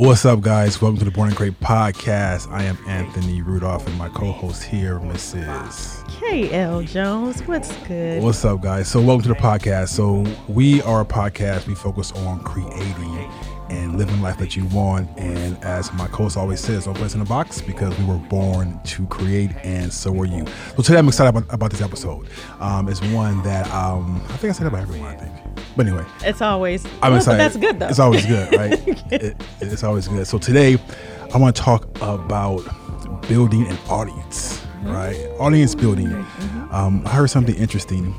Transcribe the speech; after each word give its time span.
What's 0.00 0.24
up, 0.24 0.40
guys? 0.40 0.80
Welcome 0.80 0.98
to 1.00 1.04
the 1.04 1.10
Born 1.10 1.28
To 1.28 1.36
Cre8 1.36 1.56
podcast. 1.56 2.50
I 2.50 2.62
am 2.62 2.78
Anthony 2.86 3.42
Rudolph, 3.42 3.86
and 3.86 3.98
my 3.98 4.08
co-host 4.08 4.62
here, 4.62 4.98
Mrs. 4.98 6.08
K. 6.08 6.50
Elle 6.50 6.84
Jones. 6.84 7.42
What's 7.42 7.70
good? 7.86 8.22
What's 8.22 8.42
up, 8.46 8.62
guys? 8.62 8.88
So, 8.88 9.02
welcome 9.02 9.24
to 9.24 9.28
the 9.28 9.34
podcast. 9.34 9.90
So, 9.90 10.24
we 10.48 10.80
are 10.84 11.02
a 11.02 11.04
podcast. 11.04 11.66
We 11.66 11.74
focus 11.74 12.12
on 12.12 12.42
creating 12.44 13.30
and 13.70 13.96
living 13.96 14.20
life 14.20 14.36
that 14.38 14.56
you 14.56 14.64
want. 14.66 15.08
And 15.16 15.56
as 15.64 15.92
my 15.94 16.06
co-host 16.08 16.36
always 16.36 16.60
says, 16.60 16.84
"Don't 16.84 16.94
place 16.94 17.14
in 17.14 17.20
a 17.20 17.24
box," 17.24 17.60
because 17.60 17.96
we 17.98 18.04
were 18.04 18.18
born 18.18 18.80
to 18.84 19.06
create, 19.06 19.50
and 19.62 19.92
so 19.92 20.18
are 20.20 20.26
you. 20.26 20.44
So 20.76 20.82
today, 20.82 20.98
I'm 20.98 21.08
excited 21.08 21.30
about, 21.30 21.54
about 21.54 21.70
this 21.70 21.80
episode. 21.80 22.28
Um, 22.58 22.88
it's 22.88 23.00
one 23.02 23.42
that 23.42 23.70
um, 23.72 24.20
I 24.28 24.36
think 24.36 24.50
I 24.50 24.52
said 24.52 24.66
about 24.66 24.82
everyone. 24.82 25.08
I 25.08 25.16
think. 25.16 25.32
But 25.76 25.86
anyway, 25.86 26.04
it's 26.22 26.42
always. 26.42 26.84
I'm 27.02 27.14
excited. 27.14 27.40
That's 27.40 27.56
good 27.56 27.78
though. 27.78 27.88
It's 27.88 27.98
always 27.98 28.26
good, 28.26 28.52
right? 28.54 28.72
it, 29.12 29.42
it's 29.60 29.84
always 29.84 30.08
good. 30.08 30.26
So 30.26 30.38
today, 30.38 30.76
I 31.32 31.38
want 31.38 31.54
to 31.54 31.62
talk 31.62 31.86
about 32.02 32.62
building 33.28 33.66
an 33.66 33.78
audience, 33.88 34.58
mm-hmm. 34.58 34.90
right? 34.90 35.16
Audience 35.38 35.74
building. 35.74 36.08
Mm-hmm. 36.08 36.74
Um, 36.74 37.06
I 37.06 37.10
heard 37.10 37.30
something 37.30 37.54
interesting 37.54 38.14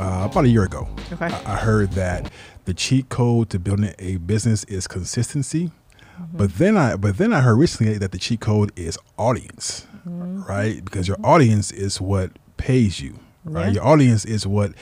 uh, 0.00 0.28
about 0.30 0.44
a 0.44 0.48
year 0.48 0.64
ago. 0.64 0.88
Okay. 1.12 1.26
I, 1.26 1.54
I 1.54 1.56
heard 1.56 1.92
that 1.92 2.30
the 2.66 2.74
cheat 2.74 3.08
code 3.08 3.48
to 3.50 3.58
building 3.58 3.94
a 3.98 4.18
business 4.18 4.64
is 4.64 4.86
consistency. 4.86 5.70
Mm-hmm. 6.20 6.36
But 6.36 6.54
then 6.54 6.76
I 6.76 6.96
but 6.96 7.16
then 7.18 7.32
I 7.32 7.40
heard 7.40 7.56
recently 7.56 7.98
that 7.98 8.12
the 8.12 8.18
cheat 8.18 8.40
code 8.40 8.72
is 8.76 8.98
audience, 9.16 9.86
mm-hmm. 10.06 10.42
right? 10.42 10.84
Because 10.84 11.08
your 11.08 11.18
audience 11.24 11.70
is 11.72 12.00
what 12.00 12.32
pays 12.56 13.00
you, 13.00 13.18
right? 13.44 13.66
Yeah. 13.66 13.72
Your 13.72 13.86
audience 13.86 14.24
is 14.24 14.46
what 14.46 14.72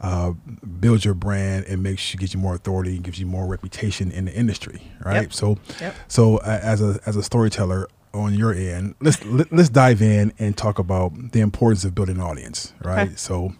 uh, 0.00 0.32
builds 0.80 1.04
your 1.04 1.14
brand 1.14 1.66
and 1.66 1.82
makes 1.82 2.12
you 2.12 2.18
get 2.18 2.34
you 2.34 2.40
more 2.40 2.54
authority 2.54 2.96
and 2.96 3.04
gives 3.04 3.18
you 3.18 3.26
more 3.26 3.46
reputation 3.46 4.10
in 4.10 4.24
the 4.24 4.34
industry, 4.34 4.82
right? 5.04 5.22
Yep. 5.22 5.32
So, 5.32 5.58
yep. 5.80 5.94
so 6.08 6.38
uh, 6.38 6.60
as 6.62 6.82
a 6.82 7.00
as 7.06 7.16
a 7.16 7.22
storyteller 7.22 7.88
on 8.12 8.34
your 8.34 8.52
end, 8.52 8.96
let's 9.00 9.24
let, 9.24 9.46
us 9.46 9.52
let 9.52 9.60
us 9.60 9.68
dive 9.68 10.02
in 10.02 10.32
and 10.38 10.56
talk 10.56 10.78
about 10.78 11.32
the 11.32 11.40
importance 11.40 11.84
of 11.84 11.94
building 11.94 12.16
an 12.16 12.22
audience, 12.22 12.74
right? 12.82 13.08
Okay. 13.08 13.16
So, 13.16 13.54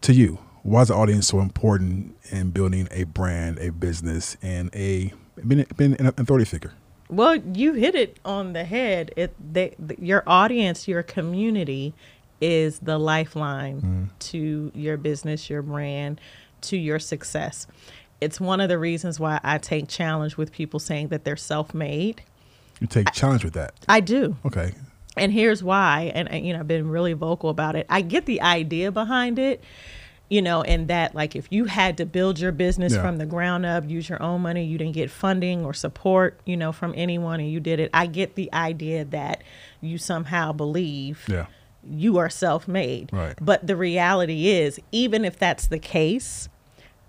to 0.00 0.12
you, 0.12 0.38
why 0.62 0.82
is 0.82 0.88
the 0.88 0.94
audience 0.94 1.28
so 1.28 1.40
important 1.40 2.16
in 2.30 2.50
building 2.50 2.88
a 2.90 3.04
brand, 3.04 3.58
a 3.58 3.70
business, 3.70 4.36
and 4.42 4.74
a 4.74 5.12
being, 5.46 5.66
being 5.76 5.94
an 5.94 6.08
authority 6.08 6.44
figure? 6.44 6.72
Well, 7.08 7.36
you 7.36 7.72
hit 7.72 7.94
it 7.94 8.18
on 8.24 8.52
the 8.52 8.64
head. 8.64 9.12
It 9.16 9.34
they, 9.52 9.74
your 9.98 10.22
audience, 10.26 10.86
your 10.86 11.02
community, 11.02 11.94
is 12.40 12.78
the 12.78 12.98
lifeline 12.98 13.80
mm. 13.80 14.18
to 14.30 14.70
your 14.74 14.96
business, 14.96 15.50
your 15.50 15.62
brand, 15.62 16.20
to 16.62 16.76
your 16.76 16.98
success. 16.98 17.66
It's 18.20 18.40
one 18.40 18.60
of 18.60 18.68
the 18.68 18.78
reasons 18.78 19.18
why 19.18 19.40
I 19.42 19.58
take 19.58 19.88
challenge 19.88 20.36
with 20.36 20.52
people 20.52 20.78
saying 20.78 21.08
that 21.08 21.24
they're 21.24 21.36
self-made. 21.36 22.22
You 22.80 22.86
take 22.86 23.12
challenge 23.12 23.44
with 23.44 23.54
that. 23.54 23.72
I 23.88 24.00
do. 24.00 24.36
Okay. 24.44 24.72
And 25.16 25.32
here's 25.32 25.62
why, 25.62 26.12
and 26.14 26.46
you 26.46 26.52
know, 26.52 26.60
I've 26.60 26.68
been 26.68 26.88
really 26.88 27.14
vocal 27.14 27.50
about 27.50 27.76
it. 27.76 27.86
I 27.88 28.00
get 28.00 28.26
the 28.26 28.40
idea 28.40 28.92
behind 28.92 29.38
it 29.38 29.62
you 30.30 30.40
know, 30.40 30.62
and 30.62 30.88
that 30.88 31.14
like 31.14 31.34
if 31.36 31.48
you 31.50 31.66
had 31.66 31.98
to 31.98 32.06
build 32.06 32.38
your 32.38 32.52
business 32.52 32.94
yeah. 32.94 33.02
from 33.02 33.18
the 33.18 33.26
ground 33.26 33.66
up, 33.66 33.90
use 33.90 34.08
your 34.08 34.22
own 34.22 34.40
money, 34.40 34.64
you 34.64 34.78
didn't 34.78 34.94
get 34.94 35.10
funding 35.10 35.64
or 35.64 35.74
support, 35.74 36.40
you 36.46 36.56
know, 36.56 36.70
from 36.72 36.94
anyone 36.96 37.40
and 37.40 37.50
you 37.50 37.58
did 37.60 37.80
it. 37.80 37.90
I 37.92 38.06
get 38.06 38.36
the 38.36 38.50
idea 38.54 39.04
that 39.06 39.42
you 39.80 39.98
somehow 39.98 40.52
believe 40.52 41.24
yeah. 41.28 41.46
you 41.84 42.16
are 42.18 42.30
self-made. 42.30 43.10
Right. 43.12 43.34
But 43.40 43.66
the 43.66 43.74
reality 43.74 44.48
is, 44.48 44.78
even 44.92 45.24
if 45.24 45.36
that's 45.36 45.66
the 45.66 45.80
case, 45.80 46.48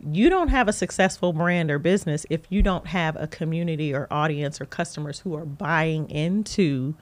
you 0.03 0.31
don't 0.31 0.47
have 0.47 0.67
a 0.67 0.73
successful 0.73 1.31
brand 1.31 1.69
or 1.69 1.77
business 1.77 2.25
if 2.31 2.41
you 2.49 2.63
don't 2.63 2.87
have 2.87 3.15
a 3.17 3.27
community 3.27 3.93
or 3.93 4.07
audience 4.09 4.59
or 4.59 4.65
customers 4.65 5.19
who 5.19 5.35
are 5.35 5.45
buying 5.45 6.09
into 6.09 6.95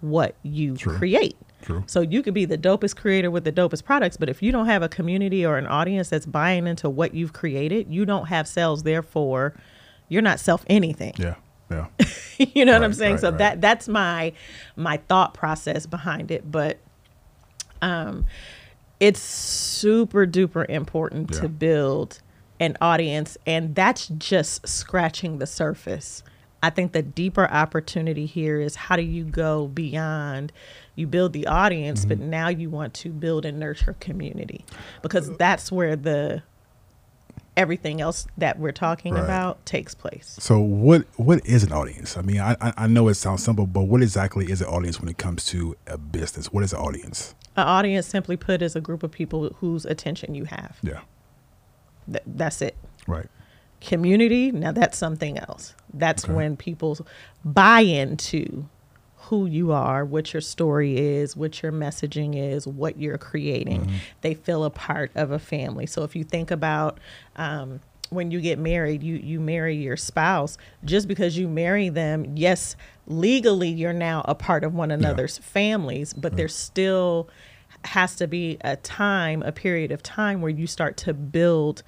what 0.00 0.34
you 0.42 0.76
True. 0.76 0.96
create. 0.98 1.36
True. 1.62 1.84
So 1.86 2.00
you 2.00 2.22
could 2.22 2.34
be 2.34 2.44
the 2.44 2.58
dopest 2.58 2.96
creator 2.96 3.30
with 3.30 3.44
the 3.44 3.52
dopest 3.52 3.84
products, 3.84 4.16
but 4.16 4.28
if 4.28 4.42
you 4.42 4.52
don't 4.52 4.66
have 4.66 4.82
a 4.82 4.88
community 4.88 5.44
or 5.44 5.58
an 5.58 5.66
audience 5.66 6.08
that's 6.08 6.26
buying 6.26 6.66
into 6.66 6.88
what 6.88 7.14
you've 7.14 7.32
created, 7.32 7.92
you 7.92 8.04
don't 8.04 8.26
have 8.26 8.48
sales. 8.48 8.82
Therefore, 8.82 9.54
you're 10.08 10.22
not 10.22 10.40
self 10.40 10.64
anything. 10.68 11.14
Yeah. 11.16 11.34
Yeah. 11.70 11.86
you 12.38 12.64
know 12.64 12.72
right, 12.72 12.80
what 12.80 12.84
I'm 12.84 12.92
saying? 12.92 13.12
Right, 13.12 13.20
so 13.20 13.28
right. 13.30 13.38
that 13.38 13.60
that's 13.60 13.88
my 13.88 14.32
my 14.76 14.96
thought 14.96 15.34
process 15.34 15.86
behind 15.86 16.30
it. 16.30 16.50
But 16.50 16.78
um 17.80 18.26
it's 18.98 19.20
super 19.20 20.26
duper 20.26 20.68
important 20.68 21.30
Yeah. 21.32 21.40
to 21.40 21.48
build 21.48 22.20
an 22.58 22.76
audience 22.80 23.38
and 23.46 23.74
that's 23.74 24.08
just 24.08 24.66
scratching 24.68 25.38
the 25.38 25.46
surface. 25.46 26.22
I 26.62 26.68
think 26.68 26.92
the 26.92 27.02
deeper 27.02 27.48
opportunity 27.48 28.26
here 28.26 28.60
is 28.60 28.76
how 28.76 28.96
do 28.96 29.02
you 29.02 29.24
go 29.24 29.66
beyond 29.68 30.52
you 31.00 31.06
build 31.06 31.32
the 31.32 31.46
audience, 31.46 32.04
but 32.04 32.18
Mm-hmm. 32.18 32.30
now 32.30 32.48
you 32.48 32.70
want 32.70 32.94
to 32.94 33.08
build 33.10 33.44
and 33.44 33.58
nurture 33.58 33.96
community 33.98 34.64
because 35.02 35.34
that's 35.38 35.72
where 35.72 35.96
the 35.96 36.42
everything 37.56 38.00
else 38.00 38.26
that 38.38 38.58
we're 38.58 38.72
talking 38.72 39.14
Right. 39.14 39.24
about 39.24 39.64
takes 39.66 39.94
place. 39.94 40.36
So 40.38 40.60
what 40.60 41.04
what 41.16 41.44
is 41.44 41.64
an 41.64 41.72
audience? 41.72 42.16
I 42.16 42.22
mean, 42.22 42.38
I 42.40 42.56
I- 42.60 42.72
I 42.76 42.86
know 42.86 43.08
it 43.08 43.14
sounds 43.14 43.42
simple, 43.42 43.66
but 43.66 43.82
what 43.82 44.02
exactly 44.02 44.50
is 44.50 44.60
an 44.60 44.68
audience 44.68 45.00
when 45.00 45.08
it 45.08 45.18
comes 45.18 45.44
to 45.46 45.76
a 45.86 45.98
business? 45.98 46.52
What 46.52 46.62
is 46.62 46.72
an 46.72 46.78
audience? 46.80 47.34
An 47.56 47.66
audience, 47.66 48.06
simply 48.06 48.36
put, 48.36 48.62
is 48.62 48.76
a 48.76 48.80
group 48.80 49.02
of 49.02 49.10
people 49.10 49.50
whose 49.60 49.84
attention 49.84 50.34
you 50.34 50.44
have. 50.44 50.78
Yeah. 50.82 51.00
Th- 52.06 52.22
that's 52.26 52.62
it. 52.62 52.76
Right. 53.08 53.26
Community, 53.80 54.52
now 54.52 54.72
that's 54.72 54.96
something 54.96 55.38
else. 55.38 55.74
That's 55.92 56.24
Okay. 56.24 56.32
when 56.34 56.56
people 56.56 56.98
buy 57.44 57.80
into 57.80 58.66
who 59.30 59.46
you 59.46 59.70
are, 59.70 60.04
what 60.04 60.34
your 60.34 60.40
story 60.40 60.98
is, 60.98 61.36
what 61.36 61.62
your 61.62 61.70
messaging 61.70 62.36
is, 62.36 62.66
what 62.66 62.98
you're 62.98 63.16
creating. 63.16 63.82
Mm-hmm. 63.82 63.96
They 64.22 64.34
feel 64.34 64.64
a 64.64 64.70
part 64.70 65.12
of 65.14 65.30
a 65.30 65.38
family. 65.38 65.86
So 65.86 66.02
if 66.02 66.16
you 66.16 66.24
think 66.24 66.50
about 66.50 66.98
um, 67.36 67.80
when 68.10 68.32
you 68.32 68.40
get 68.40 68.58
married, 68.58 69.04
you 69.04 69.14
you 69.14 69.38
marry 69.38 69.76
your 69.76 69.96
spouse. 69.96 70.58
Just 70.84 71.06
because 71.06 71.38
you 71.38 71.46
marry 71.46 71.88
them, 71.88 72.36
yes, 72.36 72.74
legally 73.06 73.68
you're 73.68 73.92
now 73.92 74.24
a 74.24 74.34
part 74.34 74.64
of 74.64 74.74
one 74.74 74.90
another's 74.90 75.38
families, 75.38 76.12
but 76.12 76.36
there's 76.36 76.54
still 76.54 77.28
has 77.84 78.16
to 78.16 78.26
be 78.26 78.58
a 78.62 78.74
time, 78.76 79.42
a 79.44 79.52
period 79.52 79.92
of 79.92 80.02
time 80.02 80.40
where 80.40 80.50
you 80.50 80.66
start 80.66 80.96
to 80.96 81.14
build 81.14 81.84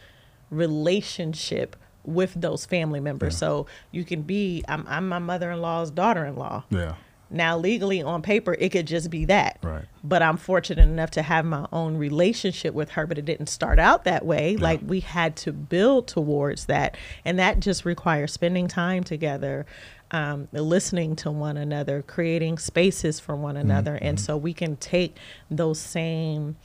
relationship 0.49 1.75
with 2.05 2.33
those 2.41 2.65
family 2.67 3.01
members. 3.01 3.35
Yeah. 3.35 3.39
So 3.39 3.67
you 3.91 4.05
can 4.05 4.23
be, 4.23 4.63
I'm, 4.69 4.87
I'm 4.89 5.09
my 5.09 5.19
mother-in-law's 5.19 5.91
daughter-in-law. 5.91 6.65
Yeah. 6.71 6.95
Now, 7.33 7.57
legally 7.57 8.03
on 8.03 8.23
paper, 8.23 8.55
it 8.59 8.71
could 8.71 8.87
just 8.87 9.11
be 9.11 9.25
that. 9.25 9.59
Right. 9.63 9.85
But 10.05 10.23
I'm 10.23 10.37
fortunate 10.37 10.83
enough 10.83 11.11
to 11.13 11.23
have 11.23 11.45
my 11.45 11.67
own 11.73 11.97
relationship 11.97 12.75
with 12.75 12.91
her, 12.91 13.07
but 13.07 13.19
it 13.19 13.25
didn't 13.25 13.49
start 13.49 13.79
out 13.79 14.05
that 14.05 14.25
way. 14.25 14.57
Like 14.57 14.81
we 14.87 15.01
had 15.01 15.37
to 15.37 15.53
build 15.53 16.09
towards 16.09 16.67
that. 16.67 16.97
And 17.25 17.39
that 17.39 17.61
just 17.61 17.85
requires 17.85 18.33
spending 18.33 18.69
time 18.69 19.03
together, 19.03 19.65
um, 20.11 20.49
listening 20.53 21.17
to 21.17 21.31
one 21.31 21.57
another, 21.57 22.03
creating 22.03 22.59
spaces 22.59 23.19
for 23.19 23.35
one 23.35 23.57
another. 23.57 23.97
And 23.97 24.21
so 24.21 24.37
we 24.37 24.53
can 24.53 24.77
take 24.77 25.17
those 25.51 25.81
same 25.81 26.57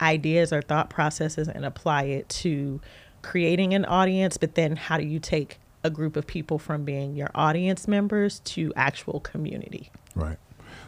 ideas 0.00 0.52
or 0.52 0.60
thought 0.60 0.90
processes 0.90 1.48
and 1.48 1.64
apply 1.64 2.04
it 2.04 2.28
to 2.28 2.80
creating 3.22 3.74
an 3.74 3.84
audience. 3.84 4.36
But 4.36 4.56
then 4.56 4.76
how 4.76 4.98
do 4.98 5.04
you 5.04 5.20
take 5.20 5.58
a 5.84 5.90
group 5.90 6.16
of 6.16 6.26
people 6.26 6.58
from 6.58 6.84
being 6.84 7.14
your 7.14 7.30
audience 7.34 7.86
members 7.86 8.40
to 8.40 8.72
actual 8.74 9.20
community? 9.20 9.90
Right. 10.16 10.38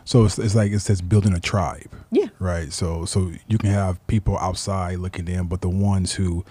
So 0.04 0.24
it's, 0.24 0.38
it's 0.38 0.54
like 0.54 0.72
it 0.72 0.80
says 0.80 1.02
building 1.02 1.34
a 1.34 1.40
tribe. 1.40 1.90
Yeah. 2.10 2.28
Right. 2.38 2.72
So 2.72 3.04
so 3.04 3.30
you 3.46 3.58
can 3.58 3.70
have 3.70 4.04
people 4.06 4.38
outside 4.38 4.98
looking 4.98 5.28
in, 5.28 5.46
but 5.46 5.60
the 5.60 5.68
ones 5.68 6.14
who 6.14 6.44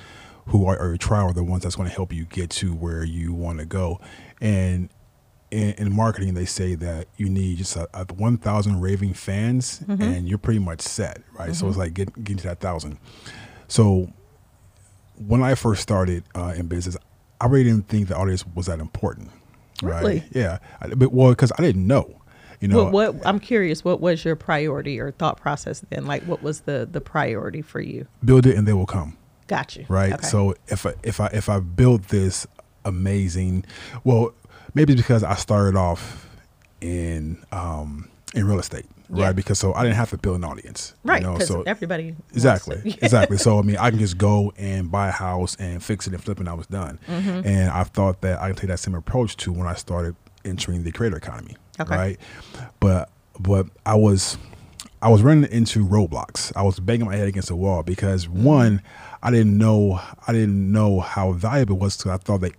who 0.47 0.65
are, 0.65 0.77
are 0.79 0.89
your 0.89 0.97
tribe 0.97 1.29
are 1.29 1.33
the 1.33 1.43
ones 1.43 1.63
that's 1.63 1.75
going 1.75 1.89
to 1.89 1.95
help 1.95 2.13
you 2.13 2.25
get 2.25 2.49
to 2.51 2.73
where 2.73 3.03
you 3.03 3.33
want 3.33 3.59
to 3.59 3.65
go. 3.65 3.99
And 4.39 4.89
in, 5.51 5.71
in 5.73 5.93
marketing, 5.93 6.35
they 6.35 6.45
say 6.45 6.75
that 6.75 7.07
you 7.17 7.29
need 7.29 7.57
just 7.57 7.75
a, 7.75 7.87
a 7.93 8.05
1,000 8.13 8.79
raving 8.79 9.13
fans, 9.13 9.81
and 9.87 10.27
you're 10.27 10.37
pretty 10.37 10.59
much 10.59 10.81
set. 10.81 11.21
Right. 11.33 11.55
So 11.55 11.67
it's 11.67 11.77
like 11.77 11.93
get, 11.93 12.13
getting 12.15 12.37
to 12.37 12.43
that 12.47 12.59
thousand. 12.59 12.97
So 13.67 14.11
when 15.15 15.43
I 15.43 15.55
first 15.55 15.81
started 15.81 16.23
uh, 16.35 16.53
in 16.55 16.67
business, 16.67 16.95
I 17.39 17.47
really 17.47 17.65
didn't 17.65 17.87
think 17.87 18.07
the 18.07 18.17
audience 18.17 18.45
was 18.55 18.67
that 18.67 18.79
important. 18.79 19.31
Right. 19.81 20.01
Really? 20.01 20.23
Yeah. 20.31 20.59
I, 20.81 20.87
but 20.89 21.11
well, 21.11 21.29
because 21.29 21.51
I 21.57 21.61
didn't 21.61 21.87
know. 21.87 22.21
You 22.59 22.67
know, 22.69 22.85
what, 22.85 23.15
what 23.15 23.27
I'm 23.27 23.39
curious, 23.39 23.83
what 23.85 24.01
was 24.01 24.25
your 24.25 24.35
priority 24.35 24.99
or 24.99 25.11
thought 25.11 25.39
process 25.39 25.81
then? 25.89 26.05
Like, 26.05 26.23
what 26.23 26.41
was 26.41 26.61
the 26.61 26.87
the 26.91 27.01
priority 27.01 27.61
for 27.61 27.79
you? 27.79 28.07
build 28.25 28.45
it 28.47 28.55
and 28.57 28.67
they 28.67 28.73
will 28.73 28.85
come. 28.87 29.15
Got 29.47 29.75
you. 29.75 29.85
right? 29.87 30.13
Okay. 30.13 30.27
So 30.27 30.55
if 30.67 30.85
I, 30.85 30.93
if 31.03 31.19
I 31.21 31.27
if 31.27 31.49
I 31.49 31.59
built 31.59 32.07
this 32.09 32.45
amazing, 32.83 33.65
well, 34.03 34.33
maybe 34.73 34.93
it's 34.93 35.01
because 35.01 35.23
I 35.23 35.35
started 35.35 35.77
off 35.77 36.27
in 36.81 37.43
um, 37.51 38.09
in 38.35 38.45
real 38.47 38.59
estate, 38.59 38.85
Yeah. 39.13 39.25
right? 39.27 39.35
Because 39.35 39.59
so 39.59 39.73
I 39.73 39.83
didn't 39.83 39.95
have 39.95 40.09
to 40.09 40.17
build 40.17 40.35
an 40.37 40.43
audience, 40.43 40.93
you 41.03 41.11
Right. 41.11 41.23
know, 41.23 41.39
so 41.39 41.61
everybody. 41.63 42.15
Exactly. 42.33 42.81
it. 42.83 42.97
exactly. 43.03 43.37
So 43.37 43.59
I 43.59 43.61
mean, 43.61 43.77
I 43.77 43.89
can 43.89 43.99
just 43.99 44.17
go 44.17 44.51
and 44.57 44.91
buy 44.91 45.07
a 45.09 45.11
house 45.11 45.55
and 45.59 45.81
fix 45.83 46.07
it 46.07 46.13
and 46.13 46.23
flip 46.23 46.37
it, 46.37 46.41
and 46.41 46.49
I 46.49 46.53
was 46.53 46.67
done. 46.67 46.99
Mm-hmm. 47.07 47.47
And 47.47 47.69
I 47.69 47.83
thought 47.83 48.21
that 48.21 48.41
I 48.41 48.47
can 48.47 48.55
take 48.55 48.67
that 48.69 48.79
same 48.79 48.95
approach 48.95 49.37
to 49.37 49.51
when 49.53 49.67
I 49.67 49.75
started 49.75 50.15
entering 50.45 50.83
the 50.83 50.91
creator 50.91 51.17
economy, 51.17 51.55
Okay. 51.79 51.95
right? 51.95 52.19
But 52.79 53.09
but 53.39 53.67
I 53.85 53.95
was 53.95 54.37
I 55.01 55.09
was 55.09 55.21
running 55.21 55.49
into 55.51 55.85
roadblocks. 55.85 56.51
I 56.55 56.63
was 56.63 56.79
banging 56.79 57.05
my 57.05 57.15
head 57.15 57.27
against 57.27 57.49
the 57.49 57.55
wall 57.55 57.83
because 57.83 58.25
mm-hmm. 58.25 58.43
one, 58.43 58.81
I 59.21 59.31
didn't 59.31 59.57
know 59.57 59.99
I 60.27 60.33
didn't 60.33 60.71
know 60.71 60.99
how 60.99 61.31
valuable 61.33 61.75
it 61.75 61.79
was. 61.79 61.97
Because 61.97 62.11
I 62.11 62.17
thought 62.17 62.41
that 62.41 62.53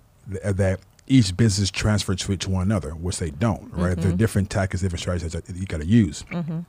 that 0.57 0.81
each 1.07 1.37
business 1.37 1.71
transferred 1.71 2.19
to, 2.19 2.37
to 2.37 2.51
one 2.51 2.63
another, 2.63 2.91
which 2.91 3.19
they 3.19 3.31
don't. 3.31 3.73
Right? 3.73 3.97
There 3.97 4.07
are 4.07 4.09
mm-hmm. 4.09 4.17
different 4.17 4.51
tactics, 4.51 4.83
different 4.83 5.01
strategies 5.01 5.33
that 5.33 5.49
you 5.55 5.67
got 5.67 5.81
to 5.81 5.87
use. 5.87 6.25
Mm-hmm. 6.31 6.61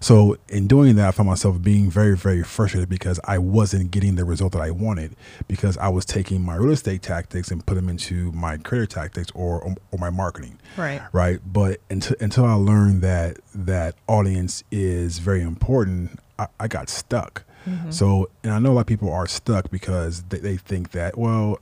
So 0.00 0.36
in 0.48 0.66
doing 0.66 0.96
that, 0.96 1.08
I 1.08 1.10
found 1.10 1.28
myself 1.28 1.60
being 1.62 1.90
very, 1.90 2.16
very 2.16 2.42
frustrated 2.42 2.88
because 2.88 3.20
I 3.24 3.38
wasn't 3.38 3.90
getting 3.90 4.14
the 4.14 4.24
result 4.24 4.52
that 4.52 4.62
I 4.62 4.70
wanted 4.70 5.16
because 5.46 5.76
I 5.78 5.88
was 5.88 6.04
taking 6.04 6.42
my 6.42 6.56
real 6.56 6.72
estate 6.72 7.02
tactics 7.02 7.50
and 7.50 7.64
put 7.64 7.74
them 7.74 7.88
into 7.88 8.32
my 8.32 8.56
creator 8.58 8.86
tactics 8.86 9.30
or 9.34 9.76
or 9.90 9.98
my 9.98 10.10
marketing. 10.10 10.58
Right. 10.76 11.02
Right. 11.12 11.40
But 11.44 11.80
until 11.90 12.16
until 12.20 12.44
I 12.44 12.54
learned 12.54 13.02
that 13.02 13.38
that 13.54 13.94
audience 14.06 14.62
is 14.70 15.18
very 15.18 15.42
important, 15.42 16.20
I, 16.38 16.46
I 16.60 16.68
got 16.68 16.88
stuck. 16.88 17.44
Mm-hmm. 17.66 17.90
So 17.90 18.30
and 18.42 18.52
I 18.52 18.58
know 18.58 18.72
a 18.72 18.74
lot 18.74 18.80
of 18.82 18.86
people 18.86 19.12
are 19.12 19.26
stuck 19.26 19.70
because 19.70 20.22
they, 20.24 20.38
they 20.38 20.56
think 20.56 20.92
that 20.92 21.18
well 21.18 21.58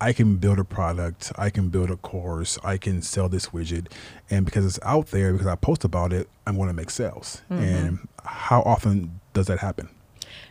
I 0.00 0.12
can 0.12 0.36
build 0.36 0.58
a 0.58 0.64
product, 0.64 1.32
I 1.36 1.50
can 1.50 1.68
build 1.68 1.90
a 1.90 1.96
course, 1.96 2.58
I 2.64 2.78
can 2.78 3.02
sell 3.02 3.28
this 3.28 3.48
widget, 3.48 3.92
and 4.30 4.46
because 4.46 4.64
it's 4.64 4.78
out 4.82 5.08
there, 5.08 5.32
because 5.32 5.46
I 5.46 5.56
post 5.56 5.84
about 5.84 6.12
it, 6.12 6.28
I'm 6.46 6.56
going 6.56 6.68
to 6.68 6.74
make 6.74 6.90
sales. 6.90 7.42
Mm-hmm. 7.50 7.62
And 7.62 8.08
how 8.24 8.62
often 8.62 9.20
does 9.34 9.46
that 9.48 9.58
happen? 9.58 9.90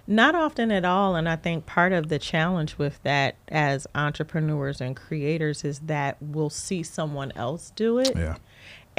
Not 0.07 0.33
often 0.33 0.71
at 0.71 0.85
all. 0.85 1.15
And 1.15 1.29
I 1.29 1.35
think 1.35 1.67
part 1.67 1.93
of 1.93 2.09
the 2.09 2.17
challenge 2.17 2.77
with 2.77 3.01
that 3.03 3.35
as 3.47 3.85
entrepreneurs 3.93 4.81
and 4.81 4.95
creators 4.95 5.63
is 5.63 5.79
that 5.81 6.17
we'll 6.19 6.49
see 6.49 6.81
someone 6.81 7.31
else 7.35 7.71
do 7.75 7.99
it 7.99 8.15
Yeah, 8.15 8.37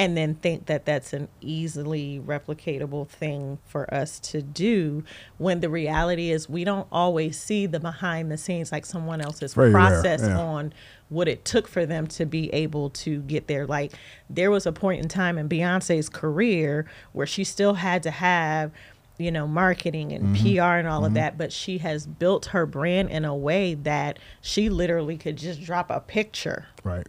and 0.00 0.16
then 0.16 0.34
think 0.34 0.64
that 0.64 0.86
that's 0.86 1.12
an 1.12 1.28
easily 1.42 2.22
replicatable 2.24 3.06
thing 3.06 3.58
for 3.66 3.92
us 3.92 4.18
to 4.18 4.40
do 4.40 5.04
when 5.36 5.60
the 5.60 5.68
reality 5.68 6.30
is 6.30 6.48
we 6.48 6.64
don't 6.64 6.88
always 6.90 7.38
see 7.38 7.66
the 7.66 7.78
behind 7.78 8.32
the 8.32 8.38
scenes 8.38 8.72
like 8.72 8.86
someone 8.86 9.20
else's 9.20 9.52
Very 9.52 9.70
process 9.70 10.22
yeah. 10.22 10.38
on 10.38 10.72
what 11.10 11.28
it 11.28 11.44
took 11.44 11.68
for 11.68 11.84
them 11.84 12.06
to 12.06 12.24
be 12.24 12.50
able 12.54 12.88
to 12.88 13.20
get 13.20 13.46
there 13.46 13.66
like 13.66 13.92
there 14.30 14.50
was 14.50 14.64
a 14.64 14.72
point 14.72 15.02
in 15.02 15.08
time 15.08 15.36
in 15.36 15.50
Beyonce's 15.50 16.08
career 16.08 16.86
where 17.12 17.26
she 17.26 17.44
still 17.44 17.74
had 17.74 18.02
to 18.04 18.10
have 18.10 18.72
you 19.20 19.30
know 19.30 19.46
marketing 19.46 20.12
and 20.12 20.34
Mm-hmm. 20.36 20.56
PR 20.56 20.78
and 20.78 20.88
all 20.88 21.04
of 21.04 21.14
that 21.14 21.36
but 21.38 21.52
she 21.52 21.78
has 21.78 22.06
built 22.06 22.46
her 22.46 22.66
brand 22.66 23.10
in 23.10 23.24
a 23.24 23.34
way 23.34 23.74
that 23.74 24.18
she 24.40 24.68
literally 24.68 25.16
could 25.16 25.36
just 25.36 25.62
drop 25.62 25.90
a 25.90 26.00
picture 26.00 26.66
right. 26.84 27.06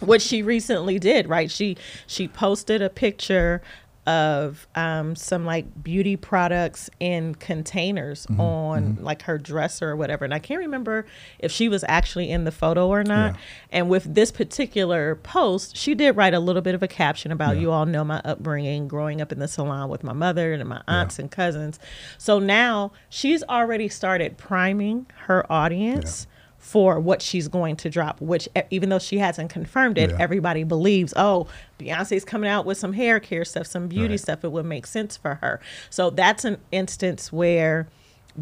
what 0.00 0.22
she 0.22 0.42
recently 0.42 0.98
did 0.98 1.28
right 1.28 1.50
she 1.50 1.76
she 2.06 2.26
posted 2.28 2.80
a 2.82 2.88
picture 2.90 3.60
of 4.06 4.66
um, 4.74 5.14
some 5.14 5.44
like 5.44 5.82
beauty 5.84 6.16
products 6.16 6.88
in 7.00 7.34
containers 7.34 8.26
Mm-hmm, 8.26 8.40
on 8.40 8.98
like 9.00 9.22
her 9.22 9.38
dresser 9.38 9.90
or 9.90 9.96
whatever. 9.96 10.24
And 10.24 10.32
i 10.34 10.38
can't 10.38 10.58
remember 10.60 11.06
if 11.38 11.52
she 11.52 11.68
was 11.68 11.84
actually 11.88 12.30
in 12.30 12.44
the 12.44 12.50
photo 12.52 12.88
or 12.88 13.04
not. 13.04 13.34
Yeah. 13.34 13.40
and 13.72 13.88
with 13.90 14.14
this 14.14 14.30
particular 14.32 15.16
post 15.16 15.76
she 15.76 15.94
did 15.94 16.16
write 16.16 16.34
a 16.34 16.40
little 16.40 16.62
bit 16.62 16.74
of 16.74 16.82
a 16.82 16.88
caption 16.88 17.30
about 17.30 17.56
Yeah. 17.56 17.62
you 17.62 17.70
all 17.72 17.86
know 17.86 18.02
my 18.04 18.20
upbringing 18.24 18.88
growing 18.88 19.20
up 19.20 19.32
in 19.32 19.38
the 19.38 19.48
salon 19.48 19.88
with 19.88 20.02
my 20.02 20.12
mother 20.12 20.52
and 20.54 20.68
my 20.68 20.82
aunts 20.88 21.18
and 21.18 21.30
cousins. 21.30 21.78
So 22.18 22.38
now 22.38 22.92
she's 23.08 23.42
already 23.44 23.88
started 23.88 24.38
priming 24.38 25.06
her 25.26 25.50
audience 25.52 26.26
for 26.60 27.00
what 27.00 27.20
she's 27.22 27.48
going 27.48 27.74
to 27.74 27.90
drop, 27.90 28.20
which 28.20 28.48
even 28.70 28.90
though 28.90 28.98
she 28.98 29.18
hasn't 29.18 29.50
confirmed 29.50 29.96
it, 29.98 30.10
Yeah. 30.10 30.16
everybody 30.20 30.62
believes, 30.62 31.12
oh, 31.16 31.48
Beyonce's 31.78 32.24
coming 32.24 32.48
out 32.48 32.66
with 32.66 32.76
some 32.78 32.92
hair 32.92 33.18
care 33.18 33.44
stuff, 33.46 33.66
some 33.66 33.88
beauty 33.88 34.12
Right. 34.12 34.20
stuff. 34.20 34.44
It 34.44 34.52
would 34.52 34.66
make 34.66 34.86
sense 34.86 35.16
for 35.16 35.36
her. 35.36 35.58
So 35.88 36.10
that's 36.10 36.44
an 36.44 36.58
instance 36.70 37.32
where 37.32 37.88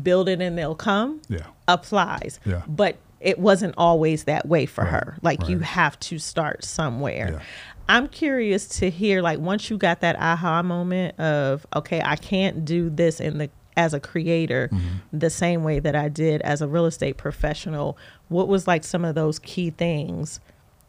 build 0.02 0.28
it 0.28 0.42
and 0.42 0.58
they'll 0.58 0.74
come 0.74 1.20
Yeah. 1.28 1.44
applies. 1.68 2.40
Yeah. 2.44 2.62
But 2.68 2.96
it 3.20 3.38
wasn't 3.38 3.74
always 3.78 4.24
that 4.24 4.46
way 4.46 4.66
for 4.66 4.82
Right. 4.84 4.90
her. 4.90 5.16
Like 5.22 5.48
you 5.48 5.60
have 5.60 5.98
to 6.00 6.18
start 6.18 6.64
somewhere. 6.64 7.40
I'm 7.88 8.06
curious 8.08 8.68
to 8.80 8.90
hear 8.90 9.22
like 9.22 9.38
once 9.38 9.70
you 9.70 9.78
got 9.78 10.00
that 10.00 10.16
aha 10.20 10.62
moment 10.62 11.18
of 11.18 11.66
okay, 11.74 12.02
I 12.04 12.16
can't 12.16 12.64
do 12.64 12.90
this 12.90 13.18
in 13.20 13.38
the 13.38 13.48
as 13.78 13.94
a 13.94 14.00
creator 14.00 14.68
Mm-hmm. 14.70 15.18
the 15.18 15.30
same 15.30 15.62
way 15.64 15.78
that 15.78 15.94
I 15.96 16.08
did 16.10 16.42
as 16.42 16.60
a 16.60 16.68
real 16.68 16.84
estate 16.84 17.16
professional. 17.16 17.96
What 18.28 18.48
was 18.48 18.66
like 18.66 18.84
some 18.84 19.04
of 19.06 19.14
those 19.14 19.38
key 19.38 19.70
things 19.70 20.40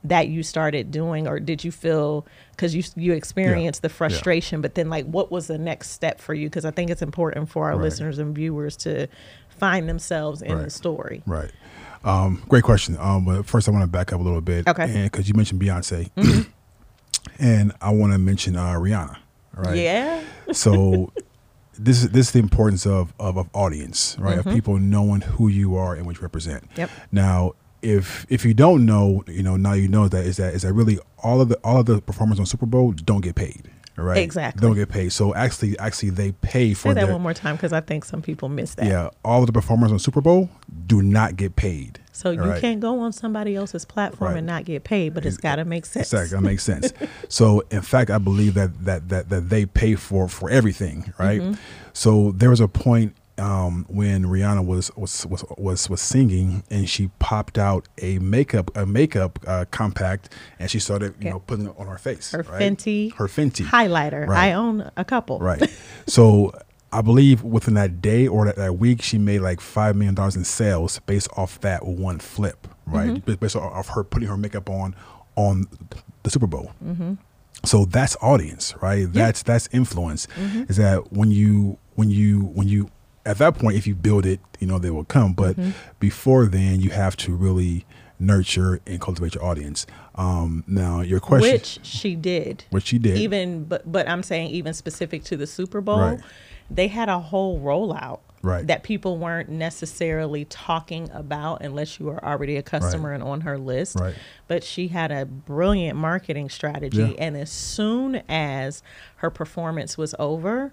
that 0.03 0.27
you 0.29 0.41
started 0.43 0.91
doing 0.91 1.27
or 1.27 1.39
did 1.41 1.63
you 1.63 1.71
feel 1.71 2.25
cuz 2.57 2.73
you 2.73 2.83
you 2.95 3.11
experienced 3.13 3.81
the 3.81 3.89
Yeah. 3.89 3.93
frustration 4.01 4.61
but 4.61 4.73
then 4.75 4.89
like 4.89 5.05
what 5.05 5.29
was 5.29 5.47
the 5.47 5.57
next 5.57 5.89
step 5.91 6.19
for 6.21 6.33
you 6.33 6.49
cuz 6.49 6.63
I 6.65 6.71
think 6.71 6.89
it's 6.89 7.01
important 7.01 7.49
for 7.49 7.65
our 7.69 7.75
Right. 7.75 7.83
listeners 7.83 8.17
and 8.17 8.33
viewers 8.33 8.77
to 8.77 9.07
find 9.49 9.89
themselves 9.89 10.41
in 10.41 10.57
the 10.57 10.69
story. 10.69 11.21
Right. 11.25 11.51
Um, 12.05 12.41
great 12.47 12.63
question. 12.63 12.95
Um, 12.97 13.25
but 13.25 13.45
first, 13.45 13.67
I 13.67 13.71
want 13.71 13.83
to 13.83 13.87
back 13.87 14.13
up 14.13 14.21
a 14.21 14.23
little 14.23 14.39
bit. 14.39 14.67
Okay. 14.69 14.87
Mm-hmm. 14.87 15.03
Because 15.03 15.27
you 15.27 15.33
mentioned 15.35 15.59
Beyonce, 15.61 16.09
and 17.39 17.73
I 17.81 17.89
want 17.91 18.13
to 18.13 18.19
mention 18.19 18.55
uh, 18.55 18.73
Rihanna. 18.75 19.17
Right. 19.53 19.77
Yeah. 19.77 20.21
So 20.53 21.11
this 21.79 22.03
is 22.03 22.09
this 22.09 22.27
is 22.27 22.31
the 22.33 22.39
importance 22.39 22.85
of 22.85 23.13
of, 23.19 23.37
of 23.37 23.49
audience, 23.53 24.17
right? 24.19 24.37
Mm-hmm. 24.37 24.49
Of 24.49 24.55
people 24.55 24.77
knowing 24.77 25.21
who 25.21 25.47
you 25.47 25.75
are 25.75 25.95
and 25.95 26.05
what 26.05 26.17
you 26.17 26.21
represent. 26.21 26.69
Yep. 26.75 26.89
Now, 27.11 27.53
if 27.81 28.25
if 28.29 28.45
you 28.45 28.53
don't 28.53 28.85
know, 28.85 29.23
you 29.27 29.43
know 29.43 29.55
now 29.55 29.73
you 29.73 29.87
know 29.87 30.07
that 30.07 30.25
is 30.25 30.37
that 30.37 30.53
is 30.53 30.63
that 30.63 30.73
really 30.73 30.99
all 31.23 31.41
of 31.41 31.49
the 31.49 31.55
all 31.63 31.79
of 31.79 31.85
the 31.85 32.01
performers 32.01 32.39
on 32.39 32.45
Super 32.45 32.65
Bowl 32.65 32.91
don't 32.91 33.21
get 33.21 33.35
paid, 33.35 33.69
right? 34.01 34.17
Exactly. 34.17 34.61
Don't 34.61 34.75
get 34.75 34.89
paid. 34.89 35.11
So 35.11 35.33
actually, 35.35 35.77
actually, 35.79 36.11
they 36.11 36.31
pay 36.31 36.73
for 36.73 36.89
Say 36.89 36.93
that 36.95 37.05
their 37.05 37.13
one 37.13 37.21
more 37.21 37.33
time 37.33 37.55
because 37.55 37.73
I 37.73 37.81
think 37.81 38.05
some 38.05 38.21
people 38.21 38.49
miss 38.49 38.75
that. 38.75 38.85
yeah. 38.85 39.09
All 39.23 39.41
of 39.41 39.47
the 39.47 39.53
performers 39.53 39.91
on 39.91 39.99
Super 39.99 40.21
Bowl 40.21 40.49
do 40.87 41.01
not 41.01 41.35
get 41.35 41.55
paid. 41.55 41.99
So 42.11 42.31
you 42.31 42.41
right? 42.41 42.59
can't 42.59 42.81
go 42.81 42.99
on 42.99 43.13
somebody 43.13 43.55
else's 43.55 43.85
platform 43.85 44.31
Right. 44.31 44.37
and 44.39 44.47
not 44.47 44.65
get 44.65 44.83
paid, 44.83 45.13
but 45.13 45.25
it's 45.25 45.37
got 45.37 45.55
to 45.55 45.63
make 45.63 45.85
sense. 45.85 46.11
Exactly, 46.11 46.35
that 46.37 46.41
makes 46.43 46.63
sense. 46.65 46.91
so, 47.29 47.63
in 47.71 47.81
fact, 47.81 48.09
I 48.09 48.17
believe 48.17 48.55
that 48.55 48.83
that 48.83 49.07
that 49.07 49.29
that 49.29 49.49
they 49.49 49.65
pay 49.65 49.95
for 49.95 50.27
for 50.27 50.49
everything, 50.49 51.13
right? 51.17 51.39
Mm-hmm. 51.41 51.53
So 51.93 52.31
there 52.31 52.49
was 52.49 52.59
a 52.59 52.67
point 52.67 53.15
um, 53.39 53.85
when 53.89 54.25
Rihanna 54.25 54.65
was 54.65 54.91
was 54.95 55.25
was 55.25 55.43
was 55.57 55.89
was 55.89 56.01
singing, 56.01 56.63
and 56.69 56.89
she 56.89 57.09
popped 57.19 57.57
out 57.57 57.87
a 57.99 58.19
makeup 58.19 58.69
a 58.75 58.85
makeup 58.85 59.39
uh, 59.47 59.65
compact, 59.71 60.33
and 60.59 60.69
she 60.69 60.79
started 60.79 61.15
you 61.19 61.25
Yeah. 61.27 61.31
know 61.31 61.39
putting 61.39 61.67
it 61.67 61.75
on 61.77 61.87
her 61.87 61.97
face. 61.97 62.31
Her 62.31 62.43
right? 62.43 62.61
Fenty 62.61 63.13
her 63.15 63.27
Fenty 63.27 63.65
highlighter. 63.65 64.27
Right. 64.27 64.49
I 64.49 64.53
own 64.53 64.89
a 64.97 65.05
couple. 65.05 65.39
Right. 65.39 65.63
so 66.07 66.53
I 66.91 67.01
believe 67.01 67.43
within 67.43 67.75
that 67.75 68.01
day 68.01 68.27
or 68.27 68.45
that, 68.45 68.55
that 68.55 68.77
week, 68.77 69.01
she 69.01 69.17
made 69.17 69.39
like 69.39 69.61
five 69.61 69.95
million 69.95 70.15
dollars 70.15 70.35
in 70.35 70.43
sales 70.43 70.99
based 71.05 71.29
off 71.37 71.59
that 71.61 71.85
one 71.85 72.19
flip, 72.19 72.67
right? 72.85 73.09
Mm-hmm. 73.09 73.33
Based 73.35 73.55
off 73.55 73.89
her 73.89 74.03
putting 74.03 74.27
her 74.27 74.37
makeup 74.37 74.69
on 74.69 74.95
on 75.35 75.67
the 76.23 76.29
Super 76.29 76.47
Bowl. 76.47 76.71
Mm-hmm. 76.83 77.13
So 77.65 77.85
that's 77.85 78.15
audience, 78.21 78.73
right? 78.81 79.11
That's 79.11 79.43
that's 79.43 79.67
influence. 79.71 80.27
Mm-hmm. 80.27 80.63
Is 80.69 80.77
that 80.77 81.11
when 81.13 81.29
you 81.31 81.77
when 81.95 82.09
you 82.09 82.41
when 82.55 82.67
you 82.67 82.89
at 83.25 83.37
that 83.39 83.55
point, 83.57 83.77
if 83.77 83.85
you 83.87 83.95
build 83.95 84.25
it, 84.25 84.39
you 84.59 84.67
know 84.67 84.79
they 84.79 84.89
will 84.91 85.05
come. 85.05 85.33
But 85.33 85.55
Mm-hmm. 85.57 85.71
before 85.99 86.45
then, 86.45 86.79
you 86.81 86.89
have 86.91 87.15
to 87.17 87.33
really 87.35 87.85
nurture 88.19 88.81
and 88.85 88.99
cultivate 88.99 89.35
your 89.35 89.43
audience. 89.45 89.85
Um, 90.15 90.63
now, 90.67 91.01
your 91.01 91.19
question, 91.21 91.51
Which 91.53 91.79
she 91.83 92.15
did. 92.15 92.65
which 92.69 92.87
she 92.87 92.99
did, 92.99 93.17
Even, 93.17 93.63
but 93.63 93.89
but 93.89 94.07
I'm 94.09 94.23
saying 94.23 94.49
even 94.49 94.73
specific 94.73 95.23
to 95.25 95.37
the 95.37 95.47
Super 95.47 95.79
Bowl, 95.81 95.99
Right. 95.99 96.19
they 96.69 96.87
had 96.87 97.07
a 97.09 97.19
whole 97.19 97.59
rollout. 97.61 98.19
Right. 98.41 98.65
That 98.67 98.83
people 98.83 99.17
weren't 99.17 99.49
necessarily 99.49 100.45
talking 100.45 101.09
about 101.11 101.61
unless 101.61 101.99
you 101.99 102.05
were 102.05 102.23
already 102.23 102.55
a 102.55 102.61
customer 102.63 103.11
and 103.11 103.21
on 103.21 103.41
her 103.41 103.57
list. 103.57 103.99
Right. 103.99 104.15
But 104.47 104.63
she 104.63 104.87
had 104.87 105.11
a 105.11 105.25
brilliant 105.25 105.97
marketing 105.97 106.47
strategy. 106.49 107.01
Yeah. 107.01 107.25
And 107.25 107.35
as 107.35 107.49
soon 107.51 108.21
as 108.29 108.81
her 109.17 109.29
performance 109.29 109.97
was 109.97 110.15
over, 110.17 110.71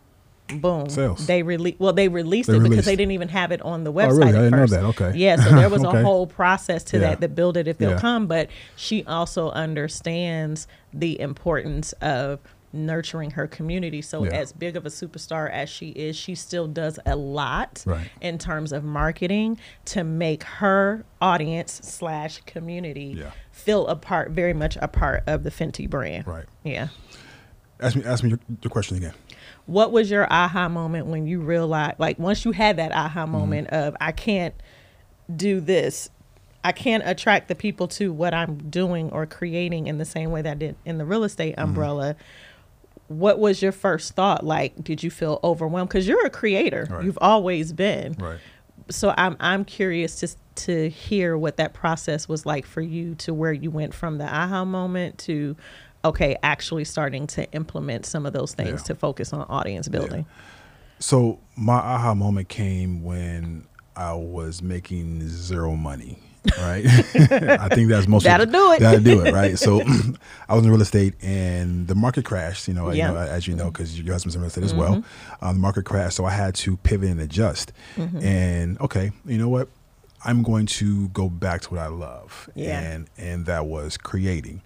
boom. 0.48 0.88
Sales. 0.88 1.26
They 1.26 1.42
released 1.42 1.80
well, 1.80 1.92
they 1.92 2.08
released 2.08 2.48
They 2.50 2.56
it 2.56 2.62
because 2.62 2.84
they 2.84 2.96
didn't 2.96 3.12
even 3.12 3.28
have 3.28 3.52
it 3.52 3.60
on 3.62 3.84
the 3.84 3.92
website. 3.92 4.12
Oh, 4.12 4.16
really? 4.16 4.28
I 4.28 4.32
didn't 4.32 4.50
know 4.52 4.56
first. 4.58 4.72
that. 4.72 4.84
Okay. 4.84 5.12
Yeah, 5.18 5.36
so 5.36 5.50
there 5.54 5.68
was 5.68 5.84
Okay. 5.84 6.00
a 6.00 6.02
whole 6.04 6.26
process 6.26 6.82
to 6.84 6.96
Yeah. 6.98 7.08
that 7.10 7.20
that 7.20 7.34
build 7.34 7.56
it 7.56 7.66
if 7.68 7.78
they'll 7.78 7.90
Yeah. 7.90 7.98
come, 8.00 8.26
but 8.26 8.48
she 8.76 9.04
also 9.04 9.50
understands 9.50 10.66
the 10.92 11.18
importance 11.20 11.92
of 11.94 12.40
nurturing 12.72 13.30
her 13.30 13.46
community. 13.46 14.02
So 14.02 14.24
Yeah. 14.24 14.32
as 14.32 14.52
big 14.52 14.76
of 14.76 14.84
a 14.84 14.90
superstar 14.90 15.50
as 15.50 15.70
she 15.70 15.90
is, 15.90 16.14
she 16.14 16.34
still 16.34 16.66
does 16.66 16.98
a 17.06 17.16
lot 17.16 17.82
Right. 17.86 18.08
in 18.20 18.36
terms 18.38 18.70
of 18.72 18.84
marketing 18.84 19.58
to 19.86 20.04
make 20.04 20.42
her 20.42 21.04
audience 21.22 21.80
slash 21.82 22.42
community 22.44 23.22
feel 23.50 23.86
a 23.86 23.96
part 23.96 24.32
very 24.32 24.52
much 24.52 24.76
a 24.82 24.88
part 24.88 25.22
of 25.26 25.42
the 25.42 25.50
Fenty 25.50 25.88
brand. 25.88 26.26
Right. 26.26 26.44
Yeah. 26.64 26.88
Ask 27.80 27.96
me, 27.96 28.04
ask 28.04 28.22
me 28.24 28.30
your, 28.30 28.38
your 28.62 28.70
question 28.70 28.96
again. 28.98 29.12
What 29.66 29.90
was 29.92 30.10
your 30.10 30.26
aha 30.32 30.68
moment 30.68 31.06
when 31.06 31.26
you 31.26 31.40
realized, 31.40 31.98
like, 31.98 32.18
once 32.18 32.44
you 32.44 32.52
had 32.52 32.76
that 32.78 32.92
aha 32.92 33.22
Mm-hmm. 33.24 33.32
moment 33.32 33.68
of, 33.68 33.96
I 34.00 34.12
can't 34.12 34.54
do 35.34 35.60
this, 35.60 36.08
I 36.64 36.72
can't 36.72 37.02
attract 37.06 37.48
the 37.48 37.54
people 37.54 37.88
to 37.88 38.12
what 38.12 38.32
I'm 38.34 38.56
doing 38.70 39.10
or 39.10 39.26
creating 39.26 39.86
in 39.88 39.98
the 39.98 40.04
same 40.04 40.30
way 40.30 40.42
that 40.42 40.50
I 40.52 40.54
did 40.54 40.76
in 40.84 40.98
the 40.98 41.04
real 41.04 41.24
estate 41.24 41.52
Mm-hmm. 41.56 41.62
umbrella. 41.68 42.16
What 43.08 43.38
was 43.38 43.62
your 43.62 43.72
first 43.72 44.14
thought? 44.14 44.44
Like, 44.44 44.82
did 44.82 45.02
you 45.02 45.10
feel 45.10 45.38
overwhelmed? 45.44 45.88
Because 45.88 46.08
you're 46.08 46.26
a 46.26 46.30
creator, 46.30 46.86
Right. 46.90 47.04
you've 47.04 47.18
always 47.20 47.72
been. 47.72 48.14
Right. 48.18 48.38
So 48.90 49.14
I'm 49.16 49.36
I'm 49.40 49.64
curious 49.64 50.20
to 50.20 50.28
to 50.66 50.88
hear 50.88 51.36
what 51.36 51.56
that 51.58 51.72
process 51.74 52.28
was 52.28 52.46
like 52.46 52.64
for 52.66 52.80
you 52.80 53.14
to 53.16 53.34
where 53.34 53.52
you 53.52 53.70
went 53.70 53.92
from 53.94 54.18
the 54.18 54.24
aha 54.24 54.64
moment 54.64 55.18
to 55.18 55.56
okay, 56.06 56.36
actually 56.42 56.84
starting 56.84 57.26
to 57.28 57.50
implement 57.52 58.06
some 58.06 58.26
of 58.26 58.32
those 58.32 58.54
things 58.54 58.80
Yeah. 58.80 58.86
to 58.88 58.94
focus 58.94 59.32
on 59.32 59.42
audience 59.42 59.88
building. 59.88 60.26
So 60.98 61.38
my 61.56 61.74
aha 61.74 62.14
moment 62.14 62.48
came 62.48 63.02
when 63.04 63.66
I 63.94 64.14
was 64.14 64.62
making 64.62 65.26
zero 65.28 65.76
money. 65.76 66.18
Right. 66.58 66.86
I 67.14 67.68
think 67.68 67.88
that's 67.88 68.06
most. 68.06 68.22
That'll 68.22 68.46
do 68.46 68.72
it. 68.72 68.80
That'll 68.80 69.02
do 69.02 69.20
it. 69.20 69.34
Right. 69.34 69.58
So 69.58 69.80
I 70.48 70.54
was 70.54 70.64
in 70.64 70.70
real 70.70 70.80
estate 70.80 71.14
and 71.20 71.88
the 71.88 71.96
market 71.96 72.24
crashed. 72.24 72.68
You 72.68 72.74
know, 72.74 72.90
you 72.92 73.02
know 73.02 73.16
as 73.16 73.48
you 73.48 73.56
know, 73.56 73.70
because 73.70 74.00
your 74.00 74.12
husband's 74.14 74.36
in 74.36 74.42
real 74.42 74.48
estate 74.48 74.64
as 74.64 74.72
well. 74.72 75.02
Um, 75.42 75.56
the 75.56 75.60
market 75.60 75.84
crashed, 75.84 76.16
so 76.16 76.24
I 76.24 76.30
had 76.30 76.54
to 76.56 76.76
pivot 76.78 77.10
and 77.10 77.20
adjust. 77.20 77.72
And 77.96 78.80
okay, 78.80 79.10
you 79.24 79.38
know 79.38 79.48
what? 79.48 79.68
I'm 80.24 80.42
going 80.42 80.66
to 80.66 81.08
go 81.08 81.28
back 81.28 81.62
to 81.62 81.70
what 81.70 81.80
I 81.80 81.88
love. 81.88 82.48
Yeah. 82.54 82.80
And 82.80 83.10
and 83.18 83.46
that 83.46 83.66
was 83.66 83.96
creating 83.96 84.62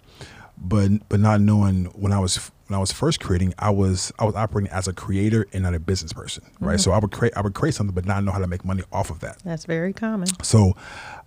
but 0.61 1.09
but 1.09 1.19
not 1.19 1.41
knowing 1.41 1.85
when 1.85 2.11
I 2.11 2.19
was 2.19 2.51
when 2.67 2.77
I 2.77 2.79
was 2.79 2.91
first 2.91 3.19
creating, 3.19 3.53
I 3.59 3.71
was 3.71 4.13
I 4.19 4.25
was 4.25 4.35
operating 4.35 4.71
as 4.71 4.87
a 4.87 4.93
creator 4.93 5.47
and 5.51 5.63
not 5.63 5.73
a 5.73 5.79
business 5.79 6.13
person, 6.13 6.43
right? 6.59 6.75
Mm-hmm. 6.75 6.81
So 6.81 6.91
I 6.91 6.99
would 6.99 7.11
create 7.11 7.35
I 7.35 7.41
would 7.41 7.53
create 7.53 7.73
something, 7.73 7.93
but 7.93 8.05
not 8.05 8.23
know 8.23 8.31
how 8.31 8.39
to 8.39 8.47
make 8.47 8.63
money 8.63 8.83
off 8.93 9.09
of 9.09 9.19
that. 9.21 9.41
That's 9.43 9.65
very 9.65 9.91
common. 9.91 10.27
So 10.43 10.75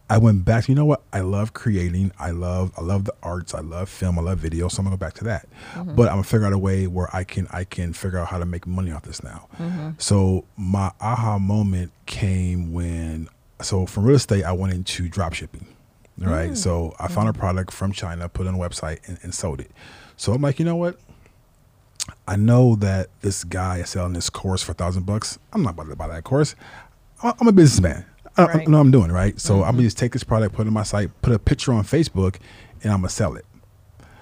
I 0.08 0.18
went 0.18 0.44
back. 0.44 0.68
You 0.68 0.76
know 0.76 0.84
what? 0.84 1.02
I 1.12 1.20
love 1.20 1.52
creating. 1.52 2.12
I 2.18 2.30
love 2.30 2.72
I 2.78 2.82
love 2.82 3.04
the 3.04 3.14
arts. 3.22 3.54
I 3.54 3.60
love 3.60 3.88
film. 3.88 4.18
I 4.18 4.22
love 4.22 4.38
video. 4.38 4.68
So 4.68 4.80
I'm 4.80 4.84
gonna 4.84 4.96
go 4.96 5.00
back 5.00 5.14
to 5.14 5.24
that. 5.24 5.48
Mm-hmm. 5.74 5.96
But 5.96 6.08
I'm 6.08 6.14
gonna 6.14 6.24
figure 6.24 6.46
out 6.46 6.52
a 6.52 6.58
way 6.58 6.86
where 6.86 7.14
I 7.14 7.24
can 7.24 7.48
I 7.50 7.64
can 7.64 7.92
figure 7.92 8.18
out 8.18 8.28
how 8.28 8.38
to 8.38 8.46
make 8.46 8.66
money 8.66 8.92
off 8.92 9.02
this 9.02 9.22
now. 9.22 9.48
Mm-hmm. 9.58 9.90
So 9.98 10.44
my 10.56 10.92
aha 11.00 11.38
moment 11.38 11.92
came 12.06 12.72
when 12.72 13.28
so 13.60 13.84
from 13.84 14.04
real 14.04 14.16
estate 14.16 14.44
I 14.44 14.52
went 14.52 14.72
into 14.72 15.08
drop 15.08 15.34
shipping. 15.34 15.66
Right. 16.16 16.52
Mm. 16.52 16.56
So 16.56 16.94
I 16.98 17.08
found 17.08 17.28
a 17.28 17.32
mm-hmm. 17.32 17.40
product 17.40 17.72
from 17.72 17.92
China, 17.92 18.28
put 18.28 18.46
it 18.46 18.48
on 18.48 18.54
a 18.54 18.58
website 18.58 19.00
and, 19.06 19.18
and 19.22 19.34
sold 19.34 19.60
it. 19.60 19.70
So 20.16 20.32
I'm 20.32 20.42
like, 20.42 20.58
you 20.58 20.64
know 20.64 20.76
what? 20.76 20.98
I 22.28 22.36
know 22.36 22.76
that 22.76 23.08
this 23.22 23.44
guy 23.44 23.78
is 23.78 23.90
selling 23.90 24.12
this 24.12 24.30
course 24.30 24.62
for 24.62 24.72
a 24.72 24.74
thousand 24.74 25.06
bucks. 25.06 25.38
I'm 25.52 25.62
not 25.62 25.74
about 25.74 25.88
to 25.88 25.96
buy 25.96 26.08
that 26.08 26.24
course. 26.24 26.54
I'm 27.22 27.48
a 27.48 27.52
businessman. 27.52 28.04
I, 28.36 28.44
I 28.44 28.64
know 28.66 28.80
I'm 28.80 28.90
doing, 28.90 29.10
right? 29.10 29.38
So 29.40 29.54
I'm 29.54 29.60
gonna 29.60 29.72
mm-hmm. 29.72 29.82
just 29.82 29.98
take 29.98 30.12
this 30.12 30.24
product, 30.24 30.54
put 30.54 30.62
it 30.62 30.68
on 30.68 30.74
my 30.74 30.82
site, 30.82 31.10
put 31.22 31.32
a 31.32 31.38
picture 31.38 31.72
on 31.72 31.84
Facebook, 31.84 32.36
and 32.82 32.92
I'm 32.92 32.98
gonna 32.98 33.08
sell 33.08 33.34
it. 33.36 33.46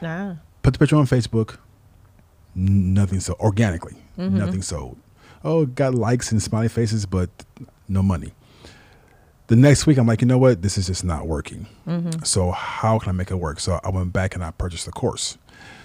Nah. 0.00 0.37
Put 0.62 0.75
the 0.75 0.78
picture 0.78 0.96
on 0.96 1.06
Facebook. 1.06 1.58
Nothing 2.54 3.20
sold 3.20 3.40
organically. 3.40 3.96
Mm-hmm. 4.18 4.38
Nothing 4.38 4.62
sold. 4.62 4.99
Oh, 5.44 5.66
got 5.66 5.94
likes 5.94 6.30
and 6.30 6.42
smiley 6.42 6.68
faces, 6.68 7.06
but 7.06 7.30
no 7.88 8.02
money. 8.02 8.32
The 9.52 9.56
next 9.56 9.87
week, 9.87 9.99
I'm 9.99 10.06
like, 10.06 10.23
you 10.23 10.26
know 10.26 10.38
what? 10.38 10.62
This 10.62 10.78
is 10.78 10.87
just 10.87 11.04
not 11.04 11.26
working. 11.26 11.66
Mm-hmm. 11.87 12.25
So 12.25 12.52
how 12.52 12.99
can 12.99 13.11
I 13.11 13.12
make 13.12 13.30
it 13.30 13.35
work? 13.35 13.61
So 13.61 13.78
I 13.85 13.90
went 13.90 14.11
back 14.11 14.35
and 14.35 14.42
I 14.42 14.50
purchased 14.50 14.87
the 14.87 14.92
course. 14.92 15.37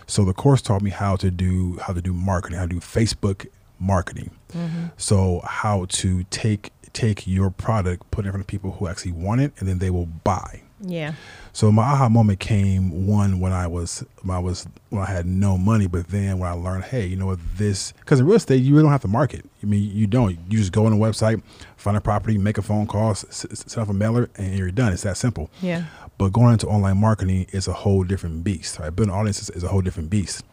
So 0.05 0.24
the 0.24 0.31
course 0.31 0.62
taught 0.62 0.81
me 0.81 0.89
how 0.89 1.17
to 1.17 1.29
do 1.29 1.77
how 1.81 1.91
to 1.91 2.01
do 2.01 2.13
marketing, 2.13 2.59
how 2.59 2.63
to 2.65 2.69
do 2.75 2.79
Facebook 2.79 3.45
marketing. 3.77 4.31
Mm-hmm. 4.53 4.86
So 4.95 5.41
how 5.43 5.83
to 5.89 6.24
take 6.29 6.71
take 6.93 7.27
your 7.27 7.50
product, 7.50 8.09
put 8.09 8.24
it 8.24 8.29
in 8.29 8.31
front 8.31 8.43
of 8.43 8.47
people 8.47 8.71
who 8.71 8.88
actually 8.88 9.12
want 9.12 9.41
it, 9.41 9.51
and 9.59 9.67
then 9.67 9.79
they 9.79 9.89
will 9.89 10.05
buy. 10.05 10.62
Yeah. 10.79 11.13
So 11.53 11.72
my 11.72 11.84
aha 11.84 12.07
moment 12.07 12.39
came 12.39 13.07
one 13.07 13.39
when 13.39 13.51
I 13.51 13.65
was 13.67 14.05
when 14.22 14.36
I 14.36 14.39
was 14.39 14.67
when 14.89 15.01
I 15.01 15.07
had 15.07 15.25
no 15.25 15.57
money, 15.57 15.88
but 15.88 16.07
then 16.10 16.39
when 16.39 16.50
I 16.50 16.53
learned, 16.53 16.86
hey, 16.86 17.05
you 17.05 17.15
know 17.15 17.25
what, 17.25 17.39
this 17.55 17.93
because 17.93 18.19
in 18.19 18.27
real 18.27 18.36
estate 18.36 18.62
you 18.62 18.74
really 18.74 18.84
don't 18.84 18.91
have 18.91 19.01
to 19.01 19.07
market. 19.07 19.46
I 19.63 19.65
mean, 19.65 19.89
you 19.96 20.05
don't. 20.05 20.38
You 20.50 20.60
just 20.60 20.72
go 20.72 20.86
on 20.86 20.93
a 20.93 20.98
website, 20.98 21.41
find 21.77 21.98
a 21.98 22.01
property, 22.01 22.38
make 22.38 22.57
a 22.57 22.62
phone 22.62 22.86
call, 22.86 23.15
set 23.15 23.77
up 23.77 23.89
a 23.89 23.93
mailer, 23.93 24.29
and 24.36 24.55
you're 24.55 24.72
done. 24.72 24.93
It's 24.93 25.03
that 25.03 25.17
simple. 25.17 25.50
Yeah. 25.62 25.86
But 26.17 26.31
going 26.31 26.53
into 26.53 26.67
online 26.67 26.98
marketing 26.98 27.48
is 27.51 27.67
a 27.67 27.74
whole 27.74 28.03
different 28.03 28.43
beast. 28.43 28.79
Right, 28.79 28.96
building 28.96 29.13
audiences 29.13 29.50
is 29.50 29.63
a 29.63 29.67
whole 29.69 29.81
different 29.81 30.10
beast. 30.10 30.43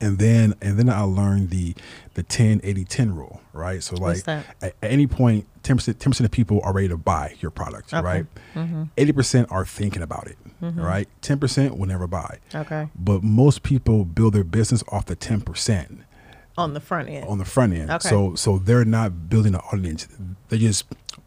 And 0.00 0.18
then 0.18 0.54
and 0.62 0.78
then 0.78 0.88
I 0.88 1.02
learned 1.02 1.50
the 1.50 1.74
the 2.14 2.22
10 2.22 2.60
80 2.64 2.84
10 2.84 3.14
rule, 3.14 3.40
right? 3.52 3.82
So 3.82 3.96
like 3.96 4.26
At, 4.28 4.44
at 4.62 4.74
any 4.82 5.06
point 5.06 5.46
10% 5.62 5.94
10% 5.94 6.20
of 6.24 6.30
people 6.30 6.60
are 6.64 6.72
ready 6.72 6.88
to 6.88 6.96
buy 6.96 7.34
your 7.40 7.50
product, 7.50 7.92
Okay. 7.92 8.02
right? 8.04 8.26
Mm-hmm. 8.54 8.84
80% 8.96 9.46
are 9.52 9.64
thinking 9.66 10.02
about 10.02 10.26
it, 10.26 10.38
right? 10.60 11.06
10% 11.22 11.76
will 11.76 11.86
never 11.86 12.06
buy. 12.06 12.38
Okay. 12.54 12.88
But 12.96 13.22
most 13.22 13.62
people 13.62 14.04
build 14.04 14.32
their 14.34 14.44
business 14.44 14.82
off 14.90 15.04
the 15.06 15.16
10% 15.16 15.98
On 16.56 16.72
the 16.74 16.80
front 16.80 17.08
end. 17.08 17.26
on 17.28 17.38
the 17.38 17.44
front 17.44 17.74
end. 17.74 17.90
Okay. 17.90 18.08
So 18.08 18.34
so 18.34 18.58
they're 18.58 18.84
not 18.86 19.28
building 19.28 19.54
an 19.54 19.60
audience. 19.72 20.08
They 20.48 20.58
just 20.58 20.86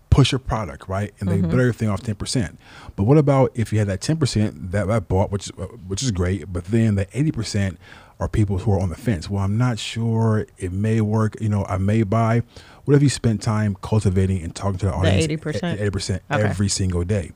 push 0.10 0.32
a 0.34 0.38
product, 0.40 0.88
right? 0.90 1.12
And 1.20 1.30
they 1.30 1.38
Mm-hmm. 1.38 1.50
build 1.50 1.60
everything 1.62 1.90
off 1.90 2.02
10%. 2.02 2.58
But 2.96 3.04
what 3.04 3.18
about 3.18 3.52
if 3.56 3.72
you 3.74 3.80
had 3.80 3.88
that 3.88 4.00
10% 4.02 4.72
that 4.72 4.88
that 4.88 5.08
bought, 5.08 5.32
which 5.32 5.46
is 5.48 5.52
which 5.88 6.02
is 6.04 6.12
great, 6.12 6.52
but 6.54 6.66
then 6.66 6.96
the 6.96 7.06
80% 7.08 7.78
are 8.24 8.30
people 8.30 8.58
who 8.60 8.72
are 8.72 8.80
on 8.80 8.90
the 8.90 8.96
fence. 8.96 9.30
Well, 9.30 9.44
I'm 9.44 9.58
not 9.58 9.78
sure 9.78 10.48
it 10.58 10.72
may 10.72 11.02
work, 11.02 11.36
you 11.42 11.50
know, 11.50 11.66
I 11.66 11.78
may 11.78 12.04
buy. 12.04 12.42
What 12.86 12.96
if 12.96 13.04
you 13.04 13.10
spent 13.10 13.42
time 13.42 13.76
cultivating 13.82 14.42
and 14.42 14.56
talking 14.56 14.78
to 14.80 14.86
the 14.88 14.94
audience 14.94 15.28
80%? 15.28 15.78
80% 15.92 16.20
Okay. 16.32 16.44
every 16.44 16.70
single 16.70 17.04
day? 17.04 17.32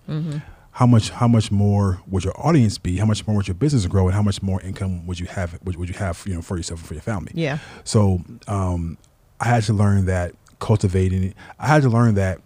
How 0.71 0.85
much 0.85 1.09
how 1.09 1.27
much 1.27 1.51
more 1.51 2.01
would 2.07 2.23
your 2.23 2.39
audience 2.39 2.77
be? 2.77 2.97
How 2.97 3.05
much 3.05 3.25
more 3.25 3.35
would 3.37 3.47
your 3.47 3.55
business 3.55 3.85
grow 3.87 4.05
and 4.07 4.13
how 4.15 4.21
much 4.21 4.41
more 4.43 4.61
income 4.61 5.07
would 5.07 5.19
you 5.19 5.25
have 5.25 5.59
would, 5.63 5.75
would 5.75 5.89
you 5.89 5.95
have, 5.95 6.23
you 6.27 6.35
know, 6.35 6.41
for 6.41 6.55
yourself 6.55 6.79
and 6.81 6.87
for 6.87 6.93
your 6.93 7.01
family? 7.01 7.31
Yeah. 7.33 7.57
So 7.83 8.21
um, 8.47 8.97
I 9.39 9.45
had 9.47 9.63
to 9.63 9.73
learn 9.73 10.05
that 10.05 10.33
cultivating. 10.59 11.33
I 11.59 11.67
had 11.67 11.81
to 11.81 11.89
learn 11.89 12.13
that 12.15 12.39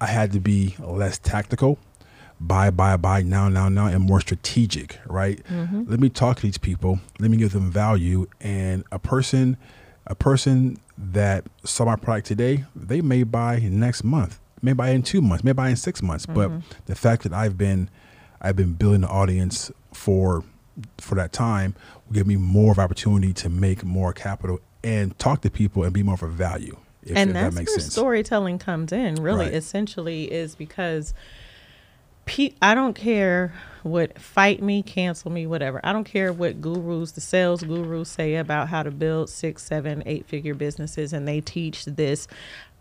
I 0.00 0.06
had 0.06 0.32
to 0.32 0.40
be 0.40 0.76
less 0.78 1.18
tactical, 1.18 1.78
buy, 2.40 2.70
buy, 2.70 2.96
buy, 2.96 3.22
now, 3.22 3.48
now, 3.48 3.68
now, 3.68 3.86
and 3.86 4.00
more 4.02 4.20
strategic. 4.20 4.98
Right? 5.06 5.42
Mm-hmm. 5.44 5.84
Let 5.88 6.00
me 6.00 6.08
talk 6.08 6.36
to 6.36 6.42
these 6.42 6.58
people. 6.58 7.00
Let 7.18 7.30
me 7.30 7.36
give 7.36 7.52
them 7.52 7.70
value. 7.70 8.26
And 8.40 8.84
a 8.92 8.98
person, 8.98 9.56
a 10.06 10.14
person 10.14 10.78
that 10.96 11.44
saw 11.64 11.84
my 11.84 11.96
product 11.96 12.26
today, 12.26 12.64
they 12.76 13.00
may 13.00 13.22
buy 13.22 13.58
next 13.58 14.04
month, 14.04 14.38
may 14.62 14.72
buy 14.72 14.90
in 14.90 15.02
two 15.02 15.20
months, 15.20 15.44
may 15.44 15.52
buy 15.52 15.70
in 15.70 15.76
six 15.76 16.02
months. 16.02 16.26
But 16.26 16.50
mm-hmm. 16.50 16.60
the 16.86 16.94
fact 16.94 17.22
that 17.24 17.32
I've 17.32 17.58
been, 17.58 17.88
I've 18.40 18.56
been 18.56 18.74
building 18.74 19.04
an 19.04 19.10
audience 19.10 19.70
for 19.92 20.44
for 20.98 21.14
that 21.14 21.32
time 21.32 21.74
will 22.06 22.14
give 22.14 22.26
me 22.26 22.36
more 22.36 22.72
of 22.72 22.78
opportunity 22.78 23.32
to 23.32 23.48
make 23.48 23.84
more 23.84 24.12
capital 24.12 24.58
and 24.82 25.16
talk 25.18 25.40
to 25.42 25.50
people 25.50 25.84
and 25.84 25.92
be 25.92 26.02
more 26.02 26.14
of 26.14 26.22
a 26.22 26.28
value. 26.28 26.76
If, 27.02 27.16
and 27.16 27.30
if 27.30 27.34
that's 27.34 27.54
that 27.54 27.60
makes 27.60 27.70
where 27.72 27.80
sense. 27.80 27.92
storytelling 27.92 28.58
comes 28.58 28.92
in 28.92 29.16
really 29.16 29.46
Right. 29.46 29.54
essentially 29.54 30.32
is 30.32 30.54
because 30.54 31.14
pe- 32.26 32.54
i 32.62 32.74
don't 32.74 32.94
care 32.94 33.52
what 33.84 34.18
fight 34.18 34.62
me 34.62 34.82
cancel 34.82 35.30
me 35.30 35.46
whatever. 35.46 35.78
I 35.84 35.92
don't 35.92 36.04
care 36.04 36.32
what 36.32 36.60
gurus 36.60 37.12
the 37.12 37.20
sales 37.20 37.62
gurus 37.62 38.08
say 38.08 38.36
about 38.36 38.68
how 38.68 38.82
to 38.82 38.90
build 38.90 39.28
six 39.28 39.62
seven 39.62 40.02
eight 40.06 40.26
figure 40.26 40.54
businesses 40.54 41.12
and 41.12 41.28
they 41.28 41.42
teach 41.42 41.84
this 41.84 42.26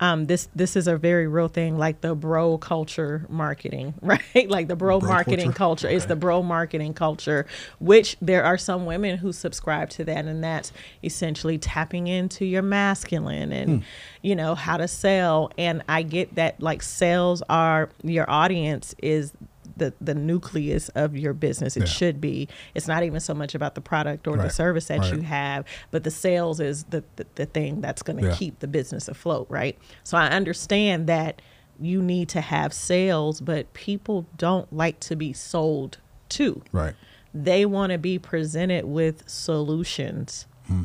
um, 0.03 0.25
this 0.25 0.50
this 0.53 0.75
is 0.75 0.88
a 0.88 0.98
very 0.98 1.27
real 1.27 1.48
thing 1.48 1.77
like 1.77 2.01
the 2.01 2.13
bro 2.13 2.57
culture 2.57 3.25
marketing 3.29 3.93
right 4.01 4.50
like 4.50 4.67
the 4.67 4.75
bro, 4.75 5.00
Bro 5.00 5.07
marketing 5.07 5.53
culture? 5.53 5.88
culture 5.88 5.88
it's 5.88 6.03
Okay. 6.03 6.10
the 6.10 6.15
bro 6.17 6.43
marketing 6.43 6.93
culture 6.93 7.45
which 7.79 8.17
there 8.22 8.43
are 8.43 8.57
some 8.57 8.86
women 8.86 9.17
who 9.17 9.31
subscribe 9.31 9.89
to 9.91 10.03
that 10.03 10.25
and 10.25 10.43
that's 10.43 10.74
essentially 11.05 11.57
tapping 11.57 12.07
into 12.07 12.43
your 12.43 12.62
masculine 12.63 13.53
and 13.53 13.69
Hmm. 13.69 13.88
you 14.22 14.36
know 14.36 14.55
how 14.55 14.75
to 14.75 14.89
sell 14.89 15.50
and 15.57 15.81
i 15.88 16.01
get 16.01 16.36
that 16.36 16.60
like 16.62 16.83
sales 16.83 17.41
are 17.48 17.89
your 18.03 18.29
audience 18.29 18.93
is 19.01 19.31
the 19.77 19.94
the 20.00 20.13
nucleus 20.15 20.89
of 20.89 21.18
your 21.18 21.34
business. 21.34 21.75
It 21.77 21.82
Yeah. 21.82 21.86
should 21.88 22.22
be. 22.22 22.48
It's 22.75 22.88
not 22.88 23.03
even 23.03 23.20
so 23.20 23.34
much 23.34 23.56
about 23.56 23.75
the 23.75 23.82
product 23.82 24.27
or 24.27 24.38
the 24.38 24.50
service 24.50 24.88
that 24.88 25.12
you 25.12 25.22
have 25.22 25.65
but 25.92 26.03
the 26.03 26.12
sales 26.12 26.60
is 26.60 26.84
the 26.86 27.03
the, 27.15 27.25
the 27.36 27.46
thing 27.46 27.82
that's 27.82 28.01
going 28.01 28.18
to 28.18 28.27
Yeah. 28.27 28.36
keep 28.36 28.60
the 28.60 28.68
business 28.68 29.08
afloat 29.08 29.48
right? 29.50 29.77
So 30.03 30.18
i 30.18 30.27
understand 30.27 31.08
that 31.08 31.42
you 31.80 32.01
need 32.01 32.30
to 32.30 32.42
have 32.42 32.74
sales 32.74 33.42
but 33.42 33.74
people 33.74 34.27
don't 34.38 34.72
like 34.72 35.00
to 35.01 35.15
be 35.15 35.34
sold 35.34 35.98
to. 36.30 36.62
Right. 36.72 36.94
they 37.34 37.65
want 37.65 37.92
to 37.92 37.98
be 37.98 38.20
presented 38.20 38.86
with 38.86 39.27
solutions 39.27 40.46
hmm. 40.68 40.84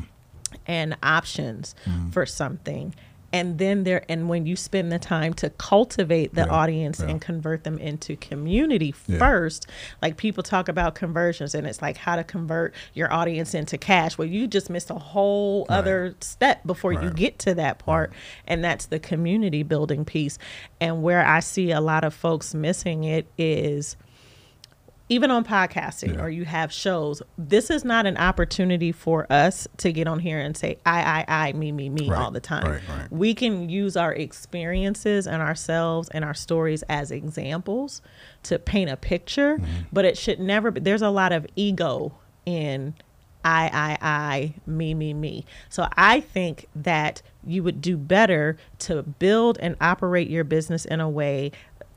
and 0.65 0.97
options 1.03 1.75
hmm. 1.85 2.09
for 2.09 2.25
something 2.25 2.93
and 3.31 3.57
then 3.59 3.83
there 3.83 4.03
and 4.09 4.27
when 4.29 4.45
you 4.45 4.55
spend 4.55 4.91
the 4.91 4.99
time 4.99 5.33
to 5.35 5.49
cultivate 5.51 6.33
the 6.33 6.41
Yeah, 6.41 6.47
audience 6.47 6.99
yeah. 6.99 7.07
and 7.09 7.21
convert 7.21 7.63
them 7.63 7.77
into 7.77 8.15
community 8.15 8.93
Yeah. 9.07 9.17
first 9.19 9.67
like 10.01 10.17
people 10.17 10.41
talk 10.43 10.67
about 10.67 10.95
conversions 10.95 11.53
and 11.53 11.67
it's 11.67 11.81
like 11.81 11.97
how 11.97 12.15
to 12.15 12.23
convert 12.23 12.73
your 12.93 13.11
audience 13.13 13.53
into 13.53 13.77
cash 13.77 14.17
well 14.17 14.27
you 14.27 14.47
just 14.47 14.69
missed 14.69 14.89
a 14.89 14.95
whole 14.95 15.65
Right. 15.69 15.77
other 15.77 16.15
step 16.21 16.65
before 16.65 16.93
you 16.93 17.09
get 17.11 17.37
to 17.39 17.53
that 17.55 17.79
part 17.79 18.11
and 18.47 18.63
that's 18.63 18.87
the 18.87 18.99
community 18.99 19.63
building 19.63 20.05
piece 20.05 20.37
and 20.81 21.03
where 21.03 21.25
i 21.25 21.39
see 21.39 21.71
a 21.71 21.81
lot 21.81 22.03
of 22.03 22.13
folks 22.13 22.53
missing 22.53 23.03
it 23.03 23.27
is 23.37 23.95
even 25.09 25.31
on 25.31 25.43
podcasting 25.43 26.13
Yeah. 26.15 26.21
or 26.23 26.29
you 26.29 26.45
have 26.45 26.71
shows, 26.71 27.21
this 27.37 27.69
is 27.69 27.83
not 27.83 28.05
an 28.05 28.15
opportunity 28.17 28.91
for 28.91 29.25
us 29.31 29.67
to 29.77 29.91
get 29.91 30.07
on 30.07 30.19
here 30.19 30.39
and 30.39 30.55
say 30.55 30.77
I, 30.85 31.25
I, 31.27 31.47
I, 31.47 31.53
me, 31.53 31.71
me, 31.71 31.89
me 31.89 32.09
Right, 32.09 32.19
all 32.21 32.31
the 32.31 32.39
time. 32.39 32.63
right, 32.71 32.81
right. 32.87 33.11
We 33.11 33.33
can 33.33 33.69
use 33.69 33.97
our 33.97 34.13
experiences 34.13 35.27
and 35.27 35.41
ourselves 35.41 36.09
and 36.09 36.23
our 36.23 36.33
stories 36.33 36.83
as 36.89 37.11
examples 37.11 38.01
to 38.43 38.59
paint 38.59 38.89
a 38.89 38.97
picture, 38.97 39.57
Mm-hmm. 39.57 39.65
but 39.91 40.05
it 40.05 40.17
should 40.17 40.39
never 40.39 40.71
be. 40.71 40.79
There's 40.79 41.01
a 41.01 41.09
lot 41.09 41.31
of 41.31 41.45
ego 41.55 42.13
in 42.45 42.93
I, 43.43 43.69
I, 43.73 43.97
I, 44.01 44.53
me, 44.69 44.93
me, 44.93 45.13
me. 45.13 45.45
So 45.69 45.87
I 45.95 46.19
think 46.19 46.67
that 46.75 47.21
you 47.45 47.63
would 47.63 47.81
do 47.81 47.95
better 47.95 48.57
to 48.79 49.01
build 49.01 49.57
and 49.61 49.77
operate 49.79 50.29
your 50.29 50.43
business 50.43 50.83
in 50.83 50.99
a 50.99 51.09
way, 51.09 51.53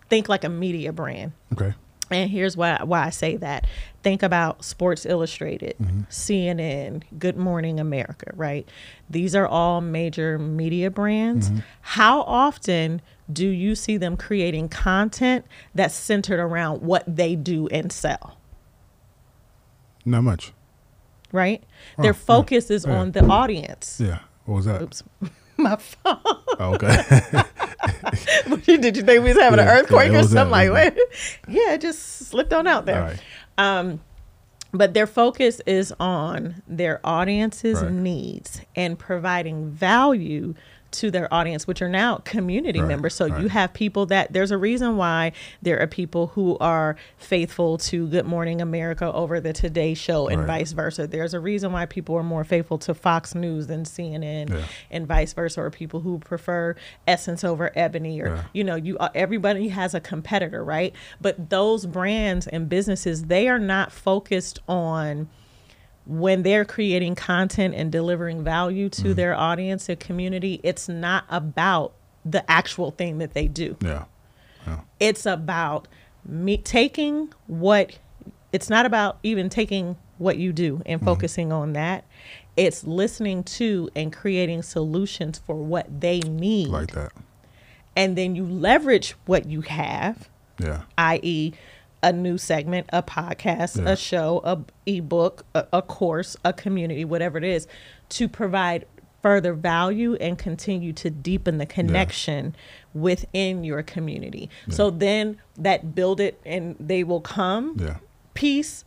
think 0.09 0.29
like 0.29 0.45
a 0.45 0.49
media 0.49 0.93
brand. 0.93 1.33
Okay. 1.53 1.75
And 2.13 2.31
here's 2.31 2.57
why 2.57 2.79
why 2.83 3.05
I 3.05 3.11
say 3.11 3.37
that. 3.37 3.67
Think 4.03 4.23
about 4.23 4.65
Sports 4.65 5.07
Illustrated, 5.07 5.77
mm-hmm. 5.81 6.03
CNN, 6.11 7.03
Good 7.19 7.37
Morning 7.37 7.79
America, 7.79 8.33
right? 8.35 8.69
These 9.09 9.37
are 9.37 9.47
all 9.47 9.81
major 9.81 10.39
media 10.39 10.91
brands. 10.91 11.51
Mm-hmm. 11.51 11.61
How 11.83 12.23
often 12.23 13.01
do 13.33 13.47
you 13.47 13.75
see 13.75 13.97
them 13.97 14.17
creating 14.17 14.69
content 14.69 15.45
that's 15.75 15.95
centered 15.95 16.41
around 16.41 16.83
what 16.83 17.05
they 17.07 17.37
do 17.37 17.69
and 17.69 17.93
sell? 17.93 18.37
Not 20.05 20.23
much. 20.23 20.53
Right? 21.31 21.63
Oh, 21.97 22.03
Their 22.03 22.13
yeah, 22.13 22.19
focus 22.19 22.71
is 22.71 22.85
yeah. 22.85 22.99
on 22.99 23.13
the 23.13 23.25
audience. 23.25 24.01
Yeah. 24.03 24.19
What 24.45 24.57
was 24.57 24.65
that? 24.67 24.83
Oops. 24.83 25.03
My 25.69 25.77
phone. 25.77 26.19
Oh, 26.25 26.75
okay. 26.75 27.03
Did 28.67 28.97
you 28.97 29.03
think 29.03 29.23
we 29.23 29.33
was 29.33 29.39
having 29.39 29.59
an 29.61 29.67
Yeah, 29.67 29.75
yeah, 29.75 29.81
earthquake 29.81 30.13
it 30.13 30.17
or 30.17 30.23
something 30.25 30.51
like 30.51 30.71
wasn't? 30.71 30.99
Yeah, 31.49 31.75
it 31.75 31.81
just 31.81 32.03
slipped 32.29 32.53
on 32.53 32.67
out 32.67 32.85
there. 32.87 33.03
Right. 33.03 33.21
Um, 33.59 34.01
but 34.73 34.95
their 34.95 35.07
focus 35.07 35.61
is 35.67 35.93
on 36.01 36.63
their 36.67 37.01
audience's 37.05 37.83
Right. 37.83 37.93
needs 37.93 38.61
and 38.75 38.99
providing 38.99 39.71
value 39.71 40.55
to 40.93 41.11
their 41.11 41.33
audience 41.33 41.67
which 41.67 41.83
are 41.83 41.89
now 41.89 42.17
community 42.19 42.81
Right, 42.81 42.89
members 42.89 43.15
so 43.15 43.27
you 43.27 43.49
have 43.49 43.73
people 43.73 44.07
that 44.07 44.33
there's 44.33 44.51
a 44.51 44.59
reason 44.59 44.97
why 44.97 45.33
there 45.63 45.81
are 45.81 45.87
people 45.87 46.29
who 46.29 46.57
are 46.59 46.97
faithful 47.17 47.79
to 47.79 48.07
good 48.09 48.27
morning 48.27 48.61
america 48.61 49.13
over 49.13 49.41
the 49.41 49.53
today 49.53 49.95
show 49.95 50.29
and 50.29 50.41
Right. 50.43 50.59
vice 50.61 50.73
versa 50.73 51.07
there's 51.07 51.35
a 51.35 51.41
reason 51.41 51.73
why 51.73 51.87
people 51.87 52.15
are 52.17 52.23
more 52.23 52.45
faithful 52.45 52.79
to 52.79 52.95
fox 52.95 53.35
news 53.35 53.67
than 53.67 53.85
cnn 53.85 54.51
Yeah. 54.51 54.65
and 54.91 55.07
vice 55.07 55.33
versa 55.33 55.61
or 55.63 55.71
people 55.71 56.01
who 56.01 56.19
prefer 56.19 56.75
essence 57.07 57.43
over 57.45 57.73
ebony 57.75 58.21
or 58.21 58.29
Yeah. 58.29 58.43
you 58.53 58.65
know 58.65 58.75
you 58.77 58.99
uh, 58.99 59.09
everybody 59.15 59.69
has 59.69 59.95
a 59.95 60.01
competitor 60.01 60.63
right 60.65 60.95
but 61.21 61.51
those 61.51 61.87
brands 61.87 62.47
and 62.47 62.69
businesses 62.69 63.25
they 63.25 63.49
are 63.49 63.59
not 63.59 63.93
focused 63.93 64.59
on 64.69 65.29
when 66.07 66.43
they're 66.43 66.65
creating 66.65 67.15
content 67.15 67.75
and 67.75 67.93
delivering 67.93 68.43
value 68.43 68.89
to 68.89 69.03
Mm-hmm. 69.03 69.13
their 69.15 69.35
audience 69.37 69.89
and 69.89 69.99
community 70.01 70.61
it's 70.63 70.89
not 70.89 71.25
about 71.31 71.93
the 72.25 72.49
actual 72.51 72.91
thing 72.91 73.19
that 73.19 73.35
they 73.35 73.47
do 73.49 73.77
Yeah. 73.83 74.05
it's 75.01 75.27
about 75.27 75.89
me 76.25 76.57
taking 76.57 77.33
what 77.47 77.99
it's 78.53 78.69
not 78.71 78.87
about 78.87 79.19
even 79.23 79.49
taking 79.49 79.97
what 80.19 80.37
you 80.37 80.53
do 80.53 80.83
and 80.87 81.03
focusing 81.03 81.53
on 81.53 81.73
that 81.73 82.05
it's 82.57 82.85
listening 82.85 83.43
to 83.43 83.89
and 83.97 84.13
creating 84.13 84.63
solutions 84.63 85.39
for 85.45 85.57
what 85.57 86.01
they 86.01 86.21
need 86.21 86.69
Like 86.69 86.93
that. 86.93 87.13
and 87.97 88.17
then 88.17 88.35
you 88.37 88.45
leverage 88.45 89.17
what 89.27 89.47
you 89.47 89.63
have 89.63 90.29
Yeah. 90.61 90.83
i.e., 90.99 91.53
a 92.03 92.13
new 92.13 92.37
segment, 92.39 92.89
a 92.93 93.03
podcast, 93.03 93.79
Yeah. 93.83 93.93
a 93.93 93.97
show, 93.97 94.41
a 94.45 94.59
ebook, 94.87 95.45
a, 95.55 95.67
a 95.73 95.83
course, 95.83 96.37
a 96.45 96.53
community, 96.53 97.05
whatever 97.05 97.39
it 97.39 97.45
is, 97.45 97.67
to 98.11 98.29
provide 98.29 98.87
further 99.23 99.53
value 99.55 100.15
and 100.17 100.37
continue 100.37 100.93
to 100.93 101.09
deepen 101.09 101.59
the 101.59 101.67
connection 101.67 102.57
within 102.93 103.63
your 103.63 103.81
community. 103.85 104.51
So 104.69 104.91
then 104.91 105.39
that 105.57 105.95
build 105.95 106.19
it 106.19 106.41
and 106.45 106.75
they 106.81 107.05
will 107.05 107.21
come 107.21 107.77
Yeah. 107.79 107.99
piece 108.35 108.85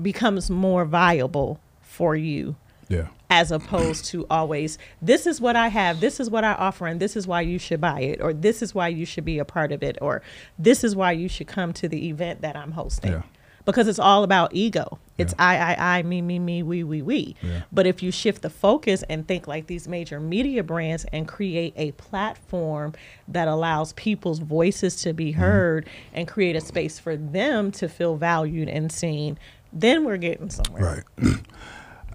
becomes 0.00 0.50
more 0.50 0.84
viable 0.84 1.60
for 1.82 2.16
you 2.16 2.56
Yeah. 2.88 3.08
As 3.30 3.50
opposed 3.52 4.04
to 4.04 4.26
always 4.28 4.76
this 5.00 5.26
is 5.26 5.40
what 5.40 5.54
i 5.56 5.68
have 5.68 6.00
this 6.00 6.18
is 6.20 6.28
what 6.28 6.42
i 6.44 6.52
offer 6.54 6.86
and 6.86 7.00
this 7.00 7.16
is 7.16 7.26
why 7.26 7.40
you 7.40 7.58
should 7.58 7.80
buy 7.80 8.00
it 8.00 8.20
or 8.20 8.32
this 8.32 8.60
is 8.60 8.74
why 8.74 8.88
you 8.88 9.06
should 9.06 9.24
be 9.24 9.38
a 9.38 9.44
part 9.44 9.70
of 9.72 9.82
it 9.82 9.96
or 10.02 10.20
this 10.58 10.82
is 10.84 10.94
why 10.96 11.12
you 11.12 11.28
should 11.28 11.46
come 11.46 11.72
to 11.72 11.88
the 11.88 12.08
event 12.08 12.40
that 12.42 12.56
i'm 12.56 12.72
hosting 12.72 13.12
Yeah. 13.12 13.22
because 13.64 13.86
it's 13.86 13.98
all 14.00 14.24
about 14.24 14.52
ego 14.52 14.98
it's 15.16 15.32
Yeah. 15.38 15.44
i 15.46 15.56
i 15.74 15.98
i 15.98 16.02
me 16.02 16.20
me 16.22 16.38
me 16.40 16.62
we 16.64 16.82
we 16.82 17.02
we 17.02 17.36
Yeah. 17.40 17.62
but 17.70 17.86
if 17.86 18.02
you 18.02 18.10
shift 18.10 18.42
the 18.42 18.50
focus 18.50 19.04
and 19.08 19.28
think 19.28 19.46
like 19.46 19.68
these 19.68 19.86
major 19.86 20.18
media 20.18 20.64
brands 20.64 21.06
and 21.12 21.28
create 21.28 21.72
a 21.76 21.92
platform 21.92 22.94
that 23.28 23.46
allows 23.46 23.92
people's 23.92 24.40
voices 24.40 24.96
to 25.02 25.12
be 25.12 25.30
Mm-hmm. 25.30 25.40
heard 25.40 25.88
and 26.14 26.26
create 26.26 26.56
a 26.56 26.60
space 26.60 26.98
for 26.98 27.16
them 27.16 27.70
to 27.72 27.88
feel 27.88 28.16
valued 28.16 28.68
and 28.68 28.90
seen 28.90 29.38
then 29.72 30.04
we're 30.04 30.16
getting 30.16 30.50
somewhere 30.50 31.04
Right. 31.16 31.34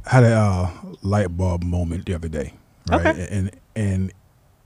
had 0.07 0.23
a 0.23 0.35
uh, 0.35 0.69
light 1.01 1.35
bulb 1.35 1.63
moment 1.63 2.05
the 2.05 2.13
other 2.15 2.27
day, 2.27 2.53
right? 2.89 3.05
Okay. 3.05 3.27
And 3.31 3.51
and 3.75 4.11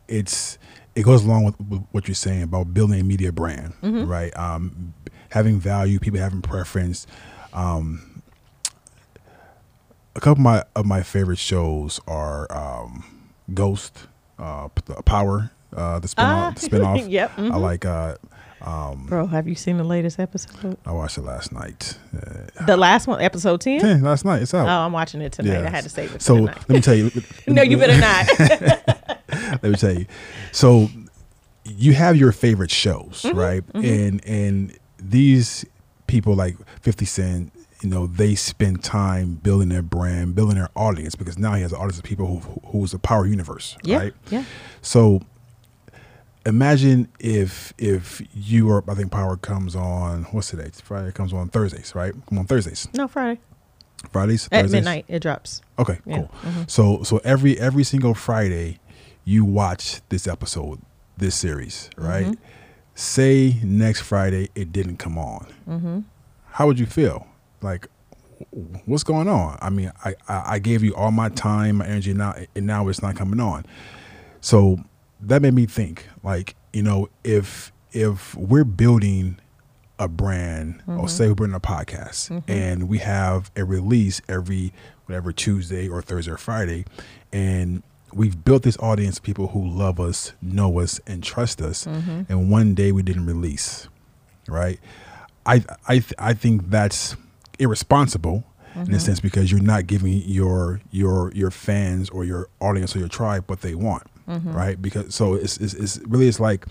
it's 0.07 0.57
it 0.95 1.03
goes 1.03 1.23
along 1.23 1.45
with, 1.45 1.59
with 1.61 1.83
what 1.91 2.07
you're 2.07 2.15
saying 2.15 2.43
about 2.43 2.73
building 2.73 2.99
a 2.99 3.03
media 3.03 3.31
brand, 3.31 3.73
Mm-hmm. 3.81 4.05
right? 4.09 4.35
Um, 4.37 4.93
having 5.29 5.59
value, 5.59 5.99
people 5.99 6.19
having 6.19 6.41
preference. 6.41 7.07
Um, 7.53 8.21
a 10.15 10.19
couple 10.19 10.31
of 10.33 10.39
my 10.39 10.63
of 10.75 10.85
my 10.85 11.03
favorite 11.03 11.37
shows 11.39 11.99
are 12.07 12.51
um, 12.51 13.31
Ghost, 13.53 14.07
uh, 14.37 14.67
Power, 15.05 15.51
uh, 15.75 15.99
the 15.99 16.07
spinoff. 16.07 16.17
Ah, 16.17 16.53
the 16.55 16.67
spinoff. 16.69 17.09
yep, 17.09 17.31
I 17.37 17.41
mhm. 17.41 17.61
like. 17.61 17.85
Uh, 17.85 18.15
Bro, 18.61 19.27
have 19.27 19.47
you 19.47 19.55
seen 19.55 19.77
the 19.77 19.83
latest 19.83 20.19
episode? 20.19 20.77
I 20.85 20.91
watched 20.91 21.17
it 21.17 21.21
last 21.23 21.51
night. 21.51 21.97
Uh, 22.15 22.65
The 22.65 22.77
last 22.77 23.07
one, 23.07 23.21
episode 23.21 23.61
10? 23.61 23.79
yeah, 23.85 23.97
last 24.07 24.25
night. 24.25 24.41
It's 24.41 24.53
out. 24.53 24.67
Oh, 24.67 24.85
I'm 24.85 24.91
watching 24.91 25.21
it 25.21 25.31
tonight. 25.33 25.65
I 25.65 25.69
had 25.69 25.83
to 25.83 25.89
save 25.89 26.13
it 26.15 26.21
So 26.21 26.35
tonight. 26.37 26.57
let 26.67 26.69
me 26.69 26.81
tell 26.81 26.95
you. 26.95 27.11
no, 27.47 27.61
you 27.61 27.77
better 27.77 27.97
not. 27.97 28.27
let 29.61 29.63
me 29.63 29.75
tell 29.75 29.93
you. 29.97 30.05
So 30.51 30.89
you 31.65 31.93
have 31.93 32.15
your 32.15 32.31
favorite 32.31 32.71
shows, 32.71 33.23
Mm-hmm, 33.23 33.37
right? 33.37 33.63
And 33.75 34.25
and 34.25 34.77
these 34.97 35.65
people 36.07 36.33
like 36.35 36.57
50 36.81 37.05
Cent, 37.05 37.53
you 37.81 37.89
know, 37.89 38.07
they 38.07 38.35
spend 38.35 38.83
time 38.83 39.35
building 39.35 39.69
their 39.69 39.81
brand, 39.83 40.35
building 40.35 40.55
their 40.57 40.69
audience 40.75 41.15
because 41.15 41.37
now 41.37 41.53
he 41.53 41.61
has 41.61 41.71
an 41.71 41.77
audience 41.77 41.97
of 41.97 42.03
people 42.03 42.39
who 42.39 42.61
who's 42.71 42.93
a 42.93 42.99
power 42.99 43.25
universe, 43.25 43.77
yeah. 43.83 43.97
right? 43.97 44.13
Yeah. 44.29 44.43
So 44.81 45.21
imagine 46.49 47.07
if 47.19 47.73
if 47.77 48.21
you 48.33 48.69
are 48.69 48.83
I 48.89 48.95
think 48.95 49.11
Power 49.11 49.37
comes 49.37 49.75
on 49.75 50.23
what's 50.31 50.49
today? 50.49 50.63
It's 50.65 50.81
Friday. 50.81 51.09
It 51.09 51.15
comes 51.15 51.31
on 51.33 51.47
Thursdays, 51.49 51.95
right? 51.95 52.13
Come 52.27 52.37
on 52.39 52.45
Thursdays, 52.45 52.87
No, 52.93 53.07
Friday. 53.07 53.39
Fridays, 54.11 54.45
At 54.51 54.61
Thursdays? 54.61 54.71
midnight, 54.71 55.05
it 55.07 55.21
drops. 55.21 55.61
Okay, 55.77 55.99
Yeah, 56.05 56.17
Mm-hmm. 56.19 56.51
cool. 56.55 56.65
So 56.67 57.03
so 57.03 57.21
every 57.23 57.57
every 57.59 57.83
single 57.83 58.13
Friday, 58.13 58.79
you 59.25 59.45
watch 59.45 60.01
this 60.09 60.27
episode, 60.27 60.81
this 61.17 61.35
series, 61.35 61.89
right? 61.97 62.25
Mm-hmm. 62.25 62.43
Say 62.95 63.59
next 63.63 64.01
Friday 64.01 64.49
it 64.55 64.71
didn't 64.73 64.97
come 64.97 65.17
on. 65.17 65.47
Mm-hmm. 65.67 65.99
How 66.51 66.67
would 66.67 66.79
you 66.79 66.85
feel? 66.85 67.27
Like, 67.61 67.87
what's 68.85 69.03
going 69.03 69.27
on? 69.27 69.57
I 69.61 69.69
mean, 69.69 69.91
I, 70.03 70.15
I 70.27 70.43
I 70.55 70.59
gave 70.59 70.83
you 70.83 70.95
all 70.95 71.11
my 71.11 71.29
time, 71.29 71.77
my 71.77 71.85
energy, 71.87 72.13
now 72.13 72.33
and 72.55 72.65
now 72.65 72.87
it's 72.87 73.01
not 73.01 73.15
coming 73.15 73.39
on. 73.39 73.65
So 74.41 74.79
that 75.21 75.41
made 75.41 75.53
me 75.53 75.65
think, 75.65 76.07
like, 76.23 76.55
you 76.73 76.83
know, 76.83 77.09
if 77.23 77.71
if 77.91 78.35
we're 78.35 78.63
building 78.63 79.39
a 79.97 80.07
brand, 80.07 80.81
or 80.87 80.95
mm-hmm. 80.95 81.07
say 81.07 81.27
we're 81.27 81.35
building 81.35 81.55
a 81.55 81.59
podcast, 81.59 82.29
mm-hmm. 82.29 82.49
and 82.49 82.87
we 82.87 82.99
have 82.99 83.51
a 83.55 83.65
release 83.65 84.21
every 84.29 84.73
whatever 85.05 85.31
Tuesday 85.31 85.87
or 85.87 86.01
Thursday 86.01 86.31
or 86.31 86.37
Friday, 86.37 86.85
and 87.33 87.83
we've 88.13 88.43
built 88.43 88.63
this 88.63 88.77
audience 88.77 89.17
of 89.17 89.23
people 89.23 89.47
who 89.47 89.67
love 89.67 89.99
us, 89.99 90.33
know 90.41 90.79
us, 90.79 90.99
and 91.05 91.23
trust 91.23 91.61
us, 91.61 91.85
mm-hmm. 91.85 92.21
and 92.29 92.49
one 92.49 92.73
day 92.73 92.91
we 92.91 93.01
didn't 93.03 93.25
release, 93.25 93.87
right? 94.47 94.79
I 95.45 95.63
I 95.87 95.93
th- 95.99 96.13
I 96.17 96.33
think 96.33 96.69
that's 96.69 97.15
irresponsible 97.57 98.45
in 98.75 98.93
a 98.93 98.99
sense 98.99 99.19
because 99.19 99.51
you're 99.51 99.61
not 99.61 99.87
giving 99.87 100.21
your 100.25 100.79
your 100.91 101.31
your 101.33 101.51
fans 101.51 102.09
or 102.09 102.23
your 102.23 102.47
audience 102.61 102.95
or 102.95 102.99
your 102.99 103.09
tribe 103.09 103.43
what 103.47 103.61
they 103.61 103.75
want. 103.75 104.03
Mm-hmm. 104.29 104.51
right? 104.53 104.81
Because 104.81 105.13
so 105.15 105.33
it's, 105.33 105.57
it's 105.57 105.73
it's 105.73 105.97
really 106.07 106.27
it's 106.27 106.39
like 106.39 106.65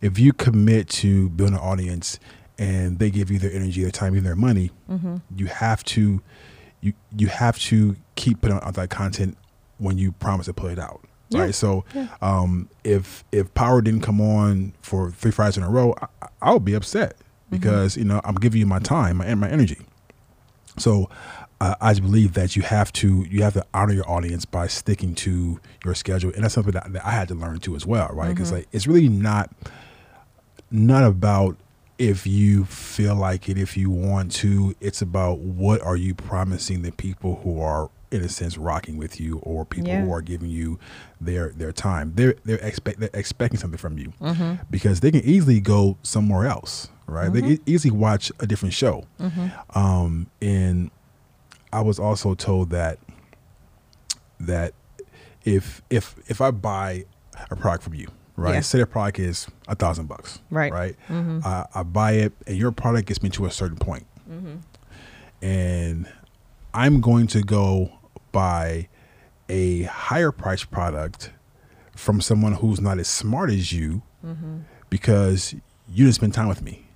if 0.00 0.18
you 0.18 0.32
commit 0.32 0.88
to 0.88 1.28
building 1.30 1.54
an 1.56 1.60
audience 1.60 2.18
and 2.58 2.98
they 2.98 3.10
give 3.10 3.30
you 3.30 3.38
their 3.38 3.52
energy, 3.52 3.82
their 3.82 3.90
time, 3.90 4.14
even 4.14 4.24
their 4.24 4.34
money, 4.36 4.70
Mm-hmm. 4.90 5.16
you 5.36 5.46
have 5.46 5.84
to 5.84 6.20
you 6.80 6.92
you 7.16 7.26
have 7.28 7.58
to 7.60 7.96
keep 8.16 8.40
putting 8.40 8.56
out 8.62 8.74
that 8.74 8.90
content 8.90 9.36
when 9.78 9.98
you 9.98 10.12
promise 10.12 10.46
to 10.46 10.54
put 10.54 10.72
it 10.72 10.78
out. 10.78 11.00
Yeah. 11.28 11.40
Right. 11.42 11.54
So 11.54 11.84
Yeah. 11.94 12.08
um, 12.20 12.68
if 12.84 13.24
if 13.32 13.52
Power 13.54 13.80
didn't 13.82 14.00
come 14.02 14.20
on 14.20 14.72
for 14.82 15.10
three 15.10 15.30
Fridays 15.30 15.56
in 15.56 15.62
a 15.62 15.70
row, 15.70 15.94
I, 16.22 16.28
I 16.40 16.52
would 16.52 16.64
be 16.64 16.74
upset 16.74 17.16
Mm-hmm. 17.16 17.56
because 17.60 17.96
you 17.98 18.04
know 18.04 18.20
I'm 18.24 18.36
giving 18.36 18.58
you 18.60 18.66
my 18.66 18.78
time 18.78 19.18
my, 19.18 19.26
and 19.26 19.38
my 19.40 19.48
energy. 19.50 19.78
So 20.78 21.10
uh, 21.62 21.74
I 21.80 21.92
just 21.92 22.02
believe 22.02 22.32
that 22.34 22.56
you 22.56 22.62
have 22.62 22.92
to 22.94 23.24
you 23.30 23.42
have 23.42 23.54
to 23.54 23.64
honor 23.72 23.92
your 23.94 24.08
audience 24.10 24.44
by 24.44 24.66
sticking 24.66 25.14
to 25.26 25.60
your 25.84 25.94
schedule, 25.94 26.32
and 26.34 26.42
that's 26.44 26.54
something 26.54 26.72
that, 26.72 26.92
that 26.92 27.06
I 27.06 27.10
had 27.12 27.28
to 27.28 27.34
learn 27.34 27.58
too 27.58 27.76
as 27.76 27.86
well, 27.86 28.08
right? 28.12 28.30
Because 28.34 28.50
like 28.52 28.66
it's 28.72 28.86
really 28.86 29.08
not 29.08 29.50
not 30.70 31.04
about 31.04 31.56
if 31.98 32.26
you 32.26 32.64
feel 32.64 33.14
like 33.14 33.48
it, 33.48 33.58
if 33.58 33.76
you 33.76 33.90
want 33.90 34.32
to. 34.32 34.74
It's 34.80 35.02
about 35.02 35.38
what 35.38 35.80
are 35.82 35.96
you 35.96 36.14
promising 36.14 36.82
the 36.82 36.90
people 36.92 37.40
who 37.44 37.60
are 37.60 37.90
in 38.10 38.22
a 38.22 38.28
sense 38.28 38.58
rocking 38.58 38.96
with 38.98 39.20
you, 39.20 39.38
or 39.38 39.64
people 39.64 39.88
Yeah. 39.88 40.04
who 40.04 40.12
are 40.12 40.20
giving 40.22 40.50
you 40.50 40.78
their 41.20 41.50
their 41.50 41.72
time. 41.72 42.12
They're 42.16 42.34
they're 42.44 42.58
expect 42.58 42.98
they're 43.00 43.10
expecting 43.14 43.58
something 43.60 43.78
from 43.78 43.98
you 43.98 44.12
because 44.70 45.00
they 45.00 45.10
can 45.10 45.22
easily 45.24 45.60
go 45.60 45.96
somewhere 46.02 46.46
else, 46.46 46.88
right? 47.06 47.32
They 47.32 47.40
can 47.42 47.58
easily 47.66 47.92
watch 47.92 48.32
a 48.40 48.46
different 48.46 48.74
show. 48.74 49.04
Um, 49.74 50.26
and 50.40 50.90
I 51.72 51.80
was 51.80 51.98
also 51.98 52.34
told 52.34 52.70
that 52.70 52.98
that 54.40 54.74
if 55.44 55.82
if 55.90 56.16
if 56.28 56.40
I 56.40 56.50
buy 56.50 57.04
a 57.50 57.56
product 57.56 57.84
from 57.84 57.94
you, 57.94 58.08
right? 58.36 58.54
Yeah. 58.54 58.60
Say 58.60 58.78
the 58.78 58.86
product 58.86 59.18
is 59.18 59.48
a 59.68 59.74
thousand 59.74 60.06
bucks, 60.06 60.40
Right. 60.50 60.72
Right. 60.72 60.96
Mm-hmm. 61.08 61.40
I, 61.44 61.66
I 61.74 61.82
buy 61.82 62.12
it, 62.12 62.32
and 62.46 62.56
your 62.56 62.72
product 62.72 63.08
gets 63.08 63.22
me 63.22 63.30
to 63.30 63.46
a 63.46 63.50
certain 63.50 63.78
point, 63.78 64.06
mm-hmm. 64.30 64.56
and 65.44 66.12
I'm 66.74 67.00
going 67.00 67.26
to 67.28 67.42
go 67.42 67.92
buy 68.32 68.88
a 69.48 69.82
higher 69.82 70.32
priced 70.32 70.70
product 70.70 71.30
from 71.94 72.20
someone 72.20 72.54
who's 72.54 72.80
not 72.80 72.98
as 72.98 73.08
smart 73.08 73.50
as 73.50 73.72
you 73.72 74.02
mm-hmm. 74.24 74.58
because 74.88 75.54
you 75.88 76.04
didn't 76.04 76.14
spend 76.14 76.34
time 76.34 76.48
with 76.48 76.62
me. 76.62 76.86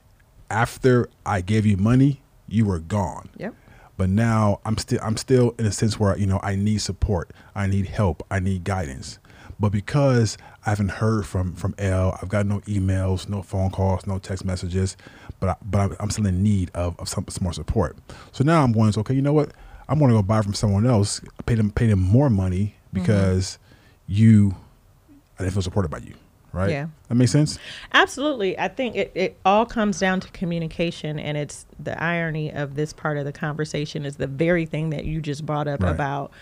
After 0.49 1.09
I 1.27 1.41
gave 1.41 1.67
you 1.67 1.77
money, 1.77 2.23
you 2.49 2.65
were 2.65 2.79
gone 2.79 3.29
Yep. 3.37 3.55
But 3.97 4.11
now 4.11 4.61
I'm 4.65 4.77
still 4.79 5.01
I'm 5.03 5.17
still 5.17 5.55
in 5.59 5.67
a 5.67 5.73
sense 5.73 5.99
where 5.99 6.17
you 6.19 6.27
know 6.27 6.41
I 6.43 6.55
need 6.57 6.79
support, 6.79 7.33
I 7.55 7.67
need 7.67 7.87
help, 7.87 8.25
I 8.31 8.41
need 8.41 8.65
guidance. 8.65 9.19
But 9.59 9.73
because 9.73 10.37
I 10.67 10.71
haven't 10.71 10.91
heard 10.91 11.27
from 11.27 11.55
from 11.55 11.75
Elle, 11.79 12.19
I've 12.21 12.29
got 12.29 12.47
no 12.47 12.61
emails, 12.61 13.29
no 13.29 13.43
phone 13.43 13.71
calls, 13.71 14.07
no 14.07 14.19
text 14.19 14.45
messages, 14.45 14.97
but 15.41 15.49
I, 15.51 15.57
but 15.65 15.79
I'm, 15.79 15.97
I'm 16.01 16.11
still 16.11 16.27
in 16.27 16.43
need 16.43 16.71
of, 16.75 16.99
of 16.99 17.09
some, 17.09 17.25
some 17.29 17.45
more 17.45 17.53
support. 17.53 17.97
So 18.33 18.45
now 18.45 18.63
I'm 18.63 18.73
going, 18.73 18.93
okay, 18.97 19.15
you 19.15 19.23
know 19.23 19.33
what? 19.33 19.53
I'm 19.89 19.99
going 19.99 20.11
to 20.11 20.17
go 20.17 20.23
buy 20.23 20.43
from 20.43 20.55
someone 20.55 20.87
else, 20.87 21.21
pay 21.47 21.55
them 21.55 21.71
pay 21.71 21.87
them 21.87 22.01
more 22.01 22.29
money 22.29 22.75
mm-hmm. 22.89 23.01
because 23.01 23.59
you 24.07 24.55
I 25.39 25.43
didn't 25.43 25.55
feel 25.55 25.63
supported 25.63 25.91
by 25.91 25.99
you, 25.99 26.15
right? 26.53 26.71
Yeah. 26.71 26.87
that 27.09 27.15
makes 27.15 27.33
sense. 27.33 27.59
Absolutely. 27.93 28.59
I 28.59 28.69
think 28.69 28.97
it, 28.97 29.13
it 29.15 29.37
all 29.45 29.67
comes 29.67 29.99
down 29.99 30.21
to 30.21 30.29
communication. 30.33 31.19
And 31.19 31.37
it's 31.37 31.67
the 31.79 32.01
irony 32.03 32.53
of 32.53 32.75
this 32.75 32.93
part 32.93 33.19
of 33.19 33.25
the 33.25 33.33
conversation 33.33 34.05
is 34.05 34.17
the 34.17 34.27
very 34.27 34.67
thing 34.67 34.91
that 34.91 35.05
you 35.05 35.21
just 35.21 35.45
brought 35.47 35.69
up 35.69 35.83
Right. 35.83 35.91
about, 35.91 36.33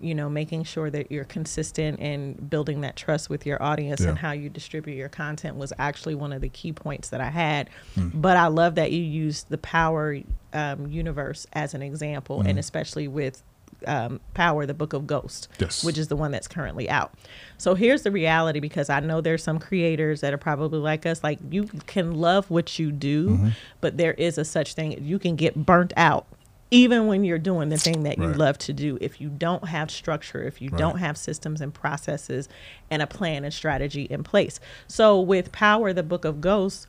you 0.00 0.14
know, 0.14 0.28
making 0.28 0.64
sure 0.64 0.90
that 0.90 1.10
you're 1.10 1.24
consistent 1.24 2.00
and 2.00 2.50
building 2.50 2.80
that 2.82 2.96
trust 2.96 3.30
with 3.30 3.46
your 3.46 3.62
audience 3.62 4.00
Yeah. 4.00 4.10
and 4.10 4.18
how 4.18 4.32
you 4.32 4.48
distribute 4.48 4.96
your 4.96 5.08
content 5.08 5.56
was 5.56 5.72
actually 5.78 6.14
one 6.14 6.32
of 6.32 6.40
the 6.40 6.48
key 6.48 6.72
points 6.72 7.08
that 7.10 7.20
I 7.20 7.30
had. 7.30 7.70
Hmm. 7.94 8.08
But 8.12 8.36
I 8.36 8.48
love 8.48 8.74
that 8.74 8.92
you 8.92 9.02
used 9.02 9.48
the 9.48 9.58
power 9.58 10.18
um, 10.52 10.86
universe 10.88 11.46
as 11.52 11.74
an 11.74 11.82
example, 11.82 12.38
Mm-hmm. 12.40 12.48
and 12.48 12.58
especially 12.58 13.08
with 13.08 13.42
um, 13.86 14.20
Power, 14.34 14.66
the 14.66 14.74
Book 14.74 14.92
of 14.92 15.06
Ghosts, 15.06 15.48
Yes. 15.58 15.84
which 15.84 15.98
is 15.98 16.08
the 16.08 16.16
one 16.16 16.30
that's 16.30 16.48
currently 16.48 16.88
out. 16.90 17.12
So 17.58 17.74
here's 17.74 18.02
the 18.02 18.10
reality 18.10 18.60
because 18.60 18.90
I 18.90 19.00
know 19.00 19.20
there's 19.20 19.42
some 19.42 19.58
creators 19.58 20.20
that 20.20 20.32
are 20.34 20.38
probably 20.38 20.78
like 20.78 21.06
us, 21.06 21.22
like 21.22 21.38
you 21.50 21.64
can 21.86 22.14
love 22.14 22.50
what 22.50 22.78
you 22.78 22.90
do, 22.92 23.30
Mm-hmm. 23.30 23.48
but 23.80 23.96
there 23.96 24.14
is 24.14 24.38
a 24.38 24.44
such 24.44 24.74
thing 24.74 25.02
you 25.04 25.18
can 25.18 25.36
get 25.36 25.66
burnt 25.66 25.92
out 25.96 26.26
even 26.70 27.06
when 27.06 27.22
you're 27.24 27.38
doing 27.38 27.68
the 27.68 27.76
thing 27.78 28.02
that 28.02 28.18
you 28.18 28.26
Right. 28.28 28.36
love 28.36 28.58
to 28.58 28.72
do 28.72 28.98
if 29.00 29.20
you 29.20 29.28
don't 29.28 29.68
have 29.68 29.90
structure 29.90 30.42
if 30.42 30.60
you 30.62 30.70
Right. 30.70 30.78
don't 30.78 30.96
have 30.98 31.16
systems 31.16 31.60
and 31.60 31.72
processes 31.72 32.48
and 32.90 33.02
a 33.02 33.06
plan 33.06 33.44
and 33.44 33.52
strategy 33.54 34.04
in 34.04 34.24
place 34.24 34.58
so 34.88 35.20
with 35.20 35.52
power 35.52 35.92
the 35.92 36.02
book 36.02 36.24
of 36.24 36.40
ghosts 36.40 36.86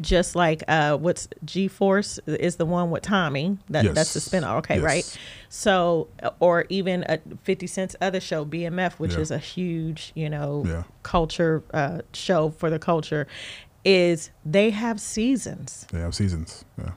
just 0.00 0.34
like 0.34 0.62
uh 0.68 0.96
what's 0.96 1.28
G 1.44 1.68
Force 1.68 2.18
is 2.26 2.56
the 2.56 2.66
one 2.66 2.90
with 2.90 3.02
Tommy. 3.02 3.58
That 3.70 3.94
that's 3.94 4.14
the 4.14 4.18
Yes. 4.18 4.24
spin 4.24 4.44
okay, 4.44 4.76
Yes. 4.76 4.82
right? 4.82 5.18
So 5.48 6.08
or 6.40 6.64
even 6.68 7.04
a 7.08 7.18
50 7.42 7.66
Cent's 7.66 7.96
other 8.00 8.20
show 8.20 8.44
BMF 8.44 8.94
which 8.94 9.14
Yeah. 9.14 9.20
is 9.20 9.30
a 9.30 9.38
huge, 9.38 10.12
you 10.14 10.30
know, 10.30 10.64
Yeah. 10.66 10.82
culture 11.02 11.62
uh 11.74 12.00
show 12.12 12.50
for 12.50 12.70
the 12.70 12.78
culture 12.78 13.26
is 13.84 14.30
they 14.44 14.70
have 14.70 15.00
seasons. 15.00 15.86
They 15.92 16.00
have 16.00 16.14
seasons. 16.14 16.64
Yeah. 16.78 16.92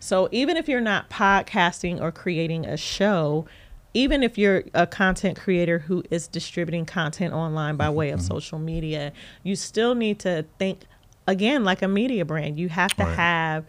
So 0.00 0.28
even 0.32 0.56
if 0.56 0.68
you're 0.68 0.80
not 0.80 1.08
podcasting 1.10 2.00
or 2.00 2.10
creating 2.10 2.66
a 2.66 2.76
show, 2.76 3.46
even 3.94 4.22
if 4.22 4.36
you're 4.36 4.64
a 4.74 4.86
content 4.86 5.38
creator 5.38 5.78
who 5.80 6.02
is 6.10 6.26
distributing 6.26 6.84
content 6.86 7.32
online 7.34 7.76
by 7.76 7.88
way 7.90 8.10
of 8.10 8.20
social 8.20 8.58
media, 8.58 9.12
you 9.44 9.54
still 9.54 9.94
need 9.94 10.18
to 10.20 10.44
think 10.58 10.80
again 11.26 11.64
like 11.64 11.82
a 11.82 11.88
media 11.88 12.24
brand. 12.24 12.58
You 12.58 12.68
have 12.68 12.94
to 12.96 13.04
Right. 13.04 13.16
have 13.16 13.64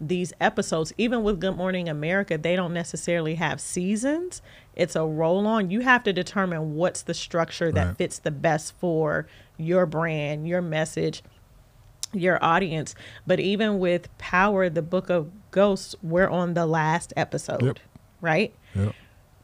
these 0.00 0.32
episodes. 0.40 0.92
Even 0.98 1.22
with 1.22 1.40
Good 1.40 1.56
Morning 1.56 1.88
America, 1.88 2.36
they 2.36 2.56
don't 2.56 2.74
necessarily 2.74 3.36
have 3.36 3.60
seasons. 3.60 4.42
It's 4.76 4.96
a 4.96 5.04
roll 5.04 5.46
on. 5.46 5.70
You 5.70 5.80
have 5.80 6.02
to 6.04 6.12
determine 6.12 6.74
what's 6.74 7.02
the 7.02 7.14
structure 7.14 7.70
that 7.72 7.86
Right. 7.86 7.96
fits 7.96 8.18
the 8.18 8.30
best 8.30 8.74
for 8.78 9.26
your 9.56 9.86
brand, 9.86 10.46
your 10.48 10.60
message, 10.60 11.22
your 12.12 12.42
audience. 12.44 12.94
But 13.26 13.40
even 13.40 13.78
with 13.78 14.08
Power, 14.18 14.68
the 14.68 14.82
Book 14.82 15.10
of 15.10 15.30
Ghosts, 15.52 15.94
we're 16.02 16.28
on 16.28 16.54
the 16.54 16.66
last 16.66 17.12
episode, 17.16 17.62
Yep. 17.62 17.78
right? 18.20 18.52
Yeah. 18.74 18.92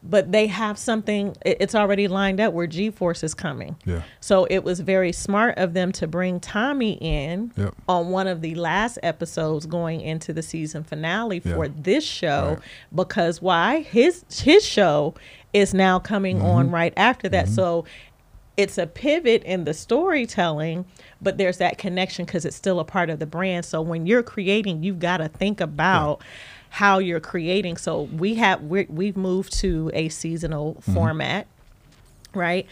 But 0.03 0.31
they 0.31 0.47
have 0.47 0.79
something, 0.79 1.35
it's 1.45 1.75
already 1.75 2.07
lined 2.07 2.39
up 2.39 2.53
where 2.53 2.65
G 2.65 2.89
Force 2.89 3.23
is 3.23 3.35
coming. 3.35 3.75
Yeah. 3.85 4.01
So 4.19 4.45
it 4.45 4.63
was 4.63 4.79
very 4.79 5.11
smart 5.11 5.59
of 5.59 5.73
them 5.73 5.91
to 5.93 6.07
bring 6.07 6.39
Tommy 6.39 6.93
in 6.93 7.51
Yep. 7.55 7.75
on 7.87 8.09
one 8.09 8.27
of 8.27 8.41
the 8.41 8.55
last 8.55 8.97
episodes 9.03 9.67
going 9.67 10.01
into 10.01 10.33
the 10.33 10.41
season 10.41 10.83
finale 10.83 11.39
for 11.39 11.65
Yeah. 11.65 11.71
this 11.77 12.03
show 12.03 12.55
Right. 12.57 12.59
because 12.95 13.41
why? 13.43 13.81
His 13.81 14.25
his 14.43 14.65
show 14.65 15.13
is 15.53 15.73
now 15.73 15.99
coming 15.99 16.37
Mm-hmm. 16.37 16.45
on 16.47 16.71
right 16.71 16.93
after 16.97 17.29
that. 17.29 17.47
So 17.47 17.85
it's 18.57 18.77
a 18.79 18.87
pivot 18.87 19.43
in 19.43 19.65
the 19.65 19.73
storytelling, 19.73 20.85
but 21.21 21.37
there's 21.37 21.57
that 21.57 21.77
connection 21.77 22.25
because 22.25 22.43
it's 22.43 22.55
still 22.55 22.79
a 22.79 22.83
part 22.83 23.09
of 23.11 23.19
the 23.19 23.25
brand. 23.27 23.65
So 23.65 23.81
when 23.81 24.05
you're 24.07 24.23
creating, 24.23 24.83
you've 24.83 24.99
got 24.99 25.17
to 25.17 25.27
think 25.27 25.61
about 25.61 26.21
how 26.73 26.97
you're 26.99 27.19
creating. 27.19 27.75
So 27.77 28.03
we 28.03 28.35
have 28.35 28.61
we're, 28.61 28.87
we've 28.89 29.17
moved 29.17 29.53
to 29.59 29.91
a 29.93 30.09
seasonal 30.09 30.75
Mm-hmm. 30.75 30.93
format, 30.93 31.47
right? 32.33 32.65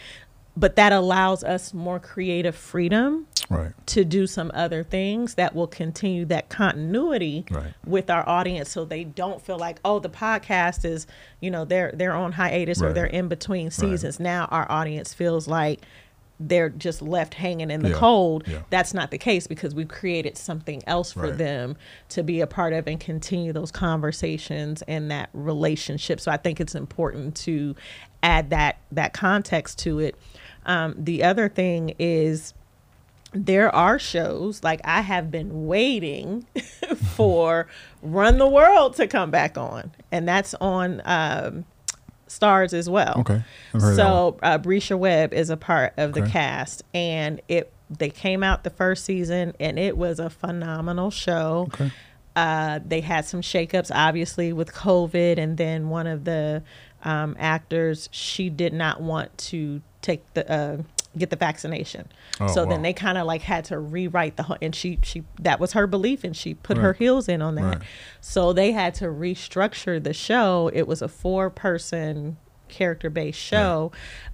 But 0.56 0.76
that 0.76 0.92
allows 0.92 1.44
us 1.44 1.72
more 1.74 2.00
creative 2.00 2.56
freedom 2.56 3.26
Right. 3.48 3.72
to 3.86 4.04
do 4.04 4.26
some 4.28 4.52
other 4.54 4.84
things 4.84 5.34
that 5.34 5.54
will 5.56 5.66
continue 5.66 6.24
that 6.26 6.48
continuity 6.50 7.44
Right. 7.50 7.72
with 7.84 8.08
our 8.08 8.26
audience 8.28 8.70
so 8.70 8.84
they 8.84 9.02
don't 9.02 9.42
feel 9.42 9.58
like 9.58 9.80
oh 9.84 9.98
the 9.98 10.08
podcast 10.08 10.84
is 10.84 11.08
you 11.40 11.50
know 11.50 11.64
they're 11.64 11.90
they're 11.92 12.12
on 12.14 12.30
hiatus 12.30 12.80
or 12.80 12.92
they're 12.92 13.06
in 13.06 13.26
between 13.26 13.72
seasons 13.72 14.20
now 14.20 14.44
our 14.52 14.70
audience 14.70 15.12
feels 15.12 15.48
like 15.48 15.80
they're 16.42 16.70
just 16.70 17.02
left 17.02 17.34
hanging 17.34 17.70
in 17.70 17.82
the 17.82 17.90
Yeah. 17.90 17.94
cold 17.96 18.44
Yeah. 18.46 18.60
that's 18.70 18.94
not 18.94 19.10
the 19.10 19.18
case 19.18 19.46
because 19.46 19.74
we've 19.74 19.88
created 19.88 20.38
something 20.38 20.82
else 20.86 21.12
for 21.12 21.24
Right. 21.28 21.36
them 21.38 21.76
to 22.08 22.22
be 22.22 22.40
a 22.40 22.46
part 22.46 22.72
of 22.72 22.86
and 22.86 22.98
continue 22.98 23.52
those 23.52 23.70
conversations 23.70 24.82
and 24.88 25.10
that 25.10 25.28
relationship 25.34 26.18
so 26.18 26.32
i 26.32 26.38
think 26.38 26.58
it's 26.60 26.74
important 26.74 27.34
to 27.36 27.76
add 28.22 28.48
that 28.50 28.78
that 28.90 29.12
context 29.12 29.78
to 29.80 29.98
it 29.98 30.16
um, 30.66 30.94
the 30.98 31.22
other 31.24 31.48
thing 31.48 31.94
is 31.98 32.54
there 33.32 33.72
are 33.74 33.98
shows 33.98 34.62
like 34.64 34.80
I 34.84 35.02
have 35.02 35.30
been 35.30 35.66
waiting 35.68 36.46
for 37.16 37.68
Run 38.02 38.38
the 38.38 38.46
World 38.48 38.96
to 38.96 39.06
come 39.06 39.30
back 39.30 39.56
on, 39.56 39.92
and 40.10 40.26
that's 40.26 40.52
on 40.60 41.00
um, 41.04 41.64
Starz 42.30 42.72
as 42.72 42.88
well. 42.88 43.14
Okay. 43.18 43.42
I've 43.74 43.82
heard 43.82 43.90
of 43.90 43.96
that 43.96 44.02
So 44.02 44.38
uh, 44.42 44.58
Bresha 44.58 44.98
Webb 44.98 45.34
is 45.34 45.50
a 45.50 45.56
part 45.56 45.92
of 45.96 46.12
the 46.12 46.22
cast, 46.22 46.82
and 46.94 47.40
it 47.48 47.72
they 47.90 48.08
came 48.08 48.42
out 48.44 48.62
the 48.62 48.70
first 48.70 49.04
season, 49.04 49.54
and 49.58 49.78
it 49.78 49.96
was 49.96 50.20
a 50.20 50.30
phenomenal 50.30 51.10
show. 51.10 51.68
Okay. 51.74 51.90
Uh, 52.36 52.78
they 52.86 53.00
had 53.00 53.24
some 53.24 53.42
shakeups, 53.42 53.90
obviously, 53.92 54.52
with 54.52 54.72
COVID, 54.72 55.38
and 55.38 55.56
then 55.56 55.88
one 55.88 56.06
of 56.06 56.24
the 56.24 56.62
um, 57.02 57.36
actors 57.38 58.08
she 58.12 58.48
did 58.48 58.72
not 58.72 59.00
want 59.00 59.36
to 59.36 59.82
take 60.00 60.22
the 60.34 60.50
uh, 60.50 60.78
get 61.18 61.30
the 61.30 61.36
vaccination. 61.36 62.08
Oh, 62.40 62.46
so 62.46 62.64
wow. 62.64 62.70
then 62.70 62.82
they 62.82 62.92
kind 62.92 63.18
of 63.18 63.26
like 63.26 63.42
had 63.42 63.64
to 63.66 63.78
rewrite 63.78 64.36
the 64.36 64.44
whole, 64.44 64.56
and 64.62 64.74
she 64.74 64.98
she 65.02 65.24
that 65.40 65.58
was 65.60 65.72
her 65.72 65.86
belief, 65.86 66.22
and 66.24 66.36
she 66.36 66.54
put 66.54 66.76
her 66.78 66.92
heels 66.92 67.28
in 67.28 67.42
on 67.42 67.54
that. 67.56 67.62
Right. 67.78 67.82
So 68.20 68.52
they 68.52 68.72
had 68.72 68.94
to 68.96 69.06
restructure 69.06 70.02
the 70.02 70.12
show. 70.14 70.70
It 70.72 70.86
was 70.86 71.02
a 71.02 71.08
four 71.08 71.50
person 71.50 72.36
character 72.68 73.10
based 73.10 73.40
show. 73.40 73.90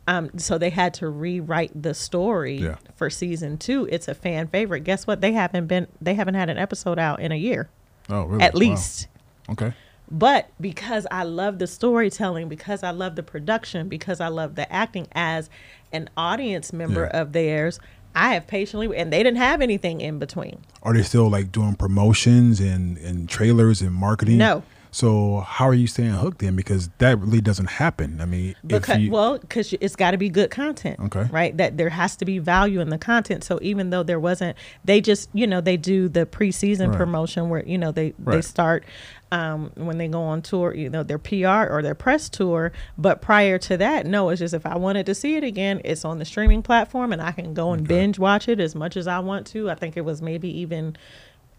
Um, 0.06 0.30
so 0.38 0.58
they 0.58 0.68
had 0.70 0.92
to 0.94 1.08
rewrite 1.08 1.82
the 1.82 1.94
story 1.94 2.56
Yeah. 2.58 2.76
for 2.94 3.08
season 3.08 3.56
two. 3.56 3.88
It's 3.90 4.08
a 4.08 4.14
fan 4.14 4.46
favorite. 4.48 4.80
Guess 4.80 5.06
what? 5.06 5.20
They 5.22 5.32
haven't 5.32 5.66
been 5.66 5.86
they 6.00 6.14
haven't 6.14 6.34
had 6.34 6.50
an 6.50 6.58
episode 6.58 6.98
out 6.98 7.20
in 7.20 7.32
a 7.32 7.36
year. 7.36 7.68
Oh, 8.10 8.24
really? 8.24 8.44
At 8.44 8.52
Wow. 8.54 8.58
least. 8.60 9.08
Okay. 9.48 9.72
But 10.10 10.50
because 10.60 11.06
I 11.10 11.24
love 11.24 11.58
the 11.58 11.66
storytelling, 11.66 12.48
because 12.48 12.82
I 12.82 12.90
love 12.90 13.16
the 13.16 13.22
production, 13.22 13.88
because 13.88 14.20
I 14.20 14.28
love 14.28 14.54
the 14.54 14.70
acting 14.72 15.08
as 15.12 15.50
an 15.92 16.08
audience 16.16 16.72
member 16.72 17.10
Yeah. 17.12 17.20
of 17.20 17.32
theirs, 17.32 17.80
I 18.14 18.32
have 18.34 18.46
patiently 18.46 18.96
and 18.96 19.12
they 19.12 19.22
didn't 19.22 19.36
have 19.38 19.60
anything 19.60 20.00
in 20.00 20.18
between. 20.18 20.58
Are 20.82 20.94
they 20.94 21.02
still 21.02 21.28
like 21.28 21.52
doing 21.52 21.74
promotions 21.74 22.60
and, 22.60 22.96
and 22.98 23.28
trailers 23.28 23.82
and 23.82 23.92
marketing? 23.92 24.38
No. 24.38 24.62
So 24.92 25.40
how 25.40 25.68
are 25.68 25.74
you 25.74 25.86
staying 25.86 26.12
hooked 26.12 26.38
then? 26.38 26.56
Because 26.56 26.88
that 26.98 27.18
really 27.18 27.42
doesn't 27.42 27.66
happen. 27.68 28.18
I 28.18 28.24
mean, 28.24 28.54
Because 28.66 28.96
if 28.96 29.02
you, 29.02 29.10
well, 29.10 29.36
because 29.36 29.74
it's 29.74 29.94
got 29.94 30.12
to 30.12 30.16
be 30.16 30.30
good 30.30 30.50
content, 30.50 30.98
Okay. 31.00 31.24
right? 31.30 31.54
That 31.54 31.76
there 31.76 31.90
has 31.90 32.16
to 32.16 32.24
be 32.24 32.38
value 32.38 32.80
in 32.80 32.88
the 32.88 32.96
content. 32.96 33.44
So 33.44 33.58
even 33.60 33.90
though 33.90 34.02
there 34.02 34.18
wasn't, 34.20 34.56
they 34.86 35.02
just 35.02 35.28
you 35.34 35.46
know 35.46 35.60
they 35.60 35.76
do 35.76 36.08
the 36.08 36.24
preseason 36.24 36.88
Right. 36.88 36.96
promotion 36.96 37.50
where 37.50 37.62
you 37.66 37.76
know 37.76 37.92
they 37.92 38.14
they 38.18 38.40
start 38.40 38.84
um, 39.32 39.72
when 39.74 39.98
they 39.98 40.08
go 40.08 40.22
on 40.22 40.42
tour, 40.42 40.74
you 40.74 40.88
know 40.88 41.02
their 41.02 41.18
PR 41.18 41.66
or 41.70 41.80
their 41.82 41.94
press 41.94 42.28
tour. 42.28 42.72
But 42.96 43.20
prior 43.20 43.58
to 43.58 43.76
that, 43.76 44.06
no, 44.06 44.28
it's 44.28 44.38
just 44.38 44.54
if 44.54 44.64
I 44.64 44.76
wanted 44.76 45.06
to 45.06 45.14
see 45.14 45.36
it 45.36 45.44
again, 45.44 45.80
it's 45.84 46.04
on 46.04 46.18
the 46.18 46.24
streaming 46.24 46.62
platform 46.62 47.12
and 47.12 47.20
I 47.20 47.32
can 47.32 47.54
go 47.54 47.72
and 47.72 47.86
binge 47.86 48.18
watch 48.18 48.48
it 48.48 48.60
as 48.60 48.74
much 48.74 48.96
as 48.96 49.06
I 49.06 49.18
want 49.18 49.46
to. 49.48 49.70
I 49.70 49.74
think 49.74 49.96
it 49.96 50.04
was 50.04 50.22
maybe 50.22 50.48
even 50.60 50.96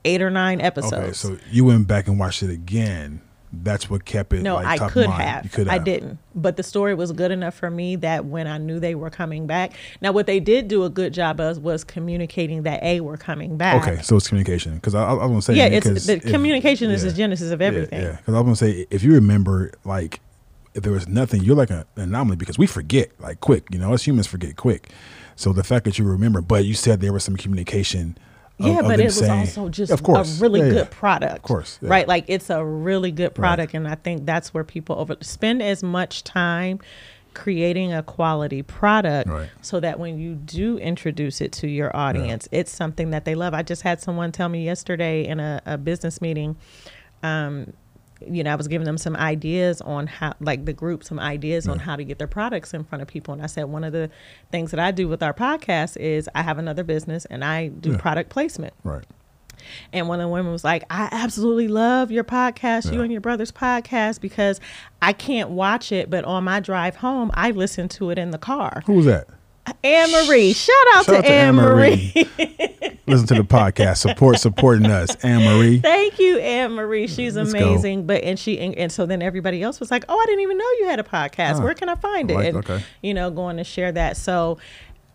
eight 0.06 0.22
or 0.22 0.30
nine 0.30 0.62
episodes. 0.62 0.94
okay, 0.94 1.12
so 1.14 1.38
you 1.52 1.66
went 1.66 1.88
back 1.88 2.08
and 2.08 2.20
watched 2.20 2.44
it 2.44 2.50
again. 2.50 3.22
That's 3.54 3.90
what 3.90 4.04
kept 4.04 4.34
it. 4.34 4.42
No, 4.42 4.56
like, 4.56 4.66
I 4.66 4.78
top 4.78 4.88
of 4.88 4.94
could 4.94 5.08
mind. 5.08 5.22
have. 5.24 5.44
You 5.46 5.50
could 5.50 5.68
I 5.70 5.74
have. 5.74 5.86
didn't. 5.86 6.20
But 6.36 6.58
the 6.58 6.64
story 6.64 6.94
was 6.94 7.12
good 7.14 7.32
enough 7.32 7.56
for 7.56 7.70
me 7.70 7.96
that 7.98 8.26
when 8.26 8.46
I 8.46 8.58
knew 8.58 8.80
they 8.80 8.94
were 8.94 9.10
coming 9.10 9.48
back. 9.48 9.74
Now, 10.02 10.12
what 10.12 10.26
they 10.26 10.40
did 10.42 10.68
do 10.68 10.84
a 10.84 10.90
good 10.90 11.14
job 11.14 11.40
of 11.40 11.60
was 11.60 11.84
communicating 11.86 12.64
that 12.64 12.84
a 12.84 13.00
we're 13.00 13.16
coming 13.18 13.56
back. 13.58 13.82
Okay, 13.88 14.02
so 14.02 14.18
it's 14.18 14.28
communication. 14.28 14.76
Because 14.76 14.96
I, 14.96 15.04
I 15.10 15.14
was 15.14 15.28
gonna 15.30 15.42
say, 15.42 15.56
Yeah, 15.56 15.68
it's 15.68 16.06
the 16.06 16.14
if- 16.18 16.24
communication 16.24 16.92
is 16.92 17.04
yeah. 17.04 17.10
the 17.12 17.16
genesis 17.18 17.52
of 17.52 17.62
everything. 17.62 18.02
Yeah, 18.02 18.18
because 18.18 18.34
I 18.36 18.40
was 18.42 18.44
gonna 18.44 18.56
say 18.74 18.86
if 18.92 19.02
you 19.04 19.14
remember, 19.14 19.72
like, 19.86 20.20
if 20.74 20.84
there 20.84 20.92
was 20.94 21.08
nothing, 21.08 21.42
you're 21.44 21.56
like 21.56 21.70
an 21.72 21.86
anomaly 21.96 22.36
because 22.36 22.58
we 22.60 22.68
forget 22.68 23.10
like 23.20 23.40
quick. 23.40 23.64
You 23.72 23.80
know, 23.80 23.94
us 23.94 24.06
humans 24.06 24.28
forget 24.28 24.58
quick. 24.58 24.92
So 25.38 25.54
the 25.54 25.64
fact 25.64 25.86
that 25.86 25.98
you 25.98 26.06
remember, 26.06 26.42
but 26.42 26.66
you 26.66 26.74
said 26.74 27.00
there 27.00 27.14
was 27.14 27.24
some 27.24 27.38
communication. 27.38 28.18
Yeah, 28.60 28.80
of 28.80 28.86
but 28.88 29.00
it 29.00 29.06
was 29.06 29.20
saying- 29.20 29.40
also 29.42 29.70
just 29.70 29.92
of 29.92 30.02
course, 30.04 30.40
a 30.40 30.42
really 30.42 30.62
Yeah, 30.62 30.66
yeah. 30.68 30.74
good 30.74 30.92
product. 30.92 31.36
Of 31.36 31.42
course, 31.44 31.78
yeah. 31.82 31.90
Right? 31.90 32.08
Like 32.08 32.26
it's 32.28 32.50
a 32.50 32.64
really 32.66 33.12
good 33.12 33.36
product 33.36 33.74
and 33.76 33.88
I 33.88 33.96
think 33.96 34.26
that's 34.26 34.54
where 34.54 34.64
people 34.64 34.96
over 34.98 35.16
spend 35.22 35.62
as 35.62 35.84
much 35.84 36.24
time 36.24 36.80
creating 37.36 37.94
a 37.94 38.02
quality 38.02 38.64
product 38.64 39.30
Right. 39.30 39.50
so 39.62 39.80
that 39.80 40.00
when 40.00 40.18
you 40.18 40.34
do 40.34 40.80
introduce 40.80 41.40
it 41.40 41.52
to 41.54 41.68
your 41.68 41.96
audience, 41.96 42.50
it's 42.52 42.72
something 42.72 43.12
that 43.12 43.26
they 43.26 43.36
love. 43.36 43.54
I 43.54 43.62
just 43.62 43.84
had 43.84 44.02
someone 44.02 44.32
tell 44.32 44.50
me 44.50 44.66
yesterday 44.66 45.24
in 45.28 45.40
a, 45.40 45.62
a 45.68 45.78
business 45.78 46.20
meeting, 46.20 46.56
um, 47.22 47.74
you 48.26 48.44
know, 48.44 48.52
I 48.52 48.56
was 48.56 48.68
giving 48.68 48.86
them 48.86 48.98
some 48.98 49.16
ideas 49.16 49.82
on 49.82 50.08
how, 50.08 50.34
like 50.40 50.66
the 50.66 50.74
group, 50.74 51.04
some 51.04 51.20
ideas 51.20 51.68
on 51.68 51.80
how 51.80 51.96
to 51.96 52.04
get 52.04 52.18
their 52.18 52.28
products 52.28 52.74
in 52.74 52.84
front 52.84 53.02
of 53.02 53.08
people. 53.08 53.34
And 53.34 53.44
I 53.44 53.48
said, 53.48 53.66
one 53.66 53.84
of 53.84 53.94
the 53.94 54.10
things 54.52 54.72
that 54.72 54.80
I 54.80 54.92
do 54.92 55.08
with 55.08 55.22
our 55.22 55.34
podcast 55.34 55.98
is 55.98 56.30
I 56.34 56.42
have 56.42 56.58
another 56.58 56.84
business 56.84 57.26
and 57.26 57.44
I 57.44 57.68
do 57.68 57.92
Yeah. 57.92 57.98
product 57.98 58.30
placement. 58.30 58.74
Right. 58.84 59.06
And 59.92 60.08
one 60.08 60.20
of 60.20 60.26
the 60.26 60.30
women 60.30 60.52
was 60.52 60.64
like, 60.64 60.84
I 60.90 61.10
absolutely 61.12 61.68
love 61.68 62.12
your 62.12 62.24
podcast, 62.24 62.94
you 62.94 63.02
and 63.02 63.12
your 63.12 63.22
brother's 63.22 63.52
podcast, 63.52 64.22
because 64.22 64.60
I 65.02 65.14
can't 65.14 65.50
watch 65.50 65.92
it, 65.92 66.10
but 66.10 66.24
on 66.26 66.44
my 66.44 66.60
drive 66.60 66.98
home, 66.98 67.32
I 67.34 67.52
listen 67.52 67.90
to 67.90 68.10
it 68.12 68.18
in 68.20 68.32
the 68.32 68.38
car. 68.38 68.84
Who 68.86 68.94
was 68.94 69.06
that? 69.08 69.28
Anne 69.84 70.12
Marie, 70.12 70.54
shout 70.54 70.76
out 70.96 71.06
Shout 71.06 71.16
out 71.16 71.22
to 71.24 71.30
Anne 71.30 71.56
Marie. 71.56 72.14
Listen 73.08 73.28
to 73.28 73.36
the 73.36 73.44
podcast. 73.44 73.98
Support 73.98 74.40
supporting 74.40 74.88
us, 74.88 75.16
Anne 75.24 75.44
Marie. 75.44 75.80
Thank 75.80 76.20
you, 76.20 76.40
Anne 76.40 76.74
Marie. 76.74 77.08
She's 77.08 77.36
Let's 77.38 77.54
go. 77.54 77.60
amazing. 77.72 78.06
But 78.06 78.24
and 78.24 78.38
she 78.38 78.60
and, 78.60 78.76
and 78.76 78.92
so 78.92 79.06
then 79.06 79.22
everybody 79.22 79.64
else 79.64 79.80
was 79.80 79.90
like, 79.92 80.04
"Oh, 80.10 80.20
I 80.20 80.26
didn't 80.26 80.42
even 80.42 80.58
know 80.58 80.66
you 80.80 80.86
had 80.88 81.00
a 81.00 81.04
podcast. 81.04 81.60
Ah, 81.60 81.64
Where 81.64 81.74
can 81.74 81.88
I 81.90 81.96
find 81.96 82.30
it?" 82.30 82.36
like- 82.36 82.48
and 82.48 82.58
okay. 82.58 82.84
you 83.02 83.14
know, 83.14 83.32
going 83.32 83.58
to 83.58 83.64
share 83.64 83.92
that. 83.94 84.18
So 84.18 84.58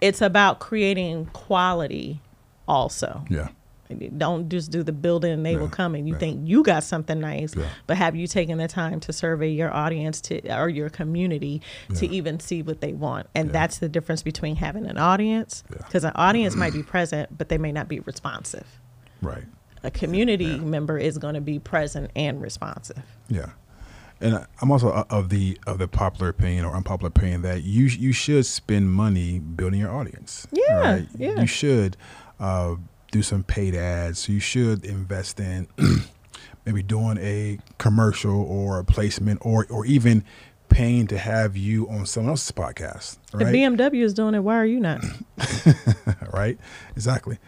it's 0.01 0.23
about 0.23 0.59
creating 0.59 1.27
quality, 1.27 2.21
also. 2.67 3.25
Yeah. 3.29 3.49
Don't 3.95 4.49
just 4.49 4.71
do 4.71 4.83
the 4.83 4.93
building 4.93 5.33
and 5.33 5.45
they 5.45 5.57
will 5.57 5.69
come 5.69 5.95
and 5.95 6.07
you 6.07 6.15
yeah. 6.15 6.21
think 6.21 6.41
you 6.49 6.63
got 6.63 6.83
something 6.85 7.21
nice, 7.21 7.55
Yeah. 7.57 7.67
but 7.87 7.97
have 7.97 8.15
you 8.17 8.27
taken 8.27 8.59
the 8.59 8.69
time 8.69 9.01
to 9.01 9.13
survey 9.13 9.51
your 9.51 9.73
audience 9.73 10.21
to 10.23 10.55
or 10.57 10.69
your 10.69 10.91
community 10.91 11.63
to 11.97 12.07
even 12.09 12.41
see 12.41 12.63
what 12.63 12.81
they 12.81 12.93
want? 12.93 13.27
And 13.35 13.49
Yeah. 13.49 13.53
that's 13.53 13.79
the 13.79 13.89
difference 13.89 14.23
between 14.23 14.57
having 14.57 14.87
an 14.87 14.99
audience 14.99 15.65
Yeah. 15.71 15.79
because 15.87 16.05
an 16.05 16.13
audience 16.15 16.57
might 16.57 16.73
be 16.73 16.83
present, 16.83 17.37
but 17.37 17.49
they 17.49 17.59
may 17.59 17.73
not 17.73 17.89
be 17.89 18.01
responsive. 18.01 18.67
Right. 19.21 19.45
A 19.85 19.91
community 19.91 20.59
member 20.61 20.97
is 20.99 21.19
going 21.19 21.35
to 21.35 21.41
be 21.41 21.59
present 21.59 22.11
and 22.15 22.41
responsive. 22.41 23.03
Yeah, 23.29 23.51
and 24.21 24.47
I'm 24.61 24.71
also 24.71 24.91
of 25.11 25.29
the 25.29 25.59
of 25.67 25.79
the 25.79 25.89
popular 25.89 26.29
opinion 26.29 26.65
or 26.65 26.77
unpopular 26.77 27.09
opinion 27.09 27.43
that 27.43 27.65
you 27.65 27.87
you 27.87 28.13
should 28.13 28.47
spend 28.47 28.93
money 28.93 29.41
building 29.41 29.81
your 29.81 29.91
audience. 29.91 30.47
Yeah, 30.53 31.01
yeah. 31.19 31.41
You 31.41 31.47
should 31.49 31.97
uh, 32.39 32.77
do 33.13 33.23
some 33.23 33.45
paid 33.45 33.77
ads. 33.77 34.19
So 34.19 34.33
you 34.33 34.41
should 34.41 34.85
invest 34.85 35.39
in 35.39 35.69
maybe 36.67 36.83
doing 36.83 37.19
a 37.19 37.59
commercial 37.79 38.35
or 38.43 38.81
a 38.81 38.85
placement 38.85 39.39
or 39.43 39.67
or 39.71 39.87
even 39.87 40.25
paying 40.69 41.07
to 41.07 41.19
have 41.19 41.55
you 41.57 41.87
on 41.91 42.07
someone 42.07 42.31
else's 42.31 42.51
podcast. 42.51 43.19
If 43.35 43.41
Right. 43.41 43.55
BMW 43.55 44.03
is 44.03 44.15
doing 44.15 44.35
it, 44.35 44.41
why 44.41 44.57
are 44.57 44.65
you 44.67 44.81
not? 44.81 45.05
right? 46.33 46.59
Exactly. 46.97 47.39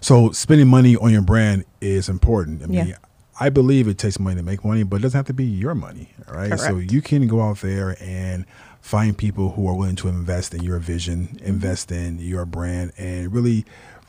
So 0.00 0.30
spending 0.32 0.68
money 0.68 0.96
on 0.96 1.10
your 1.12 1.22
brand 1.22 1.64
is 1.80 2.08
important. 2.08 2.62
I 2.62 2.66
mean, 2.66 2.86
Yeah. 2.88 2.96
I 3.40 3.48
believe 3.48 3.88
it 3.88 3.98
takes 3.98 4.18
money 4.20 4.36
to 4.36 4.42
make 4.42 4.64
money, 4.64 4.82
but 4.82 4.96
it 4.96 5.02
doesn't 5.02 5.18
have 5.18 5.26
to 5.26 5.32
be 5.34 5.44
your 5.44 5.74
money, 5.74 6.10
all 6.28 6.34
right? 6.34 6.58
So 6.58 6.76
you 6.76 7.00
can 7.02 7.26
go 7.26 7.40
out 7.40 7.58
there 7.60 7.96
and 8.00 8.44
find 8.80 9.16
people 9.16 9.52
who 9.52 9.66
are 9.68 9.74
willing 9.74 9.96
to 9.96 10.08
invest 10.08 10.54
in 10.54 10.62
your 10.62 10.78
vision, 10.78 11.28
Mm-hmm. 11.28 11.46
invest 11.46 11.90
in 11.90 12.18
your 12.18 12.44
brand, 12.44 12.92
and 12.98 13.32
really 13.32 13.64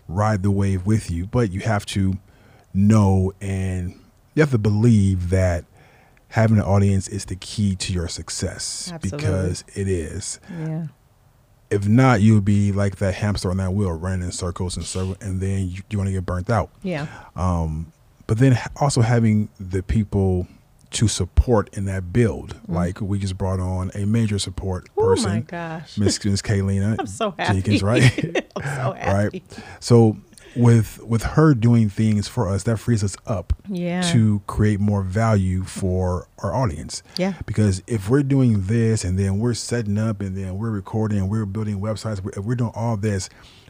ride 0.08 0.44
the 0.44 0.52
wave 0.52 0.86
with 0.86 1.10
you. 1.12 1.26
But 1.28 1.52
you 1.52 1.62
have 1.62 1.86
to 1.88 2.14
know 2.74 3.34
and 3.42 4.00
you 4.36 4.42
have 4.42 4.52
to 4.52 4.58
believe 4.58 5.30
that 5.30 5.66
having 6.30 6.58
an 6.58 6.64
audience 6.64 7.08
is 7.08 7.26
the 7.26 7.36
key 7.36 7.76
to 7.76 7.94
your 7.94 8.08
success 8.08 8.90
Absolutely. 8.92 9.18
because 9.18 9.64
it 9.76 9.88
is 9.88 10.40
Yeah. 10.50 10.86
if 11.70 11.88
not, 11.88 12.22
you'll 12.22 12.42
be 12.42 12.72
like 12.72 12.96
that 12.98 13.14
hamster 13.16 13.52
on 13.52 13.58
that 13.58 13.74
wheel, 13.74 13.92
running 13.92 14.24
in 14.26 14.32
circles 14.32 14.76
and 14.76 14.86
circles, 14.86 15.18
and 15.22 15.40
then 15.42 15.70
you, 15.70 15.82
going 15.92 16.06
to 16.08 16.12
get 16.12 16.26
burnt 16.26 16.50
out. 16.50 16.70
Yeah. 16.82 17.06
Um, 17.36 17.92
but 18.26 18.40
then 18.40 18.58
also 18.78 19.02
having 19.02 19.50
the 19.60 19.84
people 19.84 20.48
to 20.94 21.08
support 21.08 21.70
in 21.76 21.86
that 21.86 22.14
build, 22.14 22.56
Mm-hmm. 22.56 22.74
like 22.76 23.02
we 23.02 23.20
just 23.20 23.38
brought 23.38 23.60
on 23.60 23.92
a 23.96 24.06
major 24.06 24.40
support 24.40 24.88
Oh 24.98 25.02
person, 25.04 25.30
my 25.32 25.40
gosh. 25.42 25.98
Miss 25.98 26.24
Miss 26.24 26.42
Kaylina 26.50 26.96
I'm 27.00 27.08
so 27.08 27.32
happy. 27.38 27.62
Jenkins, 27.62 27.84
right? 27.92 28.04
I'm 28.56 28.64
so 28.64 28.94
happy. 28.98 29.14
right. 29.44 29.44
So 29.80 30.18
with 30.56 31.02
with 31.04 31.24
her 31.24 31.56
doing 31.56 31.90
things 31.90 32.28
for 32.28 32.48
us, 32.48 32.64
that 32.64 32.78
frees 32.78 33.04
us 33.04 33.18
up 33.26 33.54
Yeah. 33.68 34.02
to 34.12 34.42
create 34.46 34.80
more 34.80 35.02
value 35.02 35.64
for 35.64 36.28
our 36.44 36.54
audience. 36.54 37.02
Yeah. 37.18 37.34
Because 37.48 37.82
if 37.88 38.08
we're 38.10 38.22
doing 38.24 38.62
this 38.68 39.04
and 39.04 39.18
then 39.18 39.40
we're 39.40 39.56
setting 39.56 39.98
up 39.98 40.22
and 40.22 40.38
then 40.38 40.58
we're 40.60 40.70
recording 40.70 41.18
and 41.18 41.30
we're 41.30 41.46
building 41.48 41.80
websites, 41.82 42.22
we're 42.38 42.54
doing 42.56 42.72
all 42.76 42.98
this, 42.98 43.30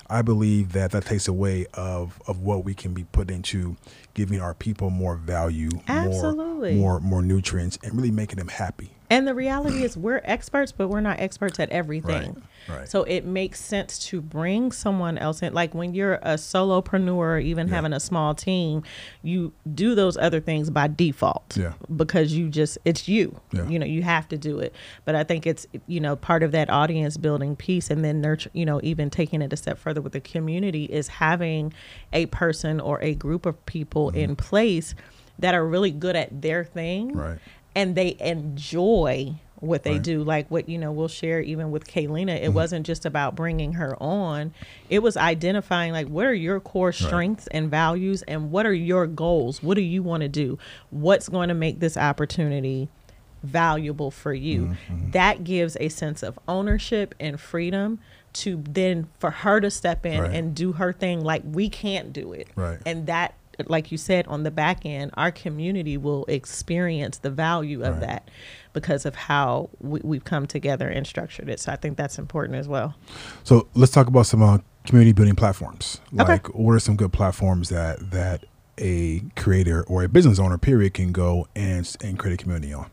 I 0.10 0.22
believe 0.22 0.74
that 0.74 0.92
that 0.92 1.06
takes 1.06 1.28
away 1.28 1.66
of 1.74 2.22
of 2.28 2.42
what 2.42 2.64
we 2.64 2.74
can 2.74 2.94
be 2.94 3.04
put 3.06 3.32
into 3.32 3.78
giving 4.14 4.40
our 4.42 4.54
people 4.54 4.90
more 4.90 5.16
value, 5.16 5.70
Absolutely. 5.88 6.76
more 6.76 7.00
more 7.00 7.00
more 7.00 7.22
nutrients, 7.22 7.78
and 7.84 7.94
really 7.96 8.12
making 8.12 8.38
them 8.38 8.50
happy. 8.50 8.92
And 9.14 9.28
the 9.28 9.36
reality 9.36 9.84
is, 9.84 9.96
we're 9.96 10.22
experts, 10.24 10.72
but 10.72 10.88
we're 10.88 11.02
not 11.02 11.20
experts 11.20 11.60
at 11.60 11.70
everything. 11.70 12.44
Right, 12.68 12.78
right. 12.80 12.90
So 12.90 13.04
it 13.04 13.26
makes 13.26 13.60
sense 13.60 14.00
to 14.08 14.22
bring 14.22 14.72
someone 14.72 15.18
else 15.18 15.42
in. 15.44 15.54
Like 15.54 15.76
when 15.76 15.94
you're 15.94 16.16
a 16.16 16.36
solopreneur, 16.36 17.14
or 17.14 17.38
even 17.38 17.68
Yeah. 17.68 17.76
having 17.76 17.94
a 17.94 18.00
small 18.00 18.34
team, 18.34 18.84
you 19.22 19.54
do 19.74 19.94
those 19.96 20.18
other 20.18 20.40
things 20.40 20.70
by 20.70 20.88
default. 20.88 21.56
Yeah. 21.56 21.74
Because 21.96 22.34
you 22.34 22.50
just, 22.50 22.78
it's 22.86 23.08
you. 23.08 23.40
Yeah. 23.52 23.68
You 23.68 23.78
know, 23.80 23.86
you 23.86 24.02
have 24.02 24.28
to 24.30 24.38
do 24.38 24.60
it. 24.60 24.74
But 25.06 25.16
I 25.16 25.24
think 25.24 25.46
it's, 25.46 25.68
you 25.88 26.00
know, 26.00 26.16
part 26.16 26.42
of 26.44 26.52
that 26.54 26.70
audience 26.70 27.18
building 27.18 27.56
piece 27.56 27.90
and 27.92 28.04
then 28.04 28.20
nurture, 28.22 28.50
you 28.54 28.66
know, 28.66 28.80
even 28.84 29.10
taking 29.10 29.42
it 29.42 29.54
a 29.54 29.58
step 29.58 29.78
further 29.78 30.02
with 30.02 30.14
the 30.14 30.22
community 30.22 30.86
is 30.86 31.08
having 31.08 31.72
a 32.14 32.26
person 32.28 32.80
or 32.80 33.00
a 33.04 33.14
group 33.14 33.46
of 33.46 33.64
people 33.66 34.10
in 34.10 34.36
place 34.36 34.96
that 35.40 35.54
are 35.54 35.66
really 35.66 35.92
good 35.92 36.16
at 36.16 36.42
their 36.42 36.64
thing 36.64 37.10
Mm-hmm. 37.10 37.20
Right. 37.20 37.40
And 37.76 37.96
they 37.96 38.16
enjoy 38.20 39.36
what 39.60 39.84
they 39.84 39.94
Right. 39.94 40.02
do. 40.02 40.24
Like 40.24 40.52
what 40.52 40.68
you 40.68 40.78
know, 40.78 40.92
we'll 40.92 41.08
share 41.08 41.40
even 41.42 41.72
with 41.72 41.88
Kaylina. 41.88 42.36
It 42.36 42.44
Mm-hmm. 42.48 42.54
wasn't 42.54 42.86
just 42.86 43.06
about 43.06 43.34
bringing 43.36 43.74
her 43.74 43.96
on; 44.02 44.54
it 44.90 45.00
was 45.00 45.16
identifying 45.16 45.94
like 45.94 46.08
what 46.08 46.26
are 46.26 46.34
your 46.34 46.60
core 46.60 46.92
strengths 46.92 47.48
and 47.48 47.70
values, 47.72 48.24
and 48.24 48.52
what 48.52 48.66
are 48.66 48.74
your 48.74 49.08
goals. 49.08 49.64
What 49.64 49.76
do 49.76 49.82
you 49.82 50.04
want 50.04 50.22
to 50.22 50.30
do? 50.30 50.58
What's 50.90 51.30
going 51.30 51.48
to 51.48 51.54
make 51.56 51.80
this 51.80 51.96
opportunity 51.96 52.90
valuable 53.42 54.12
for 54.12 54.34
you? 54.34 54.76
Mm-hmm. 54.90 55.12
That 55.12 55.44
gives 55.44 55.78
a 55.80 55.90
sense 55.90 56.24
of 56.24 56.38
ownership 56.48 57.16
and 57.20 57.40
freedom 57.40 58.00
to 58.34 58.64
then 58.68 59.08
for 59.20 59.30
her 59.32 59.62
to 59.62 59.70
step 59.70 60.06
in 60.06 60.22
Right. 60.24 60.32
and 60.34 60.56
do 60.56 60.74
her 60.74 60.92
thing 60.92 61.22
like 61.24 61.44
we 61.46 61.70
can't 61.70 62.12
do 62.12 62.34
it 62.34 62.48
Right. 62.56 62.80
and 62.86 63.06
that 63.06 63.36
like 63.68 63.92
you 63.92 63.98
said 63.98 64.26
on 64.28 64.44
the 64.44 64.52
back 64.52 64.86
end 64.86 65.12
our 65.16 65.32
community 65.32 65.98
will 65.98 66.26
experience 66.26 67.18
the 67.20 67.30
value 67.30 67.84
of 67.84 67.94
Right. 67.96 68.08
that 68.08 68.30
because 68.74 69.06
of 69.06 69.16
how 69.16 69.70
we, 69.80 70.00
we've 70.04 70.24
come 70.24 70.48
together 70.48 70.88
and 70.90 71.06
structured 71.06 71.50
it 71.50 71.60
so 71.60 71.72
i 71.72 71.76
think 71.76 71.98
that's 71.98 72.18
important 72.18 72.58
as 72.58 72.68
well 72.68 72.96
So 73.44 73.68
let's 73.76 73.92
talk 73.92 74.08
about 74.08 74.26
some 74.26 74.42
uh, 74.42 74.58
community 74.86 75.14
building 75.14 75.36
platforms. 75.36 76.02
Okay. 76.20 76.34
Like, 76.34 76.48
what 76.54 76.74
are 76.74 76.80
some 76.80 76.96
good 76.98 77.14
platforms 77.14 77.70
that 77.70 78.12
that 78.12 78.46
a 78.80 79.22
creator 79.38 79.84
or 79.84 80.04
a 80.04 80.10
business 80.10 80.40
owner, 80.40 80.58
period, 80.58 80.94
can 80.96 81.12
go 81.12 81.48
and 81.56 81.96
and 82.04 82.20
create 82.20 82.34
a 82.34 82.38
community 82.44 82.74
on? 82.74 82.90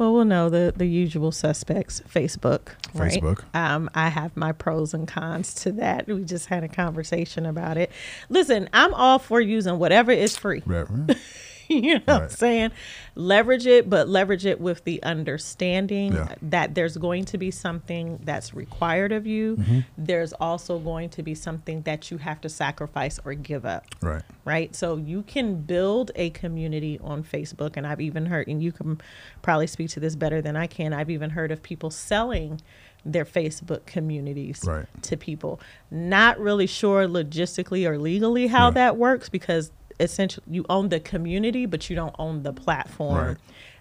Well 0.00 0.14
we'll 0.14 0.24
know 0.24 0.48
the 0.48 0.72
the 0.76 0.86
usual 0.86 1.30
suspects 1.30 2.00
facebook 2.12 2.68
right? 2.94 3.12
Facebook. 3.22 3.44
um, 3.54 3.88
i 3.94 4.08
have 4.08 4.34
my 4.36 4.50
pros 4.50 4.94
and 4.94 5.06
cons 5.06 5.52
to 5.54 5.70
that 5.70 6.06
we 6.08 6.24
just 6.24 6.46
had 6.46 6.64
a 6.64 6.68
conversation 6.68 7.44
about 7.46 7.76
it 7.76 7.92
listen 8.30 8.68
i'm 8.72 8.92
all 8.94 9.18
for 9.18 9.40
using 9.40 9.78
whatever 9.78 10.10
is 10.10 10.36
free 10.36 10.62
Right. 10.66 10.86
right. 10.90 11.16
you 11.84 11.94
know 11.94 12.02
what 12.06 12.22
I'm 12.24 12.28
saying? 12.28 12.70
Leverage 13.14 13.66
it, 13.66 13.88
but 13.88 14.08
leverage 14.08 14.44
it 14.44 14.60
with 14.60 14.82
the 14.84 15.00
understanding 15.02 16.12
Yeah. 16.12 16.34
that 16.42 16.74
there's 16.74 16.96
going 16.96 17.24
to 17.26 17.38
be 17.38 17.50
something 17.50 18.18
that's 18.24 18.52
required 18.54 19.12
of 19.12 19.26
you. 19.26 19.56
Mm-hmm. 19.56 19.80
There's 19.96 20.32
also 20.34 20.78
going 20.78 21.10
to 21.10 21.22
be 21.22 21.34
something 21.34 21.82
that 21.82 22.10
you 22.10 22.18
have 22.18 22.40
to 22.40 22.48
sacrifice 22.48 23.20
or 23.24 23.34
give 23.34 23.64
up. 23.64 23.84
right. 24.02 24.22
Right. 24.44 24.74
So 24.74 24.96
you 24.96 25.22
can 25.22 25.62
build 25.62 26.10
a 26.16 26.30
community 26.30 26.98
on 27.04 27.22
Facebook. 27.22 27.76
And 27.76 27.86
I've 27.86 28.00
even 28.00 28.26
heard, 28.26 28.48
and 28.48 28.60
you 28.60 28.72
can 28.72 29.00
probably 29.42 29.68
speak 29.68 29.90
to 29.90 30.00
this 30.00 30.16
better 30.16 30.42
than 30.42 30.56
I 30.56 30.66
can. 30.66 30.92
I've 30.92 31.10
even 31.10 31.30
heard 31.30 31.52
of 31.52 31.62
people 31.62 31.90
selling 31.90 32.60
their 33.04 33.24
Facebook 33.24 33.86
communities 33.86 34.62
Right. 34.66 34.86
to 35.02 35.16
people. 35.16 35.60
Not 35.90 36.38
really 36.40 36.66
sure 36.66 37.06
logistically 37.06 37.86
or 37.88 37.96
legally 37.96 38.48
how 38.48 38.66
Yeah. 38.66 38.70
that 38.72 38.96
works 38.96 39.28
because 39.28 39.70
essentially 40.00 40.44
you 40.50 40.64
own 40.68 40.88
the 40.88 40.98
community, 41.00 41.66
but 41.66 41.88
you 41.90 41.96
don't 41.96 42.14
own 42.18 42.42
the 42.42 42.52
platform 42.52 43.26
Right. 43.28 43.36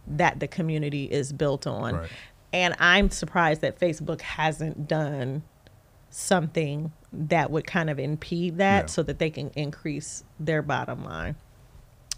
that 0.07 0.39
the 0.39 0.47
community 0.47 1.05
is 1.05 1.31
built 1.33 1.65
on. 1.65 1.95
Right. 1.95 2.09
And 2.53 2.75
I'm 2.79 3.09
surprised 3.11 3.61
that 3.61 3.79
Facebook 3.79 4.21
hasn't 4.21 4.87
done 4.87 5.43
something 6.09 6.91
that 7.13 7.51
would 7.51 7.65
kind 7.67 7.89
of 7.89 7.99
impede 7.99 8.57
that 8.57 8.81
Yeah. 8.83 8.85
so 8.87 9.03
that 9.03 9.19
they 9.19 9.29
can 9.29 9.49
increase 9.55 10.23
their 10.39 10.61
bottom 10.61 11.03
line. 11.03 11.35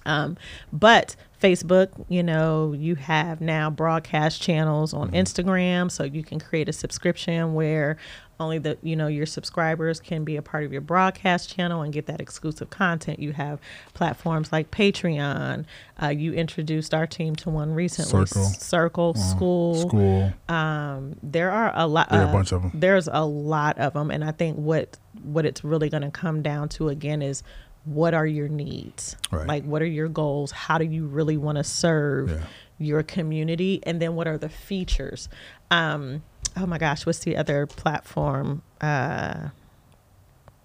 Um, 0.05 0.37
but 0.71 1.15
Facebook, 1.41 1.89
you 2.07 2.21
know, 2.21 2.73
you 2.73 2.95
have 2.95 3.41
now 3.41 3.69
broadcast 3.69 4.41
channels 4.41 4.93
on 4.93 5.11
Instagram, 5.11 5.89
so 5.89 6.03
you 6.03 6.23
can 6.23 6.39
create 6.39 6.69
a 6.69 6.73
subscription 6.73 7.53
where 7.53 7.97
only 8.39 8.57
the 8.57 8.77
you 8.81 8.95
know 8.95 9.07
your 9.07 9.25
subscribers 9.25 9.99
can 9.99 10.23
be 10.23 10.35
a 10.35 10.41
part 10.41 10.63
of 10.63 10.71
your 10.71 10.81
broadcast 10.81 11.53
channel 11.53 11.81
and 11.81 11.93
get 11.93 12.07
that 12.07 12.19
exclusive 12.19 12.69
content. 12.69 13.19
You 13.19 13.33
have 13.33 13.59
platforms 13.93 14.51
like 14.51 14.71
Patreon. 14.71 15.65
Uh, 16.01 16.07
you 16.07 16.33
introduced 16.33 16.93
our 16.93 17.07
team 17.07 17.35
to 17.37 17.49
one 17.49 17.73
recently, 17.73 18.25
Circle. 18.25 18.43
Circle 18.45 19.13
Skool. 19.13 19.85
Skool. 19.85 20.51
Um, 20.53 21.15
there 21.23 21.51
are 21.51 21.71
a 21.75 21.87
lot. 21.87 22.09
There 22.09 22.21
are 22.21 22.25
a 22.25 22.29
uh, 22.29 22.33
bunch 22.33 22.51
of 22.51 22.63
'em. 22.63 22.71
There's 22.73 23.07
a 23.11 23.25
lot 23.25 23.77
of 23.77 23.93
them, 23.93 24.11
and 24.11 24.23
I 24.23 24.31
think 24.31 24.57
what 24.57 24.97
what 25.23 25.45
it's 25.45 25.63
really 25.63 25.89
going 25.89 26.03
to 26.03 26.11
come 26.11 26.41
down 26.41 26.69
to 26.69 26.89
again 26.89 27.21
is 27.21 27.43
what 27.85 28.13
are 28.13 28.25
your 28.27 28.47
needs? 28.47 29.15
Right. 29.31 29.47
Like, 29.47 29.63
what 29.63 29.81
are 29.81 29.85
your 29.87 30.07
goals? 30.07 30.51
How 30.51 30.77
do 30.77 30.85
you 30.85 31.05
really 31.07 31.37
want 31.37 31.57
to 31.57 31.63
serve 31.63 32.29
Yeah. 32.29 32.43
your 32.77 33.03
community? 33.03 33.81
And 33.83 34.01
then 34.01 34.15
what 34.15 34.27
are 34.27 34.37
the 34.37 34.49
features? 34.49 35.29
Um, 35.71 36.23
oh 36.57 36.65
my 36.65 36.77
gosh, 36.77 37.05
what's 37.05 37.19
the 37.19 37.35
other 37.37 37.65
platform? 37.65 38.61
Uh, 38.79 39.49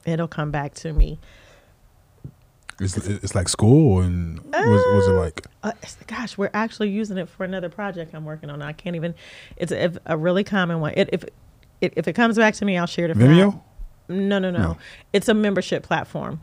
it'll 0.04 0.28
come 0.28 0.50
back 0.50 0.74
to 0.74 0.92
me. 0.92 1.18
It's, 2.78 2.94
it's 2.98 3.34
like 3.34 3.46
Skool, 3.46 4.04
and 4.04 4.38
was, 4.52 4.54
was 4.94 5.08
it 5.08 5.12
like? 5.12 5.46
uh, 5.62 5.72
gosh, 6.06 6.36
we're 6.36 6.50
actually 6.52 6.90
using 6.90 7.16
it 7.16 7.26
for 7.26 7.42
another 7.44 7.70
project 7.70 8.14
I'm 8.14 8.26
working 8.26 8.50
on. 8.50 8.60
I 8.60 8.72
can't 8.74 8.94
even. 8.96 9.14
It's 9.56 9.72
a, 9.72 9.94
a 10.04 10.18
really 10.18 10.44
common 10.44 10.80
one. 10.80 10.92
It, 10.94 11.08
if 11.10 11.24
it, 11.80 11.94
if 11.96 12.06
it 12.06 12.12
comes 12.12 12.36
back 12.36 12.52
to 12.56 12.66
me, 12.66 12.76
I'll 12.76 12.86
share 12.86 13.06
it. 13.10 13.16
Vimeo? 13.16 13.62
no, 14.10 14.38
no, 14.38 14.50
no, 14.50 14.58
No. 14.58 14.76
It's 15.14 15.26
a 15.30 15.32
membership 15.34 15.84
platform, 15.84 16.42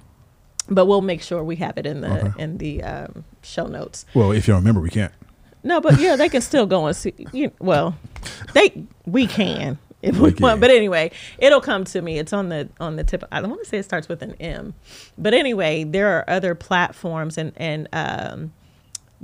but 0.69 0.85
we'll 0.85 1.01
make 1.01 1.21
sure 1.21 1.43
we 1.43 1.55
have 1.57 1.77
it 1.77 1.85
in 1.85 2.01
the 2.01 2.11
Okay. 2.27 2.43
in 2.43 2.57
the 2.57 2.83
um, 2.83 3.23
show 3.41 3.67
notes. 3.67 4.05
Well, 4.13 4.31
if 4.31 4.47
you 4.47 4.53
don't 4.53 4.61
remember, 4.61 4.81
we 4.81 4.89
can't. 4.89 5.13
No, 5.63 5.79
but 5.79 5.99
yeah, 5.99 6.15
they 6.15 6.29
can 6.29 6.41
still 6.41 6.65
go 6.65 6.85
and 6.87 6.95
see. 6.95 7.13
You, 7.31 7.51
well, 7.59 7.95
they 8.53 8.85
we 9.05 9.27
can 9.27 9.77
if 10.01 10.17
we 10.17 10.31
We 10.31 10.35
want. 10.41 10.59
But 10.59 10.71
anyway, 10.71 11.11
it'll 11.37 11.61
come 11.61 11.85
to 11.85 12.01
me. 12.01 12.19
It's 12.19 12.33
on 12.33 12.49
the 12.49 12.67
on 12.79 12.97
the 12.97 13.03
tip. 13.03 13.23
I 13.31 13.39
don't 13.39 13.49
want 13.49 13.63
to 13.63 13.69
say 13.69 13.77
it 13.77 13.83
starts 13.85 14.09
with 14.09 14.21
an 14.21 14.35
M, 14.41 14.73
but 15.17 15.33
anyway, 15.33 15.83
there 15.85 16.17
are 16.17 16.29
other 16.29 16.53
platforms 16.55 17.37
and 17.37 17.53
and 17.55 17.87
um, 17.93 18.51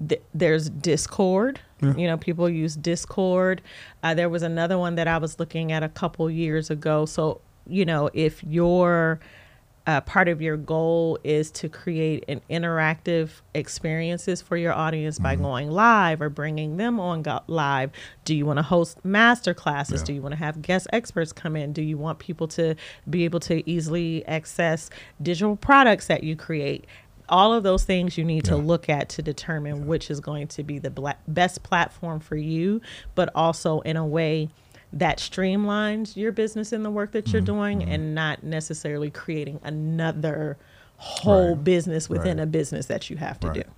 th- 0.08 0.22
there's 0.34 0.70
Discord. 0.70 1.60
Yeah. 1.82 1.94
You 1.96 2.08
know, 2.08 2.18
people 2.18 2.50
use 2.50 2.76
Discord. 2.76 3.62
Uh, 4.04 4.14
there 4.14 4.30
was 4.30 4.42
another 4.44 4.78
one 4.78 4.96
that 4.96 5.08
I 5.08 5.18
was 5.18 5.40
looking 5.40 5.72
at 5.72 5.84
a 5.84 5.90
couple 5.90 6.30
years 6.30 6.70
ago. 6.70 7.06
So 7.06 7.42
you 7.68 7.84
know, 7.86 8.10
if 8.14 8.42
you're 8.46 9.20
uh, 9.88 10.02
part 10.02 10.28
of 10.28 10.42
your 10.42 10.58
goal 10.58 11.18
is 11.24 11.50
to 11.52 11.70
create 11.70 12.24
an 12.28 12.42
interactive 12.50 13.30
experiences 13.54 14.42
for 14.42 14.58
your 14.58 14.74
audience 14.74 15.20
by 15.20 15.36
going 15.36 15.72
live 15.72 16.22
or 16.22 16.30
bringing 16.30 16.78
them 16.78 17.00
on 17.00 17.22
go- 17.22 17.42
live. 17.48 17.92
Do 18.26 18.36
you 18.36 18.46
want 18.46 18.58
to 18.58 18.64
host 18.64 19.04
master 19.04 19.54
classes? 19.54 20.02
Yeah. 20.02 20.06
do 20.06 20.14
you 20.14 20.22
want 20.22 20.34
to 20.34 20.38
have 20.38 20.62
guest 20.62 20.88
experts 20.94 21.32
come 21.32 21.56
in? 21.56 21.74
Do 21.74 21.82
you 21.82 21.98
want 21.98 22.20
people 22.20 22.48
to 22.50 22.76
be 23.10 23.26
able 23.26 23.40
to 23.42 23.68
easily 23.70 24.26
access 24.28 24.90
digital 25.22 25.56
products 25.56 26.08
that 26.08 26.24
you 26.24 26.36
create? 26.36 26.86
All 27.28 27.54
of 27.54 27.64
those 27.64 27.84
things 27.84 28.18
you 28.18 28.26
need 28.26 28.46
to 28.46 28.56
look 28.56 28.90
at 28.90 29.10
to 29.10 29.22
determine 29.22 29.86
which 29.86 30.10
is 30.10 30.20
going 30.20 30.48
to 30.50 30.64
be 30.64 30.80
the 30.80 30.90
bla- 30.90 31.18
best 31.28 31.62
platform 31.62 32.20
for 32.20 32.36
you 32.36 32.82
but 33.14 33.30
also 33.36 33.82
in 33.82 33.98
a 33.98 34.06
way 34.06 34.50
that 34.94 35.18
streamlines 35.20 36.16
your 36.16 36.32
business 36.32 36.72
and 36.72 36.84
the 36.84 36.90
work 36.92 37.12
that 37.12 37.26
Mm-hmm. 37.26 37.34
you're 37.34 37.42
doing 37.42 37.84
and 37.84 38.16
not 38.16 38.44
necessarily 38.44 39.10
creating 39.12 39.60
another 39.64 40.58
whole 40.98 41.56
Right. 41.56 41.64
business 41.64 42.10
within 42.10 42.38
Right. 42.38 42.44
a 42.44 42.48
business 42.48 42.88
that 42.88 43.10
you 43.10 43.18
have 43.18 43.40
to 43.42 43.48
Right. 43.48 43.56
do. 43.66 43.72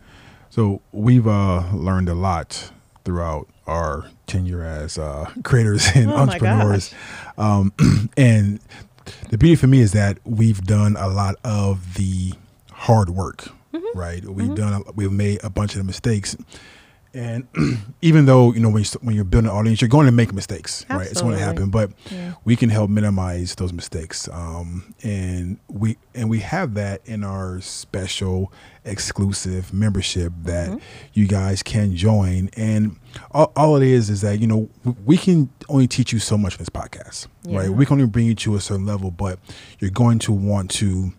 So 0.50 0.82
we've 0.92 1.28
uh, 1.28 1.64
learned 1.74 2.10
a 2.10 2.14
lot 2.16 2.72
throughout 3.06 3.48
our 3.68 4.06
tenure 4.28 4.64
as 4.64 4.98
uh, 4.98 5.30
creators 5.44 5.88
and 5.96 6.12
Oh 6.12 6.16
entrepreneurs. 6.18 6.94
Um, 7.38 7.74
and 8.18 8.60
the 9.30 9.38
beauty 9.38 9.56
for 9.56 9.68
me 9.68 9.80
is 9.82 9.92
that 9.94 10.18
we've 10.26 10.62
done 10.64 10.96
a 10.98 11.08
lot 11.08 11.36
of 11.44 11.96
the 11.96 12.34
hard 12.72 13.10
work, 13.10 13.48
Mm-hmm. 13.74 13.98
right? 13.98 14.24
We've 14.26 14.54
done, 14.54 14.74
a, 14.86 14.92
we've 14.94 15.12
made 15.12 15.42
a 15.44 15.50
bunch 15.50 15.72
of 15.74 15.78
the 15.78 15.84
mistakes. 15.86 16.36
And 17.14 17.46
even 18.02 18.26
though, 18.26 18.54
you 18.54 18.62
know, 18.62 18.70
when, 18.70 18.84
you, 18.84 18.90
when 19.02 19.16
you're 19.16 19.26
building 19.26 19.50
an 19.50 19.56
audience, 19.56 19.82
you're 19.82 19.90
going 19.90 20.06
to 20.06 20.14
make 20.14 20.32
mistakes, 20.34 20.86
right? 20.90 21.08
It's 21.12 21.22
going 21.22 21.36
to 21.38 21.44
happen, 21.44 21.70
but 21.70 21.92
Yeah. 22.10 22.34
we 22.46 22.56
can 22.56 22.70
help 22.70 22.90
minimize 22.90 23.56
those 23.56 23.74
mistakes. 23.74 24.30
Um, 24.32 24.94
and 25.04 25.60
we, 25.68 25.98
and 26.16 26.30
we 26.30 26.40
have 26.40 26.74
that 26.76 27.02
in 27.06 27.24
our 27.26 27.60
special 27.60 28.54
exclusive 28.86 29.74
membership 29.74 30.32
that 30.44 30.70
Mm-hmm. 30.70 30.78
you 31.14 31.28
guys 31.28 31.62
can 31.64 31.96
join. 31.96 32.50
And 32.56 32.96
all, 33.32 33.52
all 33.58 33.76
it 33.76 33.84
is 33.84 34.10
is 34.10 34.22
that, 34.22 34.40
you 34.40 34.48
know, 34.48 34.70
we 35.06 35.18
can 35.18 35.50
only 35.68 35.88
teach 35.88 36.14
you 36.14 36.20
so 36.20 36.38
much 36.38 36.56
from 36.56 36.62
this 36.64 36.70
podcast, 36.70 37.28
Yeah. 37.44 37.60
right? 37.60 37.70
We 37.70 37.86
can 37.86 37.96
only 37.96 38.08
bring 38.08 38.26
you 38.28 38.36
to 38.36 38.56
a 38.56 38.62
certain 38.62 38.86
level, 38.86 39.12
but 39.12 39.38
you're 39.80 39.92
going 39.92 40.20
to 40.20 40.32
want 40.32 40.72
to 40.72 41.12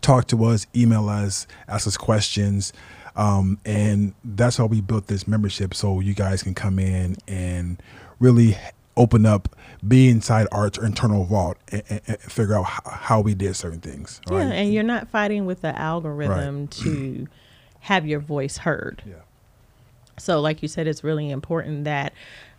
talk 0.00 0.26
to 0.28 0.44
us, 0.44 0.66
email 0.74 1.08
us, 1.08 1.46
ask 1.68 1.86
us 1.86 1.96
questions. 1.96 2.72
Um, 3.16 3.58
and 3.64 4.14
that's 4.24 4.56
how 4.56 4.66
we 4.66 4.80
built 4.80 5.06
this 5.06 5.28
membership 5.28 5.74
so 5.74 6.00
you 6.00 6.14
guys 6.14 6.42
can 6.42 6.54
come 6.54 6.78
in 6.78 7.16
and 7.28 7.80
really 8.18 8.56
open 8.96 9.26
up, 9.26 9.48
be 9.86 10.08
inside 10.08 10.46
our 10.52 10.70
internal 10.82 11.24
vault 11.24 11.56
and, 11.70 11.82
and, 11.88 12.00
and 12.06 12.18
figure 12.18 12.56
out 12.56 12.64
how, 12.64 12.90
how 12.90 13.20
we 13.20 13.34
did 13.34 13.54
certain 13.56 13.80
things. 13.80 14.20
Yeah, 14.30 14.38
right? 14.38 14.52
and 14.52 14.72
you're 14.72 14.82
not 14.82 15.08
fighting 15.08 15.46
with 15.46 15.60
the 15.60 15.78
algorithm 15.78 16.68
to 16.68 17.28
have 17.80 18.06
your 18.06 18.20
voice 18.20 18.58
heard. 18.58 19.02
yeah. 19.06 19.16
So, 20.16 20.40
like 20.40 20.62
you 20.62 20.68
said, 20.68 20.86
it's 20.86 21.02
really 21.02 21.30
important 21.30 21.84
that, 21.84 22.12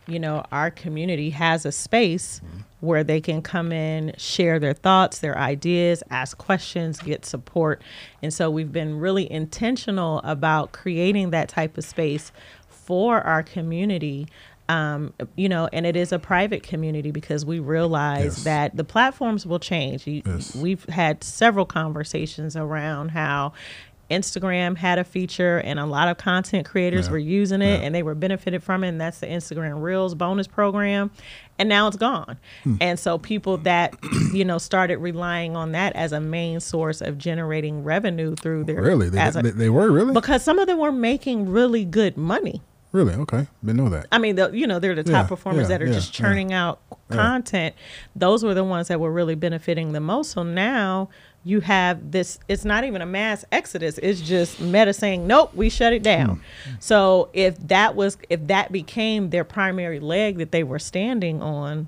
you 0.07 0.19
know, 0.19 0.43
our 0.51 0.69
community 0.71 1.31
has 1.31 1.65
a 1.65 1.71
space 1.71 2.41
where 2.79 3.03
they 3.03 3.19
can 3.21 3.41
come 3.41 3.71
in, 3.71 4.13
share 4.17 4.59
their 4.59 4.73
thoughts, 4.73 5.19
their 5.19 5.37
ideas, 5.37 6.03
ask 6.11 6.37
questions, 6.37 6.99
get 6.99 7.25
support. 7.25 7.81
And 8.21 8.33
so, 8.33 8.49
we've 8.51 8.71
been 8.71 8.99
really 8.99 9.31
intentional 9.31 10.19
about 10.23 10.71
creating 10.71 11.31
that 11.31 11.49
type 11.49 11.77
of 11.77 11.83
space 11.85 12.31
for 12.67 13.21
our 13.21 13.41
community. 13.43 14.27
um, 14.67 15.13
you 15.35 15.47
know, 15.47 15.69
and 15.71 15.85
it 15.85 15.95
is 15.95 16.11
a 16.11 16.17
private 16.17 16.63
community 16.63 17.11
because 17.11 17.45
we 17.45 17.59
realize 17.59 18.37
Yes. 18.37 18.43
that 18.45 18.75
the 18.75 18.83
platforms 18.83 19.45
will 19.45 19.59
change. 19.59 20.07
You, 20.07 20.23
Yes. 20.25 20.55
We've 20.55 20.83
had 20.85 21.23
several 21.23 21.67
conversations 21.67 22.55
around 22.55 23.09
how 23.09 23.53
Instagram 24.11 24.77
had 24.77 24.99
a 24.99 25.03
feature 25.03 25.57
and 25.59 25.79
a 25.79 25.85
lot 25.85 26.07
of 26.07 26.17
content 26.17 26.65
creators 26.65 27.05
Yeah. 27.07 27.11
were 27.13 27.17
using 27.17 27.61
it 27.61 27.79
Yeah. 27.79 27.85
and 27.85 27.95
they 27.95 28.03
were 28.03 28.15
benefited 28.15 28.61
from 28.63 28.83
it. 28.83 28.89
And 28.89 29.01
that's 29.01 29.19
the 29.19 29.27
Instagram 29.27 29.81
Reels 29.81 30.13
bonus 30.15 30.47
program. 30.47 31.09
And 31.57 31.67
now 31.69 31.87
it's 31.87 31.97
gone. 31.97 32.37
Hmm. 32.63 32.75
And 32.81 32.99
so 32.99 33.17
people 33.17 33.57
that, 33.59 33.95
you 34.33 34.45
know, 34.45 34.57
started 34.57 34.97
relying 34.97 35.55
on 35.55 35.71
that 35.71 35.95
as 35.95 36.11
a 36.11 36.19
main 36.19 36.59
source 36.59 37.01
of 37.01 37.17
generating 37.17 37.83
revenue 37.83 38.35
through 38.35 38.65
their 38.65 38.81
Really? 38.81 39.09
They, 39.09 39.19
a- 39.21 39.31
they, 39.31 39.49
they 39.51 39.69
were 39.69 39.89
really? 39.91 40.13
because 40.13 40.43
some 40.43 40.59
of 40.59 40.67
them 40.67 40.77
were 40.79 40.91
making 40.91 41.49
really 41.49 41.83
good 41.85 42.15
money. 42.17 42.61
really? 42.91 43.13
Okay. 43.15 43.47
Didn't 43.63 43.77
know 43.83 43.89
that. 43.89 44.05
I 44.11 44.19
mean, 44.19 44.35
the, 44.35 44.51
you 44.51 44.67
know, 44.67 44.79
they're 44.79 44.95
the 44.95 45.03
top 45.03 45.11
Yeah, 45.25 45.27
performers 45.27 45.67
that 45.69 45.81
are 45.81 45.87
just 45.87 46.13
churning 46.13 46.53
out 46.53 46.79
content. 47.09 47.75
Those 48.15 48.43
were 48.43 48.53
the 48.53 48.63
ones 48.63 48.87
that 48.87 48.99
were 48.99 49.11
really 49.11 49.35
benefiting 49.35 49.91
the 49.93 49.99
most. 49.99 50.31
So 50.31 50.43
now 50.43 51.09
you 51.45 51.59
have 51.59 52.11
this, 52.11 52.39
it's 52.47 52.65
not 52.65 52.83
even 52.83 53.01
a 53.01 53.05
mass 53.05 53.45
exodus. 53.51 53.99
It's 53.99 54.19
just 54.19 54.59
Meta 54.59 54.91
saying, 54.91 55.27
nope, 55.27 55.53
we 55.53 55.69
shut 55.69 55.93
it 55.93 56.01
down. 56.01 56.41
Hmm. 56.65 56.71
So 56.79 57.29
if 57.33 57.55
that 57.67 57.95
was, 57.95 58.17
if 58.29 58.47
that 58.47 58.71
became 58.71 59.29
their 59.29 59.43
primary 59.43 59.99
leg 59.99 60.39
that 60.39 60.51
they 60.51 60.63
were 60.63 60.79
standing 60.79 61.43
on, 61.43 61.87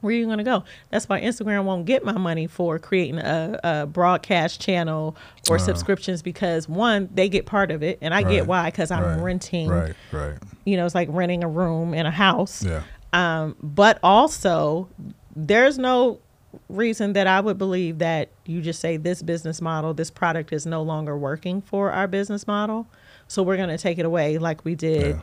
where 0.00 0.14
are 0.14 0.16
you 0.16 0.24
going 0.24 0.38
to 0.38 0.44
go? 0.44 0.64
That's 0.90 1.08
why 1.08 1.20
Instagram 1.20 1.64
won't 1.64 1.84
get 1.84 2.04
my 2.04 2.16
money 2.16 2.46
for 2.46 2.78
creating 2.78 3.18
a, 3.18 3.58
a 3.62 3.86
broadcast 3.86 4.60
channel 4.60 5.16
or 5.50 5.58
subscriptions 5.58 6.22
because 6.22 6.68
one, 6.68 7.10
they 7.12 7.28
get 7.28 7.44
part 7.44 7.70
of 7.70 7.82
it, 7.82 7.98
and 8.00 8.14
I 8.14 8.22
get 8.22 8.46
why 8.46 8.70
because 8.70 8.90
I'm 8.90 9.02
right, 9.02 9.20
renting. 9.20 9.68
Right, 9.68 9.94
right. 10.10 10.38
You 10.64 10.78
know, 10.78 10.86
it's 10.86 10.94
like 10.94 11.08
renting 11.10 11.44
a 11.44 11.48
room 11.48 11.92
in 11.92 12.06
a 12.06 12.10
house. 12.10 12.64
Yeah. 12.64 12.82
Um, 13.12 13.56
but 13.62 13.98
also, 14.02 14.88
there's 15.36 15.76
no 15.76 16.20
reason 16.68 17.12
that 17.14 17.26
I 17.26 17.40
would 17.40 17.58
believe 17.58 17.98
that 17.98 18.28
you 18.46 18.60
just 18.60 18.80
say 18.80 18.96
this 18.96 19.22
business 19.22 19.60
model, 19.60 19.94
this 19.94 20.10
product 20.10 20.52
is 20.52 20.66
no 20.66 20.82
longer 20.82 21.16
working 21.16 21.60
for 21.62 21.90
our 21.92 22.06
business 22.06 22.46
model, 22.46 22.86
so 23.28 23.42
we're 23.42 23.56
going 23.56 23.68
to 23.68 23.78
take 23.78 23.98
it 23.98 24.04
away, 24.04 24.38
like 24.38 24.64
we 24.64 24.74
did 24.74 25.16
Yeah. 25.16 25.20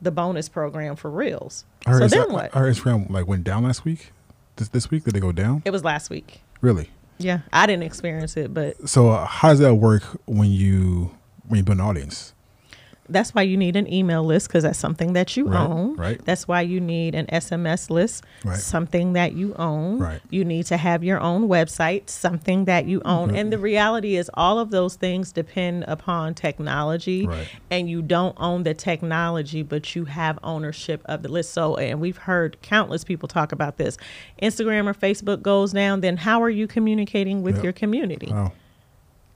the 0.00 0.10
bonus 0.10 0.48
program 0.48 0.96
for 0.96 1.10
Reels. 1.10 1.64
Heard, 1.86 1.98
So 1.98 2.06
Insta- 2.06 2.24
then 2.26 2.32
what? 2.32 2.56
Our 2.56 2.64
Instagram 2.70 3.10
like 3.10 3.26
went 3.26 3.44
down 3.44 3.64
last 3.64 3.84
week. 3.84 4.12
This 4.56 4.68
this 4.68 4.90
week 4.90 5.04
did 5.04 5.14
they 5.14 5.20
go 5.20 5.32
down? 5.32 5.62
It 5.66 5.70
was 5.70 5.84
last 5.84 6.08
week. 6.10 6.40
Really? 6.62 6.88
Yeah, 7.18 7.40
I 7.52 7.66
didn't 7.66 7.82
experience 7.84 8.36
it, 8.36 8.52
but 8.54 8.88
So 8.88 9.10
uh, 9.10 9.26
how 9.26 9.48
does 9.50 9.58
that 9.58 9.74
work 9.74 10.02
when 10.26 10.50
you 10.50 11.10
when 11.48 11.58
you 11.58 11.64
build 11.64 11.78
an 11.78 11.84
audience? 11.84 12.32
That's 13.08 13.34
why 13.34 13.42
you 13.42 13.56
need 13.56 13.76
an 13.76 13.92
email 13.92 14.24
list 14.24 14.48
because 14.48 14.62
that's 14.64 14.78
something 14.78 15.12
that 15.14 15.36
you 15.36 15.48
Right, 15.48 15.60
own. 15.68 15.96
right. 15.96 16.24
That's 16.24 16.46
why 16.48 16.62
you 16.62 16.80
need 16.80 17.14
an 17.14 17.26
SMS 17.28 17.90
list, 17.90 18.24
Right. 18.44 18.58
something 18.58 19.12
that 19.14 19.32
you 19.34 19.54
own. 19.58 19.98
Right. 19.98 20.20
You 20.30 20.44
need 20.44 20.66
to 20.66 20.76
have 20.76 21.02
your 21.04 21.20
own 21.20 21.48
website, 21.48 22.08
something 22.10 22.64
that 22.66 22.86
you 22.86 23.02
own. 23.04 23.28
Mm-hmm. 23.28 23.36
And 23.36 23.52
the 23.52 23.58
reality 23.58 24.16
is, 24.16 24.30
all 24.34 24.58
of 24.58 24.70
those 24.70 24.94
things 24.96 25.32
depend 25.32 25.84
upon 25.88 26.34
technology, 26.34 27.26
Right. 27.26 27.46
and 27.70 27.88
you 27.88 28.02
don't 28.02 28.36
own 28.38 28.62
the 28.64 28.74
technology, 28.74 29.62
but 29.62 29.94
you 29.94 30.04
have 30.06 30.38
ownership 30.42 31.02
of 31.06 31.22
the 31.22 31.28
list. 31.28 31.52
So, 31.52 31.76
and 31.76 32.00
we've 32.00 32.16
heard 32.18 32.60
countless 32.62 33.04
people 33.04 33.28
talk 33.28 33.52
about 33.52 33.76
this. 33.76 33.96
Instagram 34.42 34.86
or 34.88 34.94
Facebook 34.94 35.42
goes 35.42 35.72
down, 35.72 36.00
then 36.00 36.16
how 36.18 36.42
are 36.42 36.50
you 36.50 36.66
communicating 36.66 37.42
with 37.42 37.56
Yep. 37.56 37.64
your 37.64 37.72
community? 37.72 38.32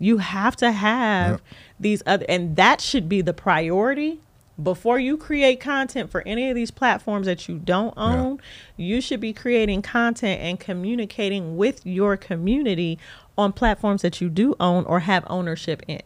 You 0.00 0.18
have 0.18 0.56
to 0.56 0.72
have 0.72 1.30
Yep. 1.32 1.40
these 1.78 2.02
other, 2.06 2.26
and 2.28 2.56
that 2.56 2.80
should 2.80 3.08
be 3.08 3.20
the 3.20 3.32
priority 3.34 4.18
before 4.60 4.98
you 4.98 5.16
create 5.16 5.60
content 5.60 6.10
for 6.10 6.22
any 6.26 6.48
of 6.50 6.54
these 6.56 6.70
platforms 6.70 7.26
that 7.26 7.48
you 7.48 7.58
don't 7.58 7.94
Yeah. 7.96 8.02
own. 8.02 8.40
You 8.76 9.00
should 9.00 9.20
be 9.20 9.32
creating 9.32 9.82
content 9.82 10.40
and 10.40 10.58
communicating 10.58 11.56
with 11.56 11.84
your 11.86 12.16
community 12.16 12.98
on 13.38 13.52
platforms 13.52 14.02
that 14.02 14.20
you 14.20 14.28
do 14.28 14.54
own 14.58 14.84
or 14.86 15.00
have 15.00 15.24
ownership 15.28 15.82
in. 15.86 16.02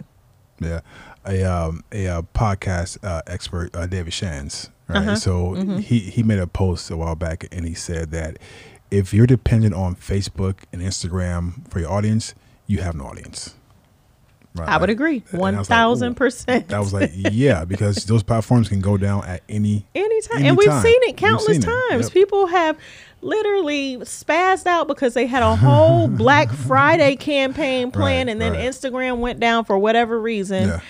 yeah. 0.61 0.81
A 1.27 1.43
um 1.43 1.83
a 1.91 2.07
uh, 2.07 2.23
podcast 2.35 2.99
uh, 3.03 3.23
expert, 3.27 3.75
uh, 3.75 3.87
David 3.87 4.13
Shands. 4.13 4.71
Right. 4.89 4.99
Uh-huh. 4.99 5.17
So 5.17 5.55
he 5.81 5.99
he 5.99 6.23
made 6.23 6.39
a 6.39 6.47
post 6.47 6.91
a 6.91 6.97
while 6.99 7.15
back, 7.17 7.47
and 7.51 7.65
he 7.67 7.73
said 7.75 8.11
that 8.11 8.37
if 8.91 9.15
you're 9.15 9.27
dependent 9.27 9.73
on 9.75 9.95
Facebook 9.97 10.59
and 10.73 10.83
Instagram 10.83 11.67
for 11.71 11.81
your 11.81 11.91
audience, 11.91 12.35
you 12.67 12.83
have 12.83 12.95
no 12.95 13.05
audience. 13.07 13.55
Right. 14.57 14.69
I 14.69 14.77
would 14.77 14.89
agree, 14.89 15.25
one 15.33 15.41
was 15.41 15.41
like, 15.43 15.57
one 15.57 15.65
thousand 15.65 16.15
percent. 16.15 16.69
That 16.69 16.79
was 16.79 16.93
like, 16.93 17.11
yeah, 17.15 17.65
because 17.65 17.97
those 18.07 18.23
platforms 18.23 18.69
can 18.69 18.81
go 18.81 18.97
down 18.97 19.25
at 19.25 19.43
any. 19.49 19.85
Anytime. 19.97 20.45
And 20.45 20.57
we've 20.57 20.69
Anytime. 20.69 20.83
seen 20.85 21.01
it 21.03 21.17
countless 21.17 21.57
seen 21.57 21.63
it. 21.63 21.91
times. 21.91 22.05
Yep. 22.07 22.13
People 22.13 22.47
have 22.47 22.79
literally 23.21 23.97
spazzed 23.99 24.67
out 24.67 24.87
because 24.87 25.15
they 25.15 25.27
had 25.27 25.43
a 25.43 25.57
whole 25.57 26.07
Black 26.09 26.51
Friday 26.53 27.17
campaign 27.17 27.91
planned 27.91 28.29
Right, 28.29 28.33
and 28.33 28.41
then 28.41 28.53
right. 28.53 28.61
Instagram 28.69 29.19
went 29.19 29.41
down 29.41 29.65
for 29.65 29.77
whatever 29.79 30.21
reason. 30.21 30.69
Yeah. 30.69 30.81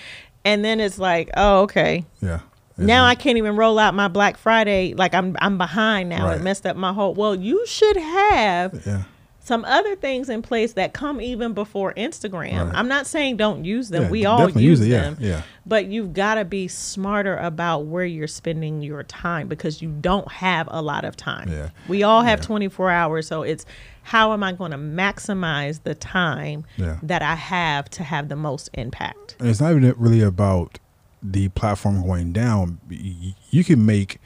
And 0.43 0.63
then 0.63 0.79
it's 0.79 0.99
like, 0.99 1.31
oh, 1.35 1.61
okay. 1.61 2.05
Yeah. 2.21 2.41
Now 2.77 3.05
I 3.05 3.15
can't 3.15 3.37
even 3.37 3.55
roll 3.55 3.79
out 3.79 3.93
my 3.95 4.09
Black 4.09 4.37
Friday. 4.37 4.93
Like 4.93 5.15
I'm 5.15 5.35
I'm 5.39 5.57
behind 5.57 6.09
now. 6.09 6.29
It 6.31 6.41
messed 6.41 6.65
up 6.65 6.75
my 6.75 6.91
whole 6.93 7.13
well, 7.15 7.33
you 7.33 7.65
should 7.65 7.95
have 7.97 8.83
Yeah. 8.85 9.03
Some 9.45 9.63
other 9.65 9.95
things 9.95 10.27
in 10.27 10.41
place 10.41 10.73
that 10.73 10.93
come 10.93 11.21
even 11.21 11.53
before 11.53 11.93
Instagram. 11.93 12.65
Right. 12.65 12.75
I'm 12.75 12.87
not 12.87 13.05
saying 13.05 13.37
don't 13.37 13.63
use 13.63 13.89
them. 13.89 14.03
Yeah, 14.03 14.09
we 14.09 14.25
all 14.25 14.49
use, 14.49 14.61
use 14.61 14.81
it, 14.81 14.87
yeah, 14.87 15.01
them. 15.01 15.17
yeah. 15.19 15.41
But 15.67 15.85
you've 15.85 16.13
got 16.13 16.35
to 16.35 16.45
be 16.45 16.67
smarter 16.67 17.37
about 17.37 17.85
where 17.85 18.05
you're 18.05 18.27
spending 18.27 18.81
your 18.81 19.03
time 19.03 19.47
because 19.47 19.83
you 19.83 19.89
don't 20.01 20.29
have 20.31 20.67
a 20.71 20.81
lot 20.81 21.05
of 21.05 21.15
time. 21.15 21.47
Yeah. 21.51 21.69
We 21.87 22.01
all 22.01 22.23
have 22.23 22.39
Yeah. 22.39 22.45
24 22.47 22.89
hours, 22.89 23.27
so 23.27 23.43
it's 23.43 23.67
how 24.01 24.33
am 24.33 24.41
I 24.43 24.51
going 24.51 24.71
to 24.71 24.77
maximize 24.77 25.83
the 25.83 25.93
time 25.93 26.65
that 27.03 27.21
I 27.21 27.35
have 27.35 27.87
to 27.91 28.03
have 28.03 28.29
the 28.29 28.35
most 28.35 28.69
impact? 28.73 29.35
And 29.39 29.47
it's 29.49 29.61
not 29.61 29.71
even 29.75 29.93
really 29.97 30.21
about 30.21 30.79
the 31.21 31.49
platform 31.49 32.03
going 32.03 32.31
down. 32.33 32.79
You 33.51 33.63
can 33.63 33.85
make 33.85 34.19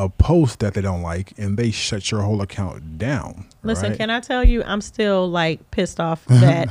a 0.00 0.08
post 0.08 0.60
that 0.60 0.72
they 0.72 0.80
don't 0.80 1.02
like, 1.02 1.38
and 1.38 1.58
they 1.58 1.70
shut 1.70 2.10
your 2.10 2.22
whole 2.22 2.40
account 2.40 2.96
down. 2.96 3.44
Listen, 3.62 3.90
right? 3.90 3.98
can 3.98 4.08
I 4.08 4.20
tell 4.20 4.42
you, 4.42 4.62
I'm 4.64 4.80
still 4.80 5.28
like 5.28 5.70
pissed 5.70 6.00
off 6.00 6.24
that 6.28 6.70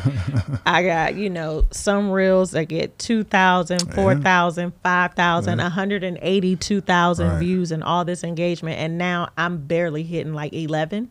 I 0.66 0.82
got, 0.84 1.14
you 1.14 1.30
know, 1.30 1.66
some 1.70 2.10
reels 2.10 2.52
that 2.52 2.66
get 2.66 2.98
2,000, 2.98 3.94
4,000, 3.94 4.74
5,000, 4.84 5.60
182,000 5.60 7.28
Right. 7.28 7.40
views 7.40 7.72
and 7.72 7.84
all 7.84 8.04
this 8.04 8.24
engagement. 8.24 8.80
And 8.80 8.98
now 8.98 9.30
I'm 9.38 9.60
barely 9.60 10.02
hitting 10.02 10.34
like 10.34 10.52
11, 10.54 11.10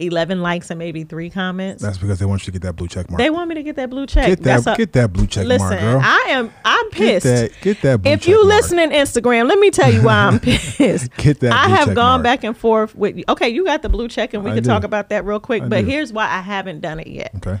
11 0.00 0.40
likes 0.42 0.70
and 0.70 0.78
maybe 0.78 1.04
three 1.04 1.30
comments. 1.30 1.82
That's 1.82 1.98
because 1.98 2.18
they 2.18 2.24
want 2.26 2.42
you 2.42 2.46
to 2.46 2.52
get 2.52 2.62
that 2.62 2.74
blue 2.74 2.88
check 2.88 3.10
mark. 3.10 3.18
they 3.18 3.30
want 3.30 3.48
me 3.48 3.54
to 3.56 3.62
get 3.62 3.76
that 3.76 3.90
blue 3.90 4.06
check. 4.06 4.26
get 4.26 4.42
that, 4.44 4.66
a- 4.66 4.76
get 4.76 4.92
that 4.94 5.12
blue 5.12 5.26
check 5.26 5.46
Listen, 5.46 5.68
mark, 5.68 5.80
girl. 5.80 6.00
I 6.02 6.26
am, 6.30 6.52
I'm 6.64 6.90
get 6.90 7.22
pissed. 7.22 7.26
that, 7.26 7.52
get 7.60 7.82
that 7.82 8.02
blue 8.02 8.12
if 8.12 8.20
check 8.20 8.28
you 8.28 8.44
mark. 8.44 8.46
listening 8.62 8.90
Instagram, 8.90 9.48
let 9.48 9.58
me 9.58 9.70
tell 9.70 9.92
you 9.92 10.02
why 10.02 10.14
I'm 10.14 10.40
pissed. 10.40 11.14
Get 11.16 11.40
that 11.40 11.52
I 11.52 11.68
have 11.68 11.94
gone 11.94 12.22
mark. 12.22 12.24
back 12.24 12.44
and 12.44 12.56
forth 12.56 12.94
with 12.94 13.16
you. 13.16 13.24
Okay, 13.28 13.48
you 13.50 13.64
got 13.64 13.82
the 13.82 13.88
blue 13.88 14.08
check, 14.08 14.34
and 14.34 14.42
we 14.44 14.50
I 14.50 14.54
can 14.54 14.62
do. 14.62 14.68
talk 14.70 14.84
about 14.84 15.10
that 15.10 15.24
real 15.24 15.40
quick. 15.40 15.62
I 15.62 15.68
but 15.68 15.80
do. 15.82 15.86
here's 15.86 16.12
why 16.12 16.24
I 16.26 16.40
haven't 16.40 16.80
done 16.80 17.00
it 17.00 17.06
yet. 17.08 17.32
Okay. 17.36 17.60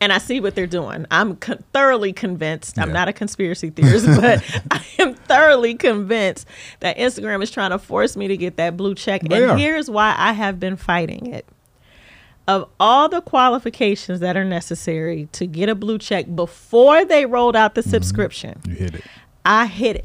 And 0.00 0.12
I 0.12 0.18
see 0.18 0.40
what 0.40 0.54
they're 0.54 0.66
doing. 0.66 1.06
I'm 1.10 1.36
co- 1.36 1.56
thoroughly 1.72 2.12
convinced. 2.12 2.78
I'm 2.78 2.92
not 2.92 3.08
a 3.08 3.12
conspiracy 3.14 3.70
theorist, 3.70 4.06
but 4.20 4.44
I 4.70 4.84
am 4.98 5.14
thoroughly 5.14 5.74
convinced 5.74 6.46
that 6.80 6.98
Instagram 6.98 7.42
is 7.42 7.50
trying 7.50 7.70
to 7.70 7.78
force 7.78 8.14
me 8.16 8.28
to 8.28 8.36
get 8.36 8.56
that 8.58 8.76
blue 8.76 8.94
check. 8.94 9.22
They 9.22 9.42
and 9.42 9.52
are. 9.52 9.56
here's 9.56 9.88
why 9.90 10.14
I 10.18 10.32
have 10.32 10.60
been 10.60 10.76
fighting 10.76 11.32
it. 11.32 11.46
Of 12.46 12.68
all 12.78 13.08
the 13.08 13.22
qualifications 13.22 14.20
that 14.20 14.36
are 14.36 14.44
necessary 14.44 15.28
to 15.32 15.46
get 15.46 15.68
a 15.68 15.74
blue 15.74 15.98
check 15.98 16.26
before 16.36 17.04
they 17.04 17.24
rolled 17.26 17.56
out 17.56 17.74
the 17.74 17.80
Mm-hmm. 17.80 17.90
subscription, 17.90 18.60
You 18.66 18.74
hit 18.74 18.94
it. 18.96 19.02
I 19.44 19.66
hit 19.66 19.96
it. 19.96 20.04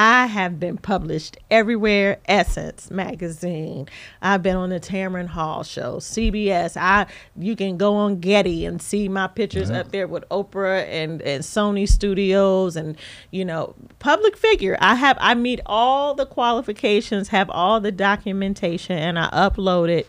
I 0.00 0.26
have 0.26 0.60
been 0.60 0.76
published 0.76 1.38
everywhere. 1.50 2.20
Essence 2.26 2.88
magazine. 2.88 3.88
I've 4.22 4.44
been 4.44 4.54
on 4.54 4.70
the 4.70 4.78
Tamron 4.78 5.26
Hall 5.26 5.64
show, 5.64 5.96
CBS. 5.96 6.76
I 6.76 7.06
you 7.36 7.56
can 7.56 7.76
go 7.76 7.96
on 7.96 8.20
Getty 8.20 8.64
and 8.64 8.80
see 8.80 9.08
my 9.08 9.26
pictures 9.26 9.70
Yeah. 9.70 9.80
up 9.80 9.86
mm-hmm. 9.86 9.90
there 9.90 10.06
with 10.06 10.24
Oprah 10.28 10.86
and 10.88 11.20
and 11.22 11.42
Sony 11.42 11.88
Studios 11.88 12.76
and 12.76 12.96
you 13.32 13.44
know 13.44 13.74
public 13.98 14.36
figure. 14.36 14.78
I 14.80 14.94
have 14.94 15.18
I 15.20 15.34
meet 15.34 15.60
all 15.66 16.14
the 16.14 16.26
qualifications, 16.26 17.26
have 17.28 17.50
all 17.50 17.80
the 17.80 17.90
documentation, 17.90 18.96
and 18.96 19.18
I 19.18 19.28
upload 19.30 19.88
it, 19.88 20.08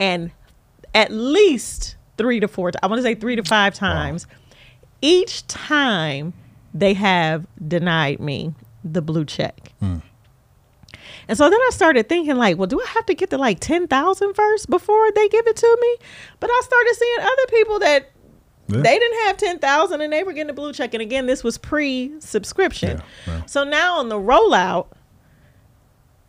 and 0.00 0.32
at 0.96 1.12
least 1.12 1.94
three 2.16 2.40
to 2.40 2.48
four. 2.48 2.72
I 2.82 2.88
want 2.88 2.98
to 2.98 3.04
say 3.04 3.14
three 3.14 3.36
to 3.36 3.44
five 3.44 3.72
times. 3.72 4.26
Each 5.00 5.46
time 5.46 6.32
they 6.74 6.94
have 6.94 7.46
denied 7.68 8.18
me 8.18 8.52
the 8.84 9.02
blue 9.02 9.24
check. 9.24 9.72
And 9.80 11.36
so 11.36 11.50
then 11.50 11.58
I 11.60 11.70
started 11.72 12.08
thinking, 12.08 12.36
like, 12.36 12.56
well, 12.56 12.66
do 12.66 12.80
I 12.80 12.86
have 12.88 13.04
to 13.06 13.14
get 13.14 13.30
to 13.30 13.38
like 13.38 13.60
10,000 13.60 14.34
first 14.34 14.70
before 14.70 15.12
they 15.12 15.28
give 15.28 15.46
it 15.46 15.56
to 15.56 15.78
me? 15.80 15.96
But 16.40 16.50
I 16.50 16.60
started 16.64 16.94
seeing 16.94 17.18
other 17.20 17.46
people 17.50 17.78
that 17.80 18.10
Yeah. 18.68 18.80
they 18.82 18.98
didn't 18.98 19.26
have 19.26 19.36
10,000 19.36 20.00
and 20.00 20.12
they 20.12 20.22
were 20.22 20.32
getting 20.32 20.50
a 20.50 20.54
blue 20.54 20.72
check. 20.72 20.94
And 20.94 21.02
again, 21.02 21.26
this 21.26 21.44
was 21.44 21.58
pre 21.58 22.12
subscription. 22.20 22.98
Yeah, 23.26 23.34
yeah. 23.34 23.44
So 23.46 23.64
now 23.64 23.98
on 23.98 24.08
the 24.08 24.16
rollout, 24.16 24.88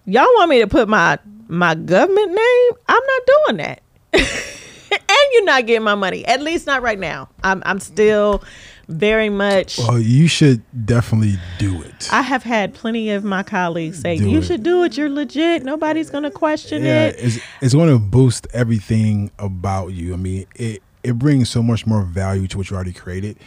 y'all 0.06 0.24
want 0.36 0.50
me 0.50 0.60
to 0.60 0.68
put 0.68 0.90
my 0.90 1.18
my 1.48 1.76
government 1.76 2.28
name? 2.32 2.72
I'm 2.88 3.02
not 3.04 3.22
doing 3.46 3.58
that. 3.58 3.82
and 4.14 5.28
you're 5.34 5.46
not 5.46 5.66
getting 5.66 5.84
my 5.84 5.96
money. 5.96 6.26
At 6.26 6.42
least 6.42 6.68
not 6.68 6.82
right 6.82 7.00
now. 7.00 7.30
I'm 7.44 7.64
I'm 7.66 7.80
still 7.80 8.44
very 8.90 9.30
much 9.30 9.78
Well, 9.78 10.00
you 10.00 10.28
should 10.28 10.62
definitely 10.86 11.36
do 11.60 11.82
it. 11.84 12.10
I 12.12 12.24
have 12.24 12.42
had 12.44 12.74
plenty 12.74 13.12
of 13.12 13.24
my 13.24 13.44
colleagues 13.44 14.00
say, 14.02 14.18
Do 14.18 14.28
"You 14.30 14.40
it. 14.40 14.44
should 14.46 14.64
do 14.64 14.84
it. 14.84 14.98
You're 14.98 15.10
legit. 15.10 15.64
Nobody's 15.64 16.10
going 16.10 16.24
to 16.24 16.32
question 16.32 16.84
yeah, 16.84 17.06
it." 17.06 17.16
it's 17.20 17.38
it's 17.62 17.74
going 17.74 17.90
to 17.90 18.00
boost 18.00 18.48
everything 18.52 19.32
about 19.38 19.90
you. 19.94 20.14
I 20.14 20.18
mean, 20.18 20.48
it 20.56 20.82
it 21.04 21.18
brings 21.20 21.50
so 21.50 21.62
much 21.64 21.86
more 21.88 22.02
value 22.04 22.48
to 22.48 22.58
what 22.58 22.70
you 22.70 22.76
already 22.76 22.92
created, 22.94 23.38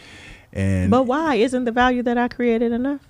and 0.53 0.89
But 0.89 1.03
why 1.03 1.35
isn't 1.35 1.65
the 1.65 1.71
value 1.73 2.01
that 2.03 2.17
I 2.17 2.27
created 2.29 2.71
enough? 2.71 3.01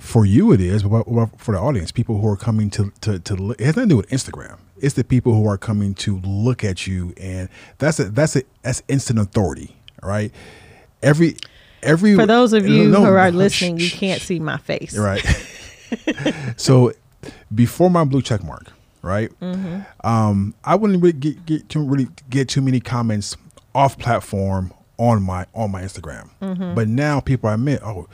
for 0.00 0.26
you 0.26 0.50
it 0.50 0.60
is, 0.60 0.82
but 0.82 1.04
for 1.38 1.52
the 1.52 1.60
audience, 1.60 1.92
people 1.92 2.18
who 2.20 2.26
are 2.26 2.36
coming 2.36 2.68
to 2.70 2.90
to 3.02 3.18
to 3.20 3.36
look, 3.36 3.60
it 3.60 3.64
has 3.64 3.76
nothing 3.76 3.90
to 3.90 3.92
do 3.92 3.96
with 3.98 4.08
Instagram. 4.10 4.56
It's 4.78 4.94
the 4.94 5.04
people 5.04 5.34
who 5.34 5.46
are 5.46 5.56
coming 5.58 5.94
to 5.96 6.18
look 6.24 6.64
at 6.64 6.86
you, 6.86 7.12
and 7.16 7.48
that's 7.78 8.00
a 8.00 8.04
that's 8.10 8.34
a 8.34 8.42
that's 8.62 8.82
instant 8.88 9.18
authority, 9.20 9.76
right? 10.02 10.32
Every 11.04 11.36
every 11.82 12.16
For 12.16 12.26
those 12.26 12.52
of 12.52 12.66
you 12.66 12.88
no, 12.88 13.04
who 13.04 13.12
are 13.12 13.30
no, 13.30 13.38
listening, 13.38 13.78
you 13.78 13.90
can't 13.90 14.20
see 14.20 14.40
my 14.40 14.56
face. 14.58 14.96
right. 14.96 15.24
so 16.56 16.92
before 17.54 17.90
my 17.90 18.04
blue 18.04 18.22
check 18.22 18.42
mark, 18.42 18.72
right? 19.02 19.30
Mm-hmm. 19.40 20.06
Um, 20.06 20.54
I 20.64 20.74
wouldn't 20.74 21.02
really 21.02 21.12
get, 21.12 21.46
get 21.46 21.68
too 21.68 21.84
really 21.84 22.08
get 22.30 22.48
too 22.48 22.62
many 22.62 22.80
comments 22.80 23.36
off 23.74 23.98
platform 23.98 24.72
on 24.98 25.22
my 25.22 25.46
on 25.54 25.70
my 25.70 25.82
Instagram. 25.82 26.30
Mm-hmm. 26.40 26.74
But 26.74 26.88
now 26.88 27.20
people 27.20 27.50
admit, 27.50 27.80
oh, 27.84 28.08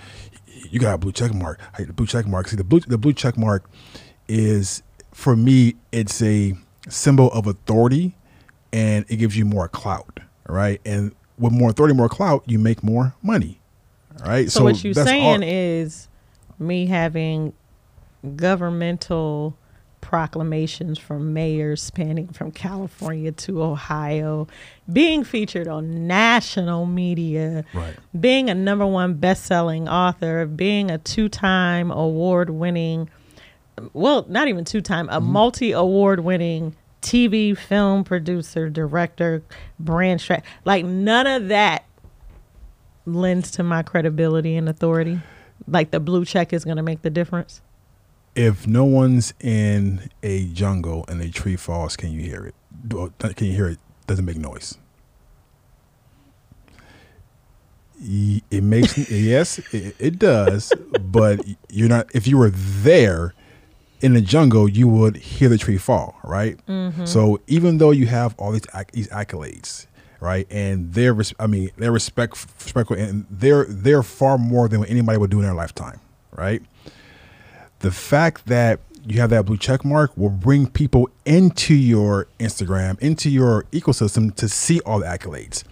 you 0.70 0.80
got 0.80 0.94
a 0.94 0.98
blue 0.98 1.12
check 1.12 1.32
mark. 1.32 1.60
Hey, 1.76 1.84
the 1.84 1.92
blue 1.92 2.06
check 2.06 2.26
mark. 2.26 2.48
See, 2.48 2.56
the 2.56 2.64
blue 2.64 2.80
the 2.80 2.98
blue 2.98 3.12
check 3.12 3.36
mark 3.36 3.68
is 4.28 4.82
for 5.12 5.36
me. 5.36 5.76
It's 5.92 6.20
a 6.22 6.54
symbol 6.88 7.30
of 7.32 7.46
authority, 7.46 8.16
and 8.72 9.04
it 9.08 9.16
gives 9.16 9.36
you 9.36 9.44
more 9.44 9.68
clout, 9.68 10.20
right? 10.48 10.80
And 10.84 11.14
with 11.40 11.52
more 11.52 11.70
authority, 11.70 11.94
more 11.94 12.08
clout, 12.08 12.44
you 12.46 12.58
make 12.58 12.82
more 12.84 13.14
money, 13.22 13.60
right? 14.24 14.50
So, 14.50 14.62
what 14.62 14.84
you're 14.84 14.94
saying 14.94 15.42
all- 15.42 15.48
is 15.48 16.08
me 16.58 16.86
having 16.86 17.52
governmental 18.36 19.56
proclamations 20.00 20.98
from 20.98 21.32
mayors 21.34 21.82
spanning 21.82 22.26
from 22.28 22.50
California 22.50 23.32
to 23.32 23.62
Ohio, 23.62 24.48
being 24.90 25.24
featured 25.24 25.68
on 25.68 26.06
national 26.06 26.86
media, 26.86 27.64
Right. 27.74 27.94
being 28.18 28.48
a 28.48 28.54
number 28.54 28.86
one 28.86 29.14
best-selling 29.14 29.88
author, 29.88 30.46
being 30.46 30.90
a 30.90 30.98
two-time 30.98 31.90
award-winning 31.90 33.08
well, 33.94 34.26
not 34.28 34.46
even 34.48 34.62
two-time, 34.66 35.08
a 35.08 35.20
Mm-hmm. 35.20 35.32
multi-award-winning 35.32 36.74
TV 37.02 37.56
film 37.56 38.04
producer, 38.04 38.68
director, 38.68 39.42
brand 39.78 40.20
strat 40.20 40.42
like 40.64 40.84
none 40.84 41.26
of 41.26 41.48
that 41.48 41.84
lends 43.06 43.50
to 43.52 43.62
my 43.62 43.82
credibility 43.82 44.56
and 44.56 44.68
authority. 44.68 45.20
Like 45.66 45.90
the 45.90 46.00
blue 46.00 46.24
check 46.24 46.52
is 46.52 46.64
going 46.64 46.76
to 46.78 46.82
make 46.82 47.02
the 47.02 47.10
difference. 47.10 47.60
if 48.34 48.66
no 48.66 48.84
one's 48.84 49.34
in 49.40 50.08
a 50.22 50.46
jungle 50.46 51.04
and 51.08 51.20
a 51.20 51.28
tree 51.30 51.56
falls, 51.56 51.96
can 51.96 52.12
you 52.12 52.20
hear 52.22 52.46
it? 52.46 52.54
Can 53.36 53.46
you 53.46 53.54
hear 53.54 53.68
it? 53.68 53.78
Doesn't 54.06 54.24
make 54.24 54.36
noise. 54.38 54.76
It 58.02 58.62
makes 58.62 58.96
yes, 59.10 59.58
it, 59.74 59.94
it 59.98 60.18
does, 60.18 60.72
but 61.00 61.40
you're 61.68 61.88
not. 61.88 62.08
If 62.14 62.26
you 62.26 62.38
were 62.38 62.50
there 62.50 63.34
in 64.00 64.14
the 64.14 64.20
jungle, 64.20 64.68
you 64.68 64.88
would 64.88 65.16
hear 65.16 65.48
the 65.48 65.58
tree 65.58 65.78
fall, 65.78 66.18
right? 66.24 66.58
Mm-hmm. 66.66 67.04
So 67.04 67.40
even 67.46 67.78
though 67.78 67.90
you 67.90 68.06
have 68.06 68.34
all 68.38 68.52
these 68.52 68.66
these 68.92 69.08
accolades, 69.08 69.86
right, 70.20 70.46
and 70.50 70.92
they're 70.92 71.14
res- 71.14 71.34
I 71.38 71.46
mean 71.46 71.70
they're 71.76 71.92
respect 71.92 72.32
respectful 72.32 72.96
and 72.96 73.26
they're 73.30 73.64
they're 73.64 74.02
far 74.02 74.38
more 74.38 74.68
than 74.68 74.80
what 74.80 74.90
anybody 74.90 75.18
would 75.18 75.30
do 75.30 75.38
in 75.38 75.44
their 75.44 75.54
lifetime, 75.54 76.00
right? 76.32 76.62
the 77.80 77.90
fact 77.90 78.46
that 78.46 78.80
you 79.06 79.20
have 79.20 79.30
that 79.30 79.46
blue 79.46 79.56
check 79.56 79.84
mark 79.84 80.16
will 80.16 80.30
bring 80.30 80.66
people 80.68 81.08
into 81.24 81.74
your 81.74 82.28
Instagram, 82.38 82.98
into 83.00 83.30
your 83.30 83.64
ecosystem 83.72 84.34
to 84.36 84.48
see 84.48 84.80
all 84.80 85.00
the 85.00 85.06
accolades. 85.06 85.64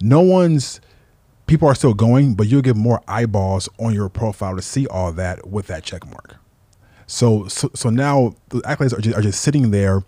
No 0.00 0.20
one's 0.20 0.80
people 1.46 1.68
are 1.68 1.74
still 1.74 1.94
going, 1.94 2.34
but 2.34 2.48
you'll 2.48 2.62
get 2.62 2.76
more 2.76 3.00
eyeballs 3.06 3.68
on 3.78 3.94
your 3.94 4.08
profile 4.08 4.56
to 4.56 4.62
see 4.62 4.86
all 4.88 5.12
that 5.12 5.48
with 5.48 5.68
that 5.68 5.84
check 5.84 6.04
mark. 6.06 6.36
So 7.10 7.48
so, 7.48 7.70
so 7.74 7.90
now 7.90 8.34
the 8.50 8.60
accolades 8.60 8.96
are 8.96 9.00
just, 9.00 9.16
are 9.16 9.22
just 9.22 9.40
sitting 9.40 9.72
there 9.72 10.04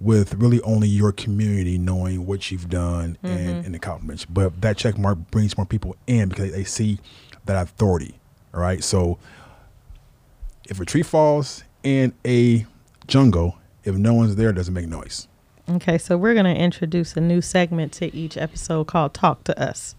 with 0.00 0.34
really 0.34 0.60
only 0.62 0.86
your 0.88 1.12
community 1.12 1.78
knowing 1.78 2.26
what 2.26 2.50
you've 2.50 2.68
done 2.68 3.18
and, 3.22 3.38
mm-hmm. 3.38 3.66
and 3.66 3.74
accomplishments. 3.74 4.24
But 4.24 4.60
that 4.60 4.76
check 4.76 4.96
mark 4.96 5.18
brings 5.30 5.56
more 5.56 5.66
people 5.66 5.96
in 6.06 6.28
because 6.28 6.52
they 6.52 6.64
see 6.64 7.00
that 7.46 7.60
authority. 7.60 8.14
All 8.52 8.60
right. 8.60 8.84
So 8.84 9.18
if 10.68 10.80
a 10.80 10.84
tree 10.84 11.02
falls 11.02 11.64
in 11.82 12.12
a 12.24 12.66
jungle, 13.06 13.58
if 13.82 13.96
no 13.96 14.14
one's 14.14 14.36
there, 14.36 14.50
it 14.50 14.54
doesn't 14.54 14.74
make 14.74 14.88
noise. 14.88 15.26
Okay, 15.68 15.96
so 15.96 16.16
we're 16.16 16.34
going 16.34 16.44
to 16.44 16.54
introduce 16.54 17.16
a 17.16 17.20
new 17.20 17.40
segment 17.40 17.92
to 17.94 18.14
each 18.14 18.36
episode 18.36 18.86
called 18.86 19.14
Talk 19.14 19.44
to 19.44 19.60
Us. 19.60 19.94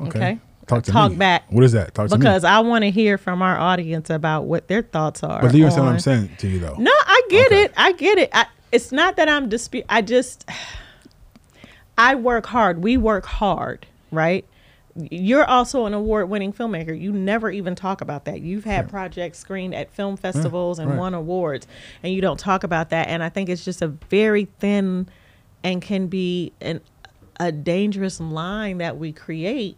Okay. 0.00 0.40
Talk 0.66 0.82
to 0.84 0.92
Talk 0.92 1.12
me. 1.12 1.18
back. 1.18 1.44
What 1.50 1.62
is 1.64 1.72
that? 1.72 1.94
Talk 1.94 2.08
to 2.08 2.18
Because. 2.18 2.42
I 2.44 2.58
want 2.60 2.82
to 2.82 2.90
hear 2.90 3.18
from 3.18 3.40
our 3.40 3.56
audience 3.56 4.10
about 4.10 4.44
what 4.46 4.66
their 4.66 4.82
thoughts 4.82 5.22
are. 5.22 5.40
But 5.40 5.52
do 5.52 5.58
you 5.58 5.64
understand 5.64 5.86
what 5.86 5.92
I'm 5.92 6.00
saying 6.00 6.30
to 6.38 6.48
you 6.48 6.58
though? 6.58 6.74
No, 6.76 6.90
I 6.92 7.22
get 7.30 7.46
Okay. 7.46 7.62
it. 7.64 7.72
I 7.76 7.92
get 7.92 8.18
it. 8.18 8.30
I, 8.32 8.46
it's 8.72 8.90
not 8.90 9.16
that 9.16 9.28
I'm 9.28 9.48
dispute. 9.48 9.84
I 9.88 10.02
just, 10.02 10.48
I 11.96 12.16
work 12.16 12.46
hard. 12.46 12.82
We 12.82 12.96
work 12.96 13.26
hard, 13.26 13.86
right? 14.10 14.44
You're 14.96 15.44
also 15.44 15.84
an 15.86 15.92
award-winning 15.94 16.52
filmmaker. 16.52 16.98
You 16.98 17.12
never 17.12 17.50
even 17.50 17.74
talk 17.74 18.00
about 18.00 18.24
that. 18.24 18.40
You've 18.40 18.64
had 18.64 18.88
projects 18.88 19.38
screened 19.38 19.74
at 19.74 19.92
film 19.92 20.16
festivals 20.16 20.78
and 20.78 20.90
right. 20.90 20.98
won 20.98 21.12
awards, 21.14 21.66
and 22.02 22.14
you 22.14 22.22
don't 22.22 22.40
talk 22.40 22.64
about 22.64 22.88
that. 22.90 23.08
And 23.08 23.22
I 23.22 23.28
think 23.28 23.50
it's 23.50 23.62
just 23.64 23.82
a 23.82 23.88
very 23.88 24.46
thin, 24.58 25.06
and 25.62 25.82
can 25.82 26.06
be 26.06 26.52
an 26.62 26.80
a 27.38 27.52
dangerous 27.52 28.18
line 28.20 28.78
that 28.78 28.96
we 28.96 29.12
create 29.12 29.76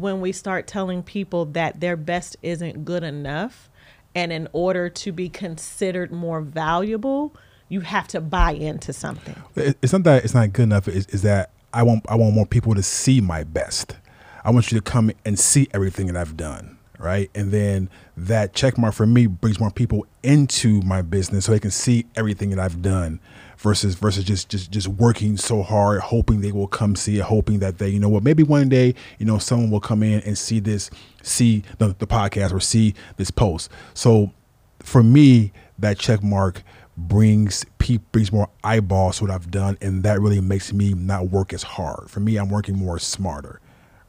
when 0.00 0.20
we 0.20 0.32
start 0.32 0.66
telling 0.66 1.02
people 1.02 1.44
that 1.44 1.80
their 1.80 1.96
best 1.96 2.36
isn't 2.42 2.84
good 2.84 3.02
enough 3.02 3.68
and 4.14 4.32
in 4.32 4.48
order 4.52 4.88
to 4.88 5.12
be 5.12 5.28
considered 5.28 6.12
more 6.12 6.40
valuable 6.40 7.34
you 7.68 7.80
have 7.80 8.08
to 8.08 8.20
buy 8.20 8.52
into 8.52 8.92
something 8.92 9.36
It's 9.56 9.92
not 9.92 10.04
that 10.04 10.24
it's 10.24 10.34
not 10.34 10.52
good 10.52 10.64
enough. 10.64 10.88
Is 10.88 11.06
is 11.08 11.22
that 11.22 11.50
I 11.72 11.82
want 11.82 12.04
I 12.08 12.14
want 12.14 12.34
more 12.34 12.46
people 12.46 12.74
to 12.74 12.82
see 12.82 13.20
my 13.20 13.44
best. 13.44 13.96
I 14.44 14.50
want 14.50 14.72
you 14.72 14.78
to 14.78 14.82
come 14.82 15.10
and 15.24 15.38
see 15.38 15.68
everything 15.74 16.06
that 16.06 16.16
I've 16.16 16.36
done, 16.36 16.78
right? 16.98 17.30
And 17.34 17.50
then 17.50 17.90
that 18.16 18.54
check 18.54 18.78
mark 18.78 18.94
for 18.94 19.06
me 19.06 19.26
brings 19.26 19.60
more 19.60 19.70
people 19.70 20.06
into 20.22 20.80
my 20.82 21.02
business 21.02 21.44
so 21.44 21.52
they 21.52 21.58
can 21.58 21.70
see 21.70 22.06
everything 22.14 22.50
that 22.50 22.58
I've 22.58 22.80
done 22.80 23.20
versus 23.58 23.96
versus 23.96 24.24
just 24.24 24.48
just 24.48 24.70
just 24.70 24.86
working 24.86 25.36
so 25.36 25.62
hard 25.62 26.00
hoping 26.00 26.40
they 26.40 26.52
will 26.52 26.68
come 26.68 26.94
see 26.94 27.18
it 27.18 27.22
hoping 27.22 27.58
that 27.58 27.78
they 27.78 27.88
you 27.88 27.98
know 27.98 28.08
what 28.08 28.22
maybe 28.22 28.44
one 28.44 28.68
day 28.68 28.94
you 29.18 29.26
know 29.26 29.36
someone 29.38 29.68
will 29.70 29.80
come 29.80 30.02
in 30.02 30.20
and 30.20 30.38
see 30.38 30.60
this 30.60 30.90
see 31.22 31.62
the, 31.78 31.88
the 31.98 32.06
podcast 32.06 32.52
or 32.52 32.60
see 32.60 32.94
this 33.16 33.30
post. 33.30 33.70
So 33.94 34.32
for 34.80 35.02
me 35.02 35.52
that 35.78 35.98
check 35.98 36.22
mark 36.22 36.62
brings 36.96 37.64
brings 38.12 38.32
more 38.32 38.48
eyeballs 38.62 39.18
to 39.18 39.24
what 39.24 39.30
I've 39.32 39.50
done 39.50 39.76
and 39.80 40.02
that 40.04 40.20
really 40.20 40.40
makes 40.40 40.72
me 40.72 40.94
not 40.94 41.30
work 41.30 41.52
as 41.52 41.62
hard. 41.62 42.10
For 42.10 42.20
me 42.20 42.36
I'm 42.36 42.48
working 42.48 42.76
more 42.76 42.98
smarter 42.98 43.60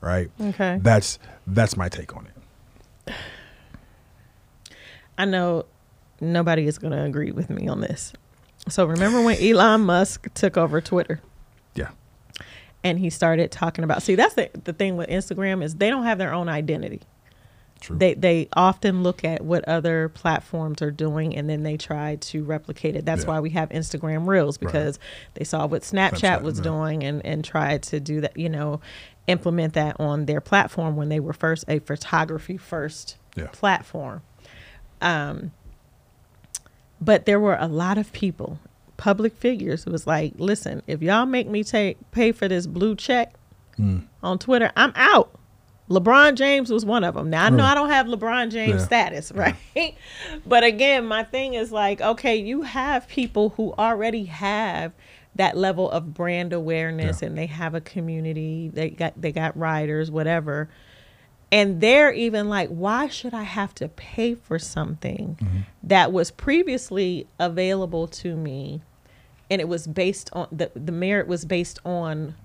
right? 0.02 0.30
Okay. 0.40 0.80
that's 0.82 1.20
that's 1.48 1.76
my 1.76 1.90
take 1.90 2.16
on 2.16 2.28
it. 2.28 3.14
I 5.18 5.26
know 5.26 5.66
nobody 6.22 6.68
is 6.68 6.78
going 6.78 6.94
to 6.94 7.04
agree 7.04 7.32
with 7.32 7.50
me 7.50 7.68
on 7.68 7.82
this 7.82 8.14
so 8.70 8.86
remember 8.86 9.22
when 9.22 9.38
elon 9.42 9.82
musk 9.82 10.28
took 10.34 10.58
over 10.58 10.80
twitter 10.82 11.20
yeah 11.76 11.90
and 12.84 13.00
he 13.00 13.10
started 13.10 13.52
talking 13.52 13.84
about 13.84 14.02
see 14.02 14.16
that's 14.16 14.36
the, 14.36 14.50
the 14.64 14.74
thing 14.74 14.98
with 14.98 15.10
instagram 15.10 15.64
is 15.64 15.76
they 15.76 15.90
don't 15.90 16.04
have 16.04 16.18
their 16.18 16.34
own 16.34 16.48
identity 16.50 17.02
true 17.82 17.98
they 17.98 18.14
they 18.14 18.48
often 18.54 19.04
look 19.04 19.24
at 19.24 19.42
what 19.44 19.66
other 19.68 20.10
platforms 20.10 20.82
are 20.82 20.92
doing 20.92 21.36
and 21.36 21.50
then 21.50 21.64
they 21.64 21.78
try 21.78 22.18
to 22.18 22.44
replicate 22.44 22.98
it. 22.98 23.06
That's 23.06 23.22
Yeah. 23.24 23.30
why 23.30 23.40
we 23.40 23.52
have 23.52 23.70
Instagram 23.70 24.28
Reels 24.28 24.58
because 24.58 25.00
they 25.36 25.46
saw 25.46 25.66
what 25.66 25.84
Snapchat, 25.84 26.20
Snapchat, 26.20 26.42
was 26.42 26.58
yeah. 26.58 26.64
doing 26.64 27.04
and 27.06 27.26
and 27.26 27.42
tried 27.42 27.84
to 27.84 28.02
do 28.02 28.20
that, 28.20 28.36
you 28.36 28.50
know, 28.50 28.82
implement 29.28 29.76
that 29.76 29.98
on 29.98 30.26
their 30.26 30.42
platform 30.42 30.98
when 30.98 31.08
they 31.08 31.22
were 31.22 31.32
first 31.32 31.64
a 31.70 31.80
photography 31.80 32.58
first 32.58 33.16
Yeah. 33.38 33.48
platform. 33.54 34.24
Um 35.02 35.52
but 37.02 37.26
there 37.26 37.40
were 37.40 37.58
a 37.60 37.68
lot 37.68 37.98
of 37.98 38.12
people, 38.14 38.60
public 38.98 39.34
figures 39.36 39.84
who 39.84 39.92
was 39.92 40.06
like, 40.08 40.34
"Listen, 40.38 40.82
if 40.88 41.02
y'all 41.02 41.26
make 41.26 41.48
me 41.48 41.64
take 41.64 41.98
pay 42.12 42.32
for 42.32 42.48
this 42.48 42.68
blue 42.68 42.96
check 42.96 43.34
Hmm. 43.78 44.00
on 44.24 44.40
Twitter, 44.40 44.72
I'm 44.76 44.92
out." 44.96 45.32
LeBron 45.90 46.36
James 46.36 46.72
was 46.72 46.86
one 46.86 47.04
of 47.04 47.16
them. 47.16 47.32
Now 47.32 47.46
I 47.46 47.50
know 47.50 47.64
Right. 47.64 47.72
I 47.72 47.74
don't 47.74 47.90
have 47.90 48.06
LeBron 48.06 48.52
James 48.52 48.74
Yeah. 48.82 48.86
status, 48.86 49.32
right? 49.36 49.56
but 50.46 50.64
again, 50.64 51.06
my 51.08 51.24
thing 51.24 51.56
is 51.56 51.72
like, 51.72 52.00
okay, 52.00 52.36
you 52.36 52.62
have 52.62 53.08
people 53.08 53.50
who 53.58 53.74
already 53.74 54.26
have 54.26 54.92
that 55.36 55.58
level 55.58 55.90
of 55.90 56.14
brand 56.14 56.54
awareness 56.54 57.22
Yeah. 57.22 57.30
and 57.30 57.38
they 57.38 57.48
have 57.48 57.74
a 57.74 57.82
community. 57.82 58.70
They 58.72 58.90
got 58.92 59.20
they 59.20 59.32
got 59.32 59.58
riders, 59.58 60.12
whatever. 60.12 60.70
And 61.52 61.82
they're 61.82 62.14
even 62.14 62.48
like, 62.48 62.70
why 62.70 63.08
should 63.08 63.34
I 63.34 63.44
have 63.44 63.74
to 63.76 63.88
pay 63.90 64.36
for 64.36 64.60
something 64.60 65.38
Mm-hmm. 65.42 65.58
that 65.84 66.12
was 66.12 66.32
previously 66.32 67.28
available 67.40 68.08
to 68.08 68.36
me 68.36 68.82
and 69.52 69.60
it 69.60 69.68
was 69.68 69.88
based 69.88 70.30
on 70.34 70.48
the 70.52 70.70
the 70.76 70.92
merit 70.92 71.28
was 71.28 71.46
based 71.46 71.80
on 71.84 72.36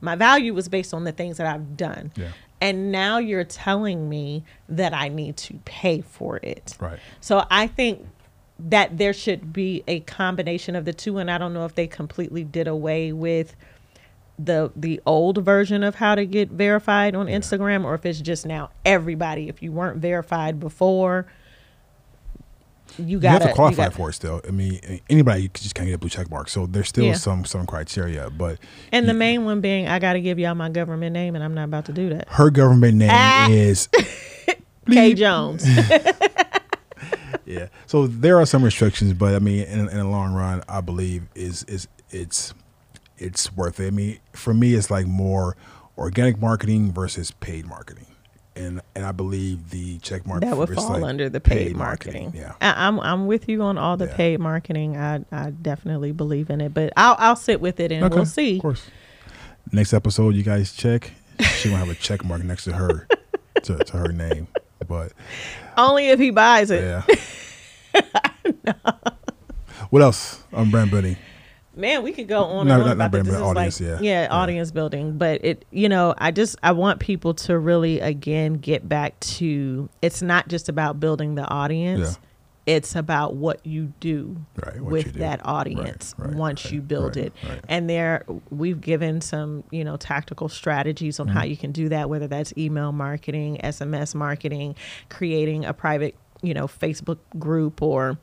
my 0.00 0.16
value 0.16 0.54
was 0.54 0.68
based 0.68 0.94
on 0.94 1.04
the 1.04 1.12
things 1.12 1.36
that 1.38 1.46
I've 1.46 1.76
done. 1.76 2.12
Yeah. 2.16 2.28
And 2.60 2.90
now 2.92 3.18
you're 3.18 3.44
telling 3.44 4.08
me 4.08 4.44
that 4.68 4.94
I 4.94 5.08
need 5.08 5.36
to 5.38 5.54
pay 5.64 6.00
for 6.00 6.38
it. 6.42 6.76
Right. 6.80 6.98
So 7.20 7.44
I 7.50 7.66
think 7.66 8.06
that 8.58 8.96
there 8.98 9.12
should 9.12 9.52
be 9.52 9.82
a 9.88 10.00
combination 10.00 10.76
of 10.76 10.84
the 10.84 10.92
two 10.92 11.18
and 11.18 11.30
I 11.30 11.36
don't 11.38 11.52
know 11.52 11.64
if 11.64 11.74
they 11.74 11.86
completely 11.86 12.44
did 12.44 12.68
away 12.68 13.12
with 13.12 13.56
the 14.38 14.72
the 14.74 15.00
old 15.06 15.38
version 15.44 15.82
of 15.84 15.94
how 15.96 16.14
to 16.14 16.26
get 16.26 16.50
verified 16.50 17.14
on 17.14 17.26
Instagram 17.26 17.84
or 17.84 17.94
if 17.94 18.04
it's 18.04 18.20
just 18.20 18.44
now 18.46 18.70
everybody 18.84 19.48
if 19.48 19.62
you 19.62 19.70
weren't 19.72 19.98
verified 19.98 20.58
before 20.58 21.26
you 22.98 23.04
You 23.06 23.20
got 23.20 23.40
have 23.42 23.50
to 23.50 23.54
qualify 23.54 23.88
for 23.88 24.10
it 24.10 24.12
still. 24.12 24.40
I 24.46 24.50
mean, 24.52 25.00
anybody 25.10 25.50
just 25.54 25.74
can't 25.74 25.88
get 25.88 25.94
a 25.94 25.98
blue 25.98 26.10
check 26.10 26.30
mark. 26.30 26.48
So 26.48 26.66
there's 26.66 26.88
still 26.88 27.06
Yeah. 27.06 27.14
some 27.14 27.44
some 27.44 27.66
criteria. 27.66 28.30
But 28.30 28.58
And 28.92 29.08
the 29.08 29.14
main 29.14 29.44
one 29.44 29.60
being 29.60 29.88
I 29.88 29.98
got 29.98 30.12
to 30.12 30.20
give 30.20 30.38
y'all 30.38 30.54
my 30.54 30.68
government 30.68 31.12
name 31.12 31.34
and 31.34 31.42
I'm 31.42 31.54
not 31.54 31.64
about 31.64 31.86
to 31.86 31.92
do 31.92 32.10
that. 32.10 32.28
her 32.30 32.50
government 32.50 32.96
name 32.98 33.10
Ah. 33.12 33.48
is 33.50 33.88
K 34.90 35.14
Jones. 35.14 35.66
yeah. 37.46 37.68
So 37.86 38.06
there 38.06 38.38
are 38.38 38.46
some 38.46 38.62
restrictions, 38.62 39.12
but 39.14 39.34
I 39.34 39.38
mean, 39.38 39.64
in, 39.64 39.88
in 39.88 39.96
the 39.98 40.04
long 40.04 40.32
run, 40.34 40.62
I 40.68 40.80
believe 40.80 41.24
is 41.34 41.64
is 41.64 41.88
it's 42.10 42.54
it's 43.24 43.52
worth 43.56 43.80
it. 43.80 43.88
I 43.88 43.90
mean, 43.90 44.18
for 44.32 44.52
me, 44.54 44.74
it's 44.74 44.90
like 44.90 45.06
more 45.06 45.56
organic 45.96 46.38
marketing 46.40 46.92
versus 46.92 47.30
paid 47.30 47.66
marketing, 47.66 48.06
and 48.56 48.80
and 48.94 49.04
I 49.06 49.12
believe 49.12 49.70
the 49.70 49.98
check 49.98 50.26
mark 50.26 50.40
that 50.42 50.56
would 50.56 50.74
fall 50.74 50.90
like 50.90 51.02
under 51.04 51.28
the 51.28 51.40
paid, 51.40 51.76
marketing. 51.76 52.32
Yeah. 52.34 52.52
I, 52.60 52.86
I'm 52.86 53.00
I'm 53.00 53.26
with 53.26 53.48
you 53.48 53.62
on 53.62 53.78
all 53.78 53.96
the 53.96 54.06
Yeah. 54.06 54.16
paid 54.16 54.40
marketing. 54.40 54.96
I 54.96 55.24
I 55.32 55.50
definitely 55.50 56.12
believe 56.12 56.50
in 56.50 56.60
it, 56.60 56.74
but 56.74 56.92
I'll 56.96 57.16
I'll 57.18 57.36
sit 57.36 57.60
with 57.60 57.80
it 57.80 57.90
and 57.92 58.04
Okay, 58.04 58.14
we'll 58.14 58.26
see. 58.26 58.56
Of 58.56 58.62
course. 58.62 58.86
Next 59.72 59.92
episode, 59.94 60.34
you 60.34 60.42
guys 60.42 60.72
check. 60.72 61.10
She 61.40 61.68
gonna 61.70 61.78
have 61.78 61.88
a 61.88 61.94
check 61.94 62.24
mark 62.24 62.44
next 62.44 62.64
to 62.64 62.72
her 62.74 63.08
to, 63.62 63.78
to 63.78 63.96
her 63.96 64.12
name, 64.12 64.46
but 64.86 65.12
Only 65.76 66.08
if 66.10 66.18
he 66.20 66.30
buys 66.30 66.70
it. 66.70 66.82
yeah. 66.84 68.02
What 69.90 70.02
else 70.02 70.42
on 70.52 70.70
brand 70.70 70.90
building? 70.90 71.16
Man, 71.76 72.02
we 72.02 72.12
could 72.12 72.28
go 72.28 72.44
on 72.44 72.66
No, 72.68 72.74
and 72.74 72.82
on 72.82 72.88
not- 72.88 72.92
about 72.94 73.10
brand 73.10 73.26
this. 73.26 73.32
This 73.34 73.40
is 73.40 73.46
audience, 73.46 73.80
like, 73.80 73.88
yeah. 73.90 73.98
yeah, 74.00 74.22
Yeah. 74.24 74.28
audience 74.30 74.70
building. 74.70 75.18
But 75.18 75.44
it, 75.44 75.64
you 75.70 75.88
know, 75.88 76.14
I 76.18 76.30
just 76.30 76.56
I 76.62 76.72
want 76.72 77.00
people 77.00 77.34
to 77.34 77.58
really 77.58 78.00
again 78.00 78.54
get 78.54 78.88
back 78.88 79.18
to 79.20 79.88
it's 80.02 80.22
not 80.22 80.48
just 80.48 80.68
about 80.68 81.00
building 81.00 81.34
the 81.34 81.44
audience. 81.48 82.00
Yeah. 82.20 82.28
It's 82.66 82.96
about 82.96 83.34
what 83.34 83.60
you 83.66 83.92
do 84.00 84.36
Right, 84.64 84.80
what 84.80 84.90
with 84.92 85.06
you 85.08 85.12
do. 85.12 85.18
that 85.18 85.44
audience 85.44 86.14
Right, 86.16 86.28
right, 86.30 86.36
once 86.38 86.72
you 86.72 86.80
build 86.80 87.18
it. 87.18 87.34
right. 87.46 87.60
And 87.68 87.90
there 87.90 88.24
we've 88.48 88.80
given 88.80 89.20
some, 89.20 89.64
you 89.70 89.84
know, 89.84 89.98
tactical 89.98 90.48
strategies 90.48 91.20
on 91.20 91.28
how 91.28 91.40
Mm-hmm. 91.40 91.50
you 91.50 91.56
can 91.58 91.72
do 91.72 91.90
that, 91.90 92.08
whether 92.08 92.26
that's 92.26 92.54
email 92.56 92.90
marketing, 92.92 93.58
SMS 93.62 94.14
marketing, 94.14 94.76
creating 95.10 95.66
a 95.66 95.74
private, 95.74 96.14
you 96.40 96.54
know, 96.54 96.66
Facebook 96.66 97.18
group 97.38 97.82
or 97.82 98.16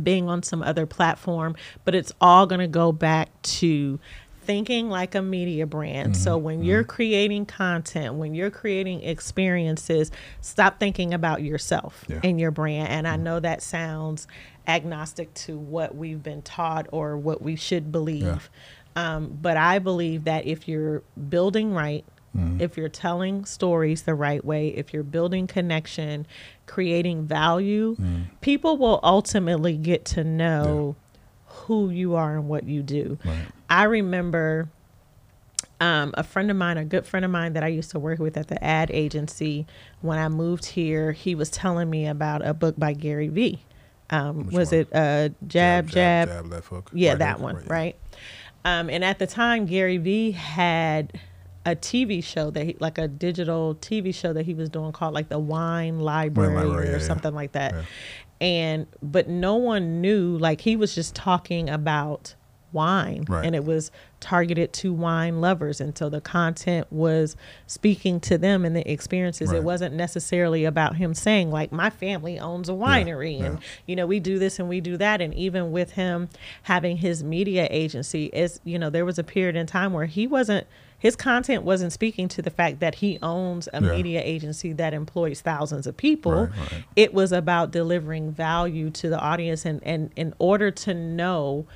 being 0.00 0.28
on 0.28 0.42
some 0.42 0.62
other 0.62 0.86
platform, 0.86 1.56
but 1.84 1.94
it's 1.94 2.12
all 2.20 2.46
going 2.46 2.60
to 2.60 2.66
go 2.68 2.92
back 2.92 3.28
to 3.42 3.98
thinking 4.44 4.88
like 4.90 5.14
a 5.14 5.22
media 5.22 5.66
brand. 5.66 6.16
So 6.16 6.34
Mm-hmm. 6.36 6.44
when 6.44 6.62
you're 6.64 6.82
creating 6.84 7.46
content, 7.46 8.14
when 8.14 8.34
you're 8.34 8.50
creating 8.50 9.02
experiences, 9.02 10.10
stop 10.40 10.80
thinking 10.80 11.14
about 11.14 11.42
yourself 11.42 12.04
Yeah. 12.08 12.20
and 12.24 12.40
your 12.40 12.50
brand. 12.50 12.88
And 12.88 13.06
I 13.06 13.16
know 13.16 13.38
that 13.40 13.62
sounds 13.62 14.26
agnostic 14.66 15.32
to 15.34 15.56
what 15.58 15.94
we've 15.94 16.22
been 16.22 16.42
taught 16.42 16.86
or 16.92 17.16
what 17.16 17.42
we 17.42 17.54
should 17.56 17.92
believe. 17.92 18.50
Um, 18.96 19.38
but 19.40 19.56
I 19.56 19.78
believe 19.78 20.24
that 20.24 20.46
if 20.46 20.66
you're 20.68 21.02
building 21.28 21.72
right, 21.72 22.04
if 22.58 22.78
you're 22.78 22.88
telling 22.88 23.44
stories 23.44 24.04
the 24.04 24.14
right 24.14 24.42
way, 24.42 24.68
if 24.68 24.94
you're 24.94 25.02
building 25.02 25.46
connection, 25.46 26.26
creating 26.72 27.26
value, 27.26 27.94
people 28.40 28.78
will 28.78 28.98
ultimately 29.02 29.76
get 29.76 30.06
to 30.06 30.24
know 30.24 30.96
who 31.46 31.90
you 31.90 32.14
are 32.14 32.34
and 32.34 32.48
what 32.48 32.64
you 32.64 32.82
do. 32.82 33.18
Right. 33.22 33.44
I 33.68 33.82
remember 33.84 34.70
um, 35.82 36.14
a 36.16 36.22
friend 36.22 36.50
of 36.50 36.56
mine, 36.56 36.78
a 36.78 36.84
good 36.86 37.04
friend 37.04 37.26
of 37.26 37.30
mine 37.30 37.52
that 37.52 37.62
I 37.62 37.68
used 37.68 37.90
to 37.90 37.98
work 37.98 38.18
with 38.18 38.38
at 38.38 38.48
the 38.48 38.62
ad 38.64 38.90
agency, 38.90 39.66
when 40.00 40.18
I 40.18 40.30
moved 40.30 40.64
here, 40.64 41.12
he 41.12 41.34
was 41.34 41.50
telling 41.50 41.90
me 41.90 42.06
about 42.06 42.46
a 42.46 42.54
book 42.54 42.76
by 42.78 42.94
Gary 42.94 43.28
Vee. 43.28 43.62
Um, 44.08 44.46
was 44.46 44.70
one? 44.70 44.80
it 44.80 44.88
uh, 44.94 45.28
Jab, 45.46 45.88
Jab, 45.88 46.28
jab, 46.28 46.46
left 46.46 46.68
hook. 46.68 46.90
yeah, 46.94 47.10
right 47.10 47.18
that 47.18 47.32
hook, 47.32 47.42
one, 47.42 47.54
right, 47.56 47.68
right? 47.68 47.96
Um, 48.64 48.88
and 48.88 49.04
at 49.04 49.18
the 49.18 49.26
time, 49.26 49.66
Gary 49.66 49.98
Vee 49.98 50.30
had 50.30 51.20
a 51.64 51.76
TV 51.76 52.22
show 52.24 52.50
that 52.50 52.64
he, 52.64 52.76
like 52.80 52.98
a 52.98 53.06
digital 53.08 53.76
TV 53.76 54.14
show 54.14 54.32
that 54.32 54.44
he 54.46 54.54
was 54.54 54.68
doing 54.68 54.92
called 54.92 55.14
like 55.14 55.28
the 55.28 55.38
Wine 55.38 56.00
Library, 56.00 56.54
Library, 56.54 56.88
or 56.88 56.90
yeah, 56.92 56.98
yeah. 56.98 57.06
something 57.06 57.34
like 57.34 57.52
that. 57.52 57.74
Yeah. 57.74 57.82
And 58.40 58.86
but 59.00 59.28
no 59.28 59.54
one 59.56 60.00
knew 60.00 60.36
like 60.38 60.60
he 60.60 60.74
was 60.74 60.94
just 60.94 61.14
talking 61.14 61.68
about 61.70 62.34
wine 62.72 63.24
Right. 63.28 63.44
and 63.44 63.54
it 63.54 63.64
was 63.64 63.90
targeted 64.18 64.72
to 64.72 64.94
wine 64.94 65.42
lovers 65.42 65.78
and 65.78 65.96
so 65.96 66.08
the 66.08 66.22
content 66.22 66.86
was 66.90 67.36
speaking 67.66 68.18
to 68.20 68.38
them 68.38 68.64
and 68.64 68.74
the 68.74 68.90
experiences 68.90 69.50
Right. 69.50 69.58
it 69.58 69.62
wasn't 69.62 69.94
necessarily 69.94 70.64
about 70.64 70.96
him 70.96 71.12
saying 71.12 71.50
like 71.50 71.70
my 71.70 71.90
family 71.90 72.38
owns 72.38 72.70
a 72.70 72.72
winery 72.72 73.42
and 73.42 73.58
yeah. 73.58 73.64
you 73.86 73.94
know 73.94 74.06
we 74.06 74.20
do 74.20 74.38
this 74.38 74.58
and 74.58 74.70
we 74.70 74.80
do 74.80 74.96
that 74.96 75.20
and 75.20 75.34
even 75.34 75.70
with 75.70 75.92
him 75.92 76.30
having 76.62 76.96
his 76.96 77.22
media 77.22 77.68
agency 77.70 78.26
is 78.32 78.58
you 78.64 78.78
know 78.78 78.88
there 78.88 79.04
was 79.04 79.18
a 79.18 79.24
period 79.24 79.54
in 79.54 79.66
time 79.66 79.92
where 79.92 80.06
he 80.06 80.26
wasn't 80.26 80.66
his 81.02 81.16
content 81.16 81.64
wasn't 81.64 81.92
speaking 81.92 82.28
to 82.28 82.40
the 82.42 82.50
fact 82.50 82.78
that 82.78 82.94
he 82.94 83.18
owns 83.22 83.68
a 83.72 83.82
Yeah. 83.82 83.90
media 83.96 84.22
agency 84.24 84.72
that 84.74 84.94
employs 84.94 85.40
thousands 85.40 85.88
of 85.88 85.96
people 85.96 86.32
Right, 86.46 86.50
right. 86.72 86.84
it 86.94 87.12
was 87.12 87.32
about 87.32 87.72
delivering 87.72 88.30
value 88.30 88.88
to 88.90 89.08
the 89.08 89.18
audience 89.18 89.66
and 89.66 89.82
and 89.82 90.10
in 90.14 90.32
order 90.38 90.70
to 90.70 90.94
know 90.94 91.66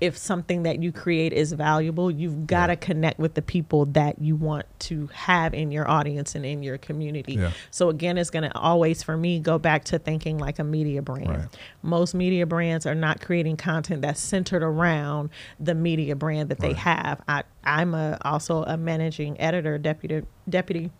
if 0.00 0.16
something 0.16 0.64
that 0.64 0.82
you 0.82 0.90
create 0.92 1.32
is 1.32 1.52
valuable 1.52 2.10
you've 2.10 2.46
got 2.46 2.66
to 2.66 2.72
Yeah. 2.72 2.76
connect 2.76 3.18
with 3.18 3.34
the 3.34 3.42
people 3.42 3.86
that 3.86 4.20
you 4.20 4.36
want 4.36 4.66
to 4.80 5.08
have 5.12 5.54
in 5.54 5.70
your 5.70 5.88
audience 5.88 6.34
and 6.34 6.44
in 6.44 6.62
your 6.62 6.78
community 6.78 7.34
Yeah. 7.34 7.50
so 7.70 7.88
again 7.88 8.18
it's 8.18 8.30
going 8.30 8.42
to 8.48 8.54
always 8.56 9.02
for 9.02 9.16
me 9.16 9.38
go 9.40 9.58
back 9.58 9.84
to 9.84 9.98
thinking 9.98 10.38
like 10.38 10.58
a 10.58 10.64
media 10.64 11.00
brand 11.02 11.28
Right. 11.28 11.58
most 11.82 12.14
media 12.14 12.46
brands 12.46 12.86
are 12.86 12.94
not 12.94 13.20
creating 13.20 13.56
content 13.56 14.02
that's 14.02 14.20
centered 14.20 14.62
around 14.62 15.30
the 15.60 15.74
media 15.74 16.16
brand 16.16 16.48
that 16.48 16.58
they 16.60 16.72
have 16.74 17.20
i 17.28 17.42
i'm 17.64 17.94
a 17.94 18.18
also 18.22 18.62
a 18.64 18.76
managing 18.76 19.40
editor 19.40 19.78
deputy 19.78 20.26
deputy 20.48 20.90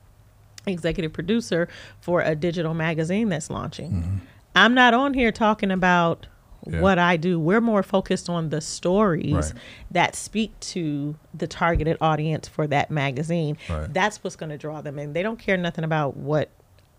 executive 0.67 1.13
producer 1.13 1.69
for 2.01 2.23
a 2.23 2.35
digital 2.35 2.73
magazine 2.73 3.29
that's 3.29 3.51
launching. 3.51 3.91
Mm-hmm. 3.93 4.17
I'm 4.57 4.73
not 4.73 4.95
on 4.95 5.13
here 5.13 5.31
talking 5.31 5.71
about 5.71 6.27
Yeah. 6.67 6.81
what 6.81 6.99
I 6.99 7.17
do. 7.17 7.39
We're 7.39 7.61
more 7.61 7.83
focused 7.83 8.29
on 8.31 8.49
the 8.51 8.61
stories 8.61 9.33
Right. 9.35 9.53
that 9.91 10.17
speak 10.17 10.59
to 10.61 11.15
the 11.35 11.47
targeted 11.47 11.97
audience 12.01 12.49
for 12.49 12.67
that 12.69 12.91
magazine. 12.91 13.57
Right. 13.69 13.93
That's 13.93 14.23
what's 14.25 14.37
going 14.37 14.51
to 14.51 14.59
draw 14.59 14.81
them 14.81 14.99
in. 14.99 15.13
They 15.13 15.23
don't 15.23 15.39
care 15.39 15.57
nothing 15.57 15.85
about 15.85 16.17
what 16.17 16.49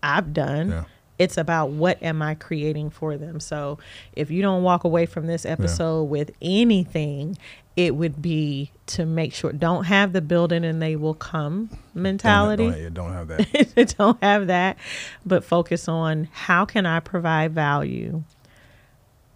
I've 0.02 0.32
done. 0.32 0.70
Yeah. 0.70 0.84
It's 1.18 1.38
about 1.38 1.70
what 1.70 2.02
am 2.02 2.20
I 2.20 2.34
creating 2.34 2.90
for 2.90 3.16
them. 3.16 3.40
So 3.40 3.78
if 4.12 4.30
you 4.30 4.42
don't 4.42 4.62
walk 4.62 4.84
away 4.84 5.06
from 5.06 5.26
this 5.26 5.46
episode 5.46 6.04
with 6.04 6.30
anything, 6.42 7.38
it 7.74 7.94
would 7.96 8.20
be 8.20 8.70
to 8.86 9.06
make 9.06 9.32
sure 9.32 9.50
don't 9.52 9.84
have 9.84 10.12
the 10.12 10.20
building 10.20 10.62
and 10.64 10.80
they 10.80 10.94
will 10.96 11.14
come 11.14 11.70
mentality 11.94 12.70
Don't, 12.70 12.94
don't, 12.94 12.94
don't 12.94 13.12
have 13.12 13.28
that. 13.28 13.94
don't 13.98 14.22
have 14.22 14.46
that, 14.48 14.76
but 15.24 15.42
focus 15.42 15.88
on 15.88 16.28
how 16.32 16.64
can 16.66 16.84
I 16.86 17.00
provide 17.00 17.52
value. 17.52 18.22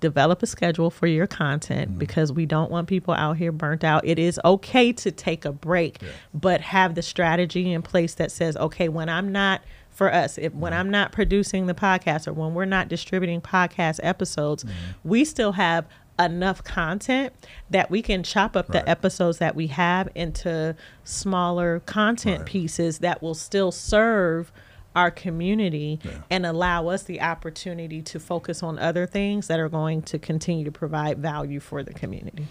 Develop 0.00 0.42
a 0.42 0.46
schedule 0.46 0.90
for 0.90 1.06
your 1.06 1.26
content 1.26 1.90
mm-hmm. 1.90 1.98
because 1.98 2.32
we 2.32 2.46
don't 2.46 2.70
want 2.70 2.88
people 2.88 3.14
out 3.14 3.36
here 3.36 3.52
burnt 3.52 3.84
out. 3.84 4.04
It 4.06 4.18
is 4.18 4.40
okay 4.44 4.92
to 4.94 5.10
take 5.10 5.44
a 5.44 5.52
break, 5.52 6.00
Yeah. 6.02 6.08
but 6.34 6.60
have 6.62 6.94
the 6.94 7.02
strategy 7.02 7.72
in 7.72 7.82
place 7.82 8.14
that 8.14 8.32
says, 8.32 8.56
okay, 8.56 8.88
when 8.88 9.08
I'm 9.08 9.30
not 9.30 9.62
for 9.90 10.12
us, 10.12 10.38
if 10.38 10.54
when 10.54 10.72
mm-hmm. 10.72 10.80
I'm 10.80 10.90
not 10.90 11.12
producing 11.12 11.66
the 11.66 11.74
podcast 11.74 12.26
or 12.26 12.32
when 12.32 12.54
we're 12.54 12.64
not 12.64 12.88
distributing 12.88 13.40
podcast 13.40 14.00
episodes, 14.02 14.64
mm-hmm. 14.64 15.08
we 15.08 15.24
still 15.24 15.52
have 15.52 15.86
enough 16.18 16.62
content 16.62 17.32
that 17.70 17.90
we 17.90 18.02
can 18.02 18.22
chop 18.22 18.56
up 18.56 18.68
Right. 18.68 18.84
the 18.84 18.90
episodes 18.90 19.38
that 19.38 19.56
we 19.56 19.68
have 19.68 20.08
into 20.14 20.76
smaller 21.04 21.80
content 21.86 22.40
Right. 22.40 22.46
pieces 22.46 22.98
that 22.98 23.22
will 23.22 23.34
still 23.34 23.72
serve 23.72 24.52
our 25.00 25.10
community 25.10 25.98
Yeah. 26.04 26.10
and 26.30 26.44
allow 26.46 26.88
us 26.88 27.02
the 27.04 27.20
opportunity 27.22 28.00
to 28.02 28.20
focus 28.20 28.62
on 28.62 28.78
other 28.78 29.06
things 29.06 29.46
that 29.48 29.58
are 29.60 29.68
going 29.70 30.02
to 30.02 30.18
continue 30.18 30.64
to 30.64 30.72
provide 30.72 31.18
value 31.18 31.58
for 31.60 31.82
the 31.82 31.92
community. 31.94 32.46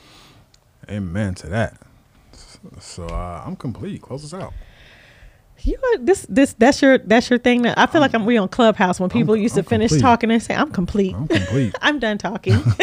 Amen 0.90 1.36
to 1.36 1.48
that. 1.48 1.78
So 2.80 3.06
uh, 3.08 3.44
I'm 3.46 3.56
complete. 3.56 4.02
Close 4.02 4.24
us 4.26 4.34
out. 4.34 4.54
You 5.62 5.78
are, 5.94 5.98
this 6.00 6.26
this 6.30 6.54
that's 6.54 6.82
your 6.82 6.98
that's 7.00 7.30
your 7.30 7.38
thing. 7.40 7.62
That 7.64 7.78
I 7.78 7.86
feel 7.86 8.00
like 8.02 8.14
I'm 8.16 8.26
we 8.26 8.38
on 8.38 8.48
Clubhouse 8.48 8.98
when 9.00 9.10
people 9.10 9.36
used 9.36 9.56
to 9.56 9.62
I'm 9.62 9.66
finish 9.66 9.90
complete. 9.92 10.02
talking 10.02 10.32
and 10.32 10.42
say 10.42 10.56
I'm 10.56 10.72
complete. 10.72 11.14
I'm 11.16 11.28
complete. 11.28 11.76
I'm 11.82 12.00
done 12.00 12.18
talking. 12.18 12.62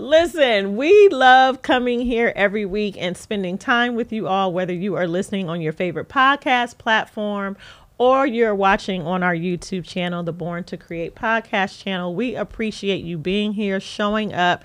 Listen, 0.00 0.76
we 0.76 1.10
love 1.10 1.60
coming 1.60 2.00
here 2.00 2.32
every 2.34 2.64
week 2.64 2.96
and 2.98 3.14
spending 3.14 3.58
time 3.58 3.94
with 3.94 4.14
you 4.14 4.26
all, 4.26 4.50
whether 4.50 4.72
you 4.72 4.96
are 4.96 5.06
listening 5.06 5.50
on 5.50 5.60
your 5.60 5.74
favorite 5.74 6.08
podcast 6.08 6.78
platform 6.78 7.54
or 7.98 8.24
you're 8.26 8.54
watching 8.54 9.06
on 9.06 9.22
our 9.22 9.34
YouTube 9.34 9.84
channel, 9.84 10.22
the 10.22 10.32
Born 10.32 10.64
To 10.64 10.78
Cre8 10.78 11.12
podcast 11.12 11.82
channel. 11.82 12.14
We 12.14 12.34
appreciate 12.34 13.04
you 13.04 13.18
being 13.18 13.52
here, 13.52 13.78
showing 13.78 14.32
up 14.32 14.64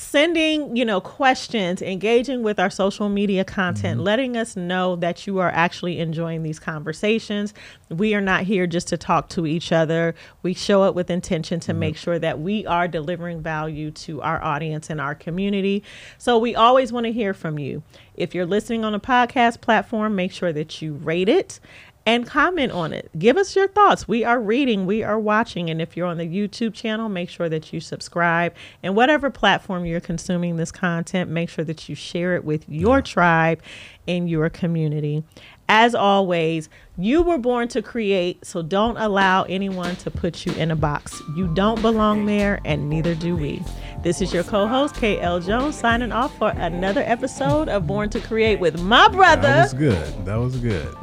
sending 0.00 0.74
you 0.74 0.84
know 0.84 0.98
questions 0.98 1.82
engaging 1.82 2.42
with 2.42 2.58
our 2.58 2.70
social 2.70 3.10
media 3.10 3.44
content 3.44 3.98
mm-hmm. 3.98 4.06
letting 4.06 4.34
us 4.34 4.56
know 4.56 4.96
that 4.96 5.26
you 5.26 5.38
are 5.38 5.50
actually 5.50 5.98
enjoying 5.98 6.42
these 6.42 6.58
conversations. 6.58 7.52
We 7.90 8.14
are 8.14 8.20
not 8.20 8.44
here 8.44 8.66
just 8.66 8.88
to 8.88 8.96
talk 8.96 9.28
to 9.30 9.46
each 9.46 9.72
other. 9.72 10.14
We 10.42 10.54
show 10.54 10.82
up 10.82 10.94
with 10.94 11.10
intention 11.10 11.60
to 11.60 11.72
mm-hmm. 11.72 11.80
make 11.80 11.96
sure 11.98 12.18
that 12.18 12.40
we 12.40 12.66
are 12.66 12.88
delivering 12.88 13.42
value 13.42 13.90
to 13.90 14.22
our 14.22 14.42
audience 14.42 14.88
and 14.88 15.02
our 15.02 15.14
community. 15.14 15.84
So 16.16 16.38
we 16.38 16.54
always 16.54 16.92
want 16.92 17.04
to 17.04 17.12
hear 17.12 17.34
from 17.34 17.58
you. 17.58 17.82
If 18.14 18.34
you're 18.34 18.46
listening 18.46 18.84
on 18.84 18.94
a 18.94 19.00
podcast 19.00 19.60
platform 19.60 20.16
make 20.16 20.32
sure 20.32 20.52
that 20.52 20.80
you 20.80 20.94
rate 20.94 21.28
it 21.28 21.60
and 22.06 22.26
comment 22.26 22.72
on 22.72 22.92
it. 22.92 23.10
Give 23.18 23.36
us 23.36 23.54
your 23.54 23.68
thoughts. 23.68 24.08
We 24.08 24.24
are 24.24 24.40
reading, 24.40 24.86
we 24.86 25.02
are 25.02 25.18
watching. 25.18 25.70
And 25.70 25.80
if 25.80 25.96
you're 25.96 26.06
on 26.06 26.16
the 26.16 26.26
YouTube 26.26 26.74
channel, 26.74 27.08
make 27.08 27.28
sure 27.28 27.48
that 27.48 27.72
you 27.72 27.80
subscribe. 27.80 28.54
And 28.82 28.96
whatever 28.96 29.30
platform 29.30 29.84
you're 29.84 30.00
consuming 30.00 30.56
this 30.56 30.72
content, 30.72 31.30
make 31.30 31.50
sure 31.50 31.64
that 31.64 31.88
you 31.88 31.94
share 31.94 32.34
it 32.34 32.44
with 32.44 32.68
your 32.68 33.02
tribe 33.02 33.60
and 34.08 34.28
your 34.28 34.48
community. 34.48 35.22
As 35.68 35.94
always, 35.94 36.68
you 36.98 37.22
were 37.22 37.38
born 37.38 37.68
to 37.68 37.80
create, 37.80 38.44
so 38.44 38.60
don't 38.60 38.96
allow 38.96 39.44
anyone 39.44 39.94
to 39.96 40.10
put 40.10 40.44
you 40.44 40.52
in 40.54 40.72
a 40.72 40.76
box. 40.76 41.22
You 41.36 41.46
don't 41.54 41.80
belong 41.80 42.26
there, 42.26 42.60
and 42.64 42.90
neither 42.90 43.14
do 43.14 43.36
we. 43.36 43.62
This 44.02 44.20
is 44.20 44.32
your 44.32 44.42
co 44.42 44.66
host, 44.66 44.96
K. 44.96 45.20
Elle 45.20 45.38
Jones, 45.38 45.76
signing 45.76 46.10
off 46.10 46.36
for 46.38 46.50
another 46.50 47.02
episode 47.02 47.68
of 47.68 47.86
Born 47.86 48.10
To 48.10 48.18
Cre8 48.18 48.58
with 48.58 48.82
my 48.82 49.06
brother. 49.08 49.42
That 49.42 49.62
was 49.62 49.74
good. 49.74 50.26
That 50.26 50.36
was 50.36 50.56
good. 50.56 50.96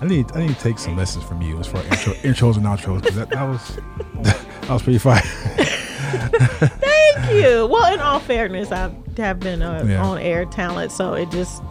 I 0.00 0.06
need 0.06 0.32
I 0.32 0.46
need 0.46 0.54
to 0.56 0.60
take 0.60 0.78
some 0.78 0.96
lessons 0.96 1.24
from 1.24 1.42
you 1.42 1.58
as 1.58 1.66
far 1.66 1.82
as 1.82 2.06
intro, 2.06 2.14
intros 2.30 2.56
and 2.56 2.64
outros 2.66 3.02
because 3.02 3.16
that, 3.16 3.28
that 3.30 3.42
was 3.42 3.76
that 4.22 4.70
was 4.70 4.82
pretty 4.82 4.98
fire. 4.98 5.20
Thank 6.10 7.32
you. 7.32 7.66
Well, 7.66 7.92
in 7.92 8.00
all 8.00 8.18
fairness, 8.20 8.72
I 8.72 8.90
have 9.16 9.40
been 9.40 9.62
a 9.62 9.84
Yeah. 9.84 10.02
on 10.02 10.18
air 10.18 10.44
talent, 10.46 10.92
so 10.92 11.14
it 11.14 11.30
just, 11.30 11.62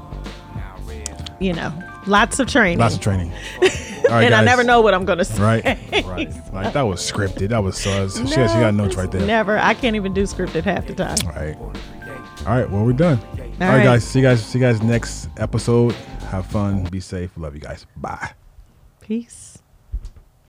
you 1.39 1.53
know, 1.53 1.73
lots 2.07 2.39
of 2.39 2.47
training. 2.47 2.79
Lots 2.79 2.95
of 2.95 3.01
training. 3.01 3.31
All 4.09 4.15
right, 4.15 4.23
and 4.23 4.33
I 4.33 4.43
never 4.43 4.63
know 4.63 4.81
what 4.81 4.95
I'm 4.95 5.05
going 5.05 5.19
to 5.19 5.25
say. 5.25 5.39
Right, 5.39 5.63
right. 6.05 6.53
Like 6.53 6.73
that 6.73 6.81
was 6.81 6.99
scripted. 6.99 7.49
That 7.49 7.63
was 7.63 7.77
so. 7.77 8.07
She, 8.09 8.25
she 8.25 8.35
got 8.35 8.73
notes 8.73 8.95
right 8.95 9.11
there. 9.11 9.21
Never. 9.21 9.59
I 9.59 9.75
can't 9.75 9.95
even 9.95 10.13
do 10.15 10.23
scripted 10.23 10.63
half 10.63 10.87
the 10.87 10.95
time. 10.95 11.17
All 11.27 11.33
right. 11.33 11.55
All 12.47 12.55
right. 12.57 12.69
Well, 12.69 12.85
we're 12.85 12.93
done. 12.93 13.19
All 13.19 13.37
right, 13.37 13.59
right. 13.59 13.83
guys. 13.83 14.03
See 14.03 14.19
you 14.19 14.25
guys. 14.25 14.43
See 14.43 14.57
you 14.57 14.65
guys 14.65 14.81
next 14.81 15.29
episode. 15.37 15.95
Have 16.29 16.45
fun. 16.45 16.83
Be 16.83 16.99
safe. 16.99 17.31
Love 17.37 17.55
you 17.55 17.61
guys. 17.61 17.87
Bye. 17.97 18.33
Peace. 19.01 19.48